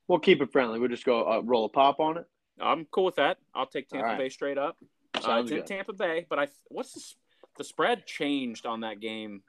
We'll 0.09 0.19
keep 0.19 0.43
it 0.43 0.51
friendly. 0.51 0.81
We'll 0.81 0.89
just 0.89 1.05
go 1.05 1.31
uh, 1.31 1.41
roll 1.45 1.67
a 1.67 1.69
pop 1.69 2.01
on 2.01 2.19
it. 2.19 2.27
I'm 2.61 2.87
cool 2.91 3.05
with 3.05 3.17
that. 3.17 3.39
I'll 3.55 3.67
take 3.67 3.89
Tampa 3.89 4.07
right. 4.07 4.19
Bay 4.19 4.29
straight 4.31 4.59
up. 4.59 4.77
Uh, 5.15 5.43
it's 5.43 5.51
in. 5.53 5.65
Tampa 5.65 5.93
Bay, 5.93 6.27
but 6.29 6.39
I 6.39 6.49
what's 6.69 6.93
the, 6.93 7.03
the 7.59 7.65
spread 7.65 8.07
changed 8.07 8.67
on 8.67 8.81
that 8.81 9.01
game? 9.01 9.43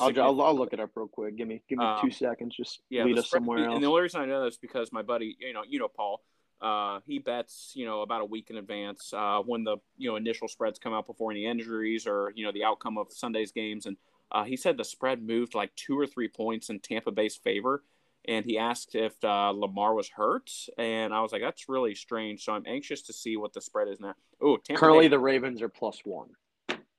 I'll, 0.00 0.20
I'll, 0.20 0.42
I'll 0.42 0.54
look 0.56 0.72
it 0.72 0.80
up 0.80 0.90
real 0.94 1.08
quick. 1.08 1.36
Give 1.36 1.46
me 1.46 1.62
give 1.68 1.78
me 1.78 1.84
Um, 1.84 1.98
two 2.00 2.10
seconds. 2.10 2.56
Just 2.56 2.80
yeah, 2.90 3.04
lead 3.04 3.18
us 3.18 3.26
spread- 3.26 3.40
somewhere 3.40 3.58
else. 3.64 3.74
And 3.74 3.82
the 3.82 3.88
only 3.88 4.02
reason 4.02 4.20
I 4.20 4.26
know 4.26 4.40
that 4.42 4.48
is 4.48 4.56
because 4.56 4.92
my 4.92 5.02
buddy, 5.02 5.36
you 5.38 5.52
know, 5.52 5.62
you 5.68 5.78
know 5.78 5.88
Paul, 5.88 6.22
uh, 6.60 7.00
he 7.06 7.18
bets, 7.18 7.72
you 7.74 7.86
know, 7.86 8.02
about 8.02 8.20
a 8.20 8.24
week 8.24 8.50
in 8.50 8.56
advance 8.56 9.12
uh, 9.14 9.40
when 9.44 9.64
the 9.64 9.76
you 9.96 10.10
know 10.10 10.16
initial 10.16 10.48
spreads 10.48 10.78
come 10.78 10.92
out 10.92 11.06
before 11.06 11.30
any 11.30 11.46
injuries 11.46 12.06
or 12.06 12.32
you 12.34 12.44
know 12.44 12.52
the 12.52 12.64
outcome 12.64 12.98
of 12.98 13.12
Sunday's 13.12 13.52
games, 13.52 13.86
and 13.86 13.96
uh, 14.32 14.44
he 14.44 14.56
said 14.56 14.76
the 14.76 14.84
spread 14.84 15.22
moved 15.22 15.54
like 15.54 15.74
two 15.76 15.98
or 15.98 16.06
three 16.06 16.28
points 16.28 16.70
in 16.70 16.78
Tampa 16.80 17.10
Bay's 17.10 17.36
favor. 17.36 17.82
And 18.28 18.44
he 18.44 18.58
asked 18.58 18.94
if 18.94 19.14
uh, 19.24 19.50
Lamar 19.50 19.94
was 19.94 20.08
hurt, 20.10 20.50
and 20.76 21.14
I 21.14 21.22
was 21.22 21.32
like, 21.32 21.40
"That's 21.40 21.68
really 21.68 21.94
strange." 21.94 22.44
So 22.44 22.52
I'm 22.52 22.64
anxious 22.66 23.00
to 23.02 23.12
see 23.14 23.36
what 23.36 23.54
the 23.54 23.60
spread 23.62 23.88
is 23.88 23.98
now. 23.98 24.14
Oh, 24.42 24.58
Currently, 24.74 25.08
the 25.08 25.18
Ravens 25.18 25.62
are 25.62 25.70
plus 25.70 26.00
one. 26.04 26.28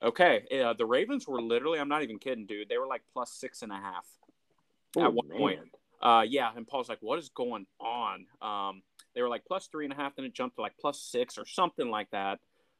Okay, 0.04 0.44
uh, 0.64 0.74
the 0.74 0.86
Ravens 0.86 1.28
were 1.28 1.42
literally, 1.42 1.80
I'm 1.80 1.88
not 1.90 2.02
even 2.02 2.18
kidding, 2.18 2.48
dude. 2.48 2.70
They 2.70 2.80
were 2.80 2.88
like 2.88 3.04
plus 3.14 3.32
six 3.32 3.62
and 3.62 3.72
a 3.72 3.76
half 3.76 4.06
at 4.98 5.04
Oh, 5.04 5.10
one 5.12 5.30
point. 5.30 5.60
Uh, 6.02 6.26
yeah, 6.28 6.50
and 6.56 6.68
Paul's 6.68 6.90
like, 6.90 6.98
what 7.02 7.20
is 7.20 7.30
going 7.30 7.68
on? 7.80 8.26
Um, 8.42 8.82
they 9.14 9.22
were 9.22 9.30
like 9.30 9.46
plus 9.46 9.68
three 9.68 9.86
and 9.86 9.94
a 9.94 9.96
half, 9.96 10.16
then 10.16 10.26
it 10.26 10.34
jumped 10.34 10.56
to 10.56 10.64
like 10.64 10.74
plus 10.82 11.00
six 11.00 11.38
or 11.38 11.46
something 11.46 11.90
like 11.92 12.10
that. 12.12 12.40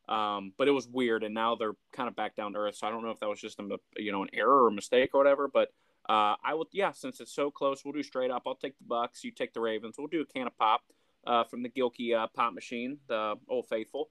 Um, 0.10 0.54
but 0.58 0.68
it 0.68 0.72
was 0.72 0.88
weird, 0.88 1.24
and 1.24 1.36
now 1.36 1.54
they're 1.56 1.76
kind 1.94 2.10
of 2.10 2.16
back 2.16 2.36
down 2.36 2.54
to 2.54 2.60
earth. 2.60 2.78
So 2.78 2.88
I 2.88 2.90
don't 2.90 3.04
know 3.04 3.12
if 3.12 3.20
that 3.20 3.30
was 3.30 3.40
just 3.40 3.60
a 3.60 3.78
you 3.98 4.12
know 4.12 4.24
an 4.24 4.30
error 4.34 4.64
or 4.64 4.70
a 4.70 4.72
mistake 4.72 5.12
or 5.14 5.20
whatever. 5.20 5.48
But 5.48 5.70
uh, 6.10 6.36
I 6.44 6.54
will, 6.54 6.68
yeah, 6.72 6.92
since 6.92 7.20
it's 7.20 7.34
so 7.34 7.52
close, 7.52 7.84
we'll 7.86 7.94
do 7.94 8.04
straight 8.04 8.32
up. 8.32 8.44
I'll 8.46 8.56
take 8.56 8.78
the 8.78 8.86
Bucks, 8.86 9.24
you 9.24 9.32
take 9.32 9.54
the 9.54 9.62
Ravens. 9.62 9.96
We'll 9.98 10.08
do 10.08 10.22
a 10.22 10.26
can 10.26 10.48
of 10.48 10.58
pop 10.58 10.82
uh, 11.26 11.44
from 11.44 11.64
the 11.64 11.70
Gilkey 11.70 12.16
uh, 12.16 12.28
pop 12.36 12.54
machine, 12.54 12.98
the 13.08 13.36
Old 13.48 13.68
Faithful. 13.68 14.10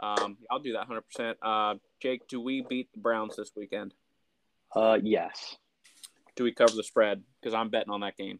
Um, 0.00 0.38
I'll 0.50 0.58
do 0.58 0.74
that 0.74 0.88
100%. 0.88 1.34
Uh, 1.42 1.78
Jake, 2.00 2.28
do 2.28 2.40
we 2.40 2.62
beat 2.62 2.92
the 2.92 3.00
Browns 3.00 3.36
this 3.36 3.52
weekend? 3.56 3.94
Uh, 4.74 4.98
yes. 5.02 5.56
Do 6.34 6.44
we 6.44 6.52
cover 6.52 6.74
the 6.74 6.82
spread? 6.82 7.22
Because 7.40 7.54
I'm 7.54 7.70
betting 7.70 7.92
on 7.92 8.00
that 8.00 8.16
game. 8.16 8.38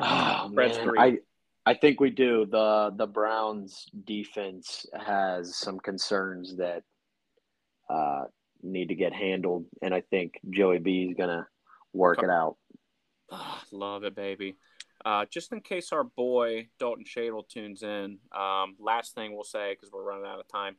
Oh, 0.00 0.48
man. 0.48 0.94
I 0.98 1.18
I 1.66 1.74
think 1.74 2.00
we 2.00 2.08
do. 2.08 2.46
the 2.46 2.94
The 2.96 3.06
Browns 3.06 3.86
defense 4.06 4.86
has 4.98 5.56
some 5.56 5.78
concerns 5.78 6.56
that 6.56 6.84
uh, 7.90 8.24
need 8.62 8.88
to 8.88 8.94
get 8.94 9.12
handled, 9.12 9.66
and 9.82 9.92
I 9.92 10.00
think 10.00 10.40
Joey 10.48 10.78
B 10.78 11.08
is 11.10 11.16
gonna 11.18 11.46
work 11.92 12.22
it 12.22 12.30
out. 12.30 12.56
Ah, 13.30 13.62
love 13.72 14.04
it, 14.04 14.14
baby. 14.14 14.56
Uh, 15.04 15.24
just 15.30 15.52
in 15.52 15.60
case 15.60 15.92
our 15.92 16.04
boy 16.04 16.68
Dalton 16.78 17.04
Shadle 17.04 17.46
tunes 17.48 17.82
in, 17.82 18.18
um, 18.32 18.76
last 18.78 19.14
thing 19.14 19.32
we'll 19.32 19.44
say 19.44 19.74
because 19.74 19.92
we're 19.92 20.02
running 20.02 20.26
out 20.26 20.40
of 20.40 20.48
time. 20.48 20.76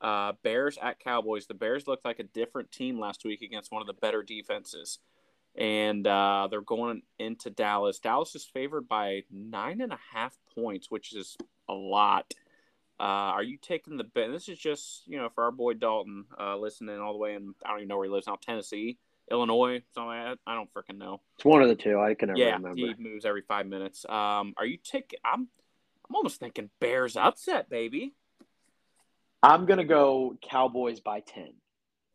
Uh, 0.00 0.32
Bears 0.42 0.78
at 0.80 0.98
Cowboys. 0.98 1.46
The 1.46 1.54
Bears 1.54 1.86
looked 1.86 2.04
like 2.04 2.18
a 2.18 2.24
different 2.24 2.72
team 2.72 2.98
last 2.98 3.24
week 3.24 3.42
against 3.42 3.70
one 3.70 3.82
of 3.82 3.86
the 3.86 3.92
better 3.92 4.22
defenses, 4.22 4.98
and 5.54 6.06
uh, 6.06 6.48
they're 6.50 6.62
going 6.62 7.02
into 7.18 7.50
Dallas. 7.50 7.98
Dallas 7.98 8.34
is 8.34 8.44
favored 8.44 8.88
by 8.88 9.24
nine 9.30 9.80
and 9.82 9.92
a 9.92 9.98
half 10.12 10.36
points, 10.54 10.90
which 10.90 11.14
is 11.14 11.36
a 11.68 11.74
lot. 11.74 12.32
Uh, 12.98 13.32
are 13.32 13.42
you 13.42 13.56
taking 13.56 13.96
the 13.96 14.04
bet? 14.04 14.30
This 14.32 14.48
is 14.48 14.58
just 14.58 15.02
you 15.06 15.18
know 15.18 15.28
for 15.34 15.44
our 15.44 15.52
boy 15.52 15.74
Dalton 15.74 16.24
uh, 16.38 16.56
listening 16.56 16.98
all 16.98 17.12
the 17.12 17.18
way 17.18 17.34
in. 17.34 17.54
I 17.64 17.70
don't 17.70 17.78
even 17.78 17.88
know 17.88 17.98
where 17.98 18.06
he 18.06 18.12
lives 18.12 18.26
now. 18.26 18.38
Tennessee, 18.40 18.98
Illinois, 19.30 19.82
something 19.94 20.08
like 20.08 20.24
that. 20.24 20.38
I 20.46 20.54
don't 20.54 20.68
freaking 20.74 20.98
know. 20.98 21.20
It's 21.36 21.44
one 21.44 21.62
of 21.62 21.68
the 21.68 21.74
two. 21.74 21.98
I 21.98 22.14
can 22.14 22.28
never 22.28 22.38
Yeah, 22.38 22.56
remember. 22.56 22.76
he 22.76 22.94
moves 22.98 23.24
every 23.24 23.42
five 23.42 23.66
minutes. 23.66 24.04
Um, 24.08 24.54
are 24.56 24.66
you 24.66 24.78
taking? 24.82 25.18
I'm, 25.24 25.48
I'm 26.08 26.14
almost 26.14 26.40
thinking 26.40 26.70
Bears 26.80 27.16
upset, 27.16 27.70
baby. 27.70 28.14
I'm 29.42 29.66
gonna 29.66 29.84
go 29.84 30.36
Cowboys 30.42 31.00
by 31.00 31.20
ten. 31.20 31.52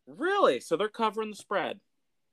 Really? 0.06 0.60
So 0.60 0.76
they're 0.76 0.88
covering 0.88 1.30
the 1.30 1.36
spread. 1.36 1.80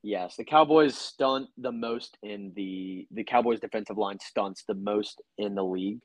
Yes, 0.04 0.36
the 0.36 0.44
Cowboys 0.44 0.98
stunt 0.98 1.48
the 1.58 1.72
most 1.72 2.18
in 2.22 2.52
the 2.56 3.08
the 3.12 3.24
Cowboys 3.24 3.60
defensive 3.60 3.98
line 3.98 4.20
stunts 4.20 4.64
the 4.68 4.76
most 4.76 5.22
in 5.38 5.56
the 5.56 5.64
league. 5.64 6.00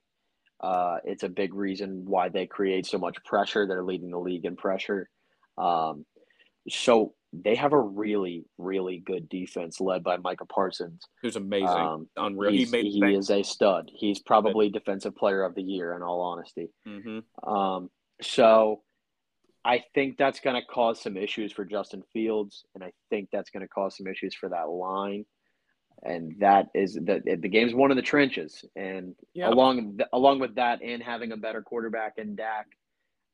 Uh, 0.60 0.98
it's 1.04 1.22
a 1.22 1.28
big 1.28 1.54
reason 1.54 2.04
why 2.06 2.28
they 2.28 2.46
create 2.46 2.86
so 2.86 2.98
much 2.98 3.16
pressure. 3.24 3.66
They're 3.66 3.84
leading 3.84 4.10
the 4.10 4.18
league 4.18 4.44
in 4.44 4.56
pressure. 4.56 5.08
Um, 5.56 6.04
so 6.68 7.14
they 7.32 7.54
have 7.54 7.72
a 7.72 7.80
really, 7.80 8.44
really 8.56 8.98
good 8.98 9.28
defense 9.28 9.80
led 9.80 10.02
by 10.02 10.16
Micah 10.16 10.46
Parsons. 10.46 11.02
Who's 11.22 11.36
amazing, 11.36 11.68
Um, 11.68 12.08
unreal. 12.16 12.52
He 12.52 12.64
he 12.64 13.14
is 13.14 13.30
a 13.30 13.42
stud. 13.42 13.90
He's 13.94 14.20
probably 14.20 14.70
defensive 14.70 15.14
player 15.14 15.42
of 15.42 15.54
the 15.54 15.62
year 15.62 15.94
in 15.94 16.02
all 16.02 16.20
honesty. 16.20 16.70
hmm 16.86 17.20
Um, 17.42 17.90
so 18.22 18.82
I 19.64 19.84
think 19.94 20.16
that's 20.16 20.40
going 20.40 20.56
to 20.56 20.66
cause 20.66 21.00
some 21.02 21.16
issues 21.16 21.52
for 21.52 21.64
Justin 21.64 22.02
Fields, 22.12 22.64
and 22.74 22.82
I 22.82 22.92
think 23.10 23.28
that's 23.30 23.50
going 23.50 23.60
to 23.62 23.68
cause 23.68 23.96
some 23.96 24.06
issues 24.06 24.34
for 24.34 24.48
that 24.48 24.68
line. 24.70 25.26
And 26.02 26.36
that 26.38 26.68
is 26.74 26.94
the 26.94 27.20
the 27.24 27.48
game's 27.48 27.74
won 27.74 27.90
in 27.90 27.96
the 27.96 28.02
trenches, 28.02 28.64
and 28.76 29.14
Yeah. 29.34 29.50
along 29.50 29.98
along 30.12 30.38
with 30.38 30.54
that, 30.54 30.80
and 30.80 31.02
having 31.02 31.32
a 31.32 31.36
better 31.36 31.60
quarterback 31.60 32.18
in 32.18 32.36
Dak, 32.36 32.66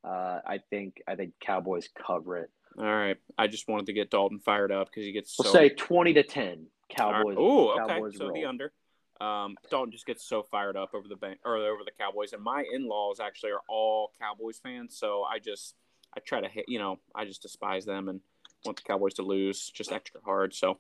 uh, 0.03 0.41
I 0.47 0.59
think 0.71 1.03
I 1.07 1.15
think 1.15 1.35
Cowboys 1.41 1.89
cover 1.89 2.39
it. 2.39 2.51
All 2.79 2.85
right. 2.85 3.17
I 3.39 3.47
just 3.47 3.69
wanted 3.69 3.87
to 3.87 3.93
get 3.93 4.11
Dalton 4.11 4.39
fired 4.39 4.73
up 4.73 4.89
because 4.89 5.05
he 5.05 5.13
gets. 5.13 5.37
We'll 5.39 5.53
say 5.53 5.69
twenty 5.69 6.13
to 6.15 6.23
ten. 6.23 6.67
Cowboys. 6.89 7.37
Oh, 7.39 7.71
okay. 7.71 7.95
Cowboys 7.95 8.17
so 8.17 8.31
the 8.33 8.45
under. 8.45 8.73
Um, 9.21 9.57
Dalton 9.71 9.93
just 9.93 10.07
gets 10.07 10.25
so 10.25 10.43
fired 10.43 10.77
up 10.77 10.95
over 10.95 11.09
the 11.09 11.17
bank 11.17 11.39
or 11.45 11.57
over 11.57 11.83
the 11.85 11.93
Cowboys, 11.99 12.33
and 12.33 12.43
my 12.43 12.65
in-laws 12.73 13.21
actually 13.21 13.53
are 13.53 13.63
all 13.69 14.11
Cowboys 14.21 14.59
fans. 14.59 14.97
So 14.99 15.23
I 15.23 15.39
just 15.39 15.77
I 16.17 16.21
try 16.21 16.41
to 16.41 16.49
hit, 16.49 16.67
you 16.69 16.79
know, 16.79 16.99
I 17.15 17.25
just 17.25 17.43
despise 17.43 17.85
them 17.85 18.09
and 18.09 18.21
want 18.65 18.77
the 18.77 18.83
Cowboys 18.83 19.15
to 19.15 19.23
lose 19.23 19.71
just 19.71 19.93
extra 19.93 20.21
hard. 20.25 20.55
So, 20.55 20.79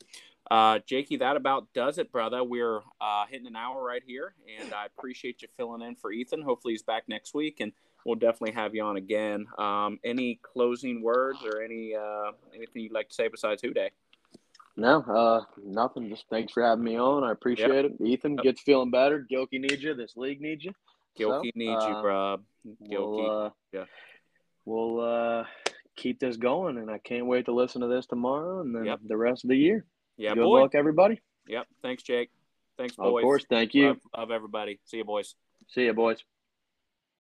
uh, 0.51 0.80
Jakey, 0.86 1.16
that 1.18 1.36
about 1.36 1.72
does 1.74 1.99
it, 1.99 2.11
brother. 2.11 2.42
We're 2.42 2.80
uh, 3.01 3.26
hitting 3.30 3.47
an 3.47 3.57
hour 3.57 3.82
right 3.82 4.03
here, 4.05 4.34
and 4.61 4.72
I 4.72 4.86
appreciate 4.86 5.42
you 5.42 5.49
filling 5.57 5.82
in 5.82 5.97
for 5.97 6.12
Ethan. 6.12 6.42
Hopefully, 6.42 6.74
he's 6.74 6.82
back 6.82 7.05
next 7.09 7.34
week, 7.34 7.61
and 7.61 7.72
we'll 8.05 8.16
definitely 8.16 8.52
have 8.52 8.74
you 8.74 8.82
on 8.84 8.96
again. 8.96 9.46
Um, 9.59 9.98
any 10.05 10.38
closing 10.42 11.02
words 11.02 11.38
or 11.44 11.62
any 11.62 11.94
uh, 11.94 12.32
anything 12.55 12.82
you'd 12.82 12.92
like 12.92 13.09
to 13.09 13.14
say 13.14 13.28
besides 13.28 13.62
Who 13.62 13.72
Day? 13.72 13.90
No, 14.76 15.02
uh, 15.02 15.42
nothing. 15.64 16.09
Just 16.09 16.24
thanks 16.30 16.52
for 16.52 16.62
having 16.64 16.82
me 16.84 16.96
on. 16.98 17.22
I 17.22 17.30
appreciate 17.30 17.84
it. 17.84 17.92
Ethan 18.05 18.34
Yep. 18.36 18.42
gets 18.44 18.61
feeling 18.62 18.90
better. 18.90 19.24
Gilkey 19.30 19.61
needs 19.61 19.82
you. 19.82 19.94
This 19.94 20.16
league 20.16 20.40
needs 20.40 20.64
you. 20.64 20.72
Gilkey 21.18 21.44
So, 21.44 21.50
needs 21.55 21.84
you, 21.86 21.94
uh, 21.94 22.02
bruh. 22.02 22.42
Gilkey. 22.90 22.98
We'll, 22.98 23.30
uh, 23.30 23.50
Yeah. 23.72 23.84
We'll 24.64 25.00
uh, 25.00 25.44
keep 25.94 26.18
this 26.18 26.36
going, 26.36 26.78
and 26.78 26.90
I 26.90 26.98
can't 26.98 27.26
wait 27.26 27.44
to 27.44 27.52
listen 27.52 27.82
to 27.82 27.86
this 27.86 28.07
tomorrow 28.07 28.62
and 28.62 28.74
then 28.74 28.86
Yep. 28.86 29.00
the 29.07 29.16
rest 29.16 29.44
of 29.44 29.48
the 29.50 29.57
year. 29.57 29.86
yeah, 30.16 30.34
Good 30.34 30.42
boy. 30.42 30.62
luck, 30.62 30.74
everybody. 30.74 31.20
Yep. 31.46 31.68
Thanks, 31.82 32.02
Jake. 32.02 32.30
Thanks, 32.76 32.96
boys. 32.96 33.20
Of 33.20 33.22
course. 33.22 33.44
Thank 33.48 33.74
you. 33.74 33.88
Love, 33.88 34.00
love 34.16 34.30
everybody. 34.32 34.80
See 34.86 34.96
you, 34.96 35.05
boys. 35.05 35.36
See 35.68 35.84
you, 35.84 35.92
boys. 35.92 36.24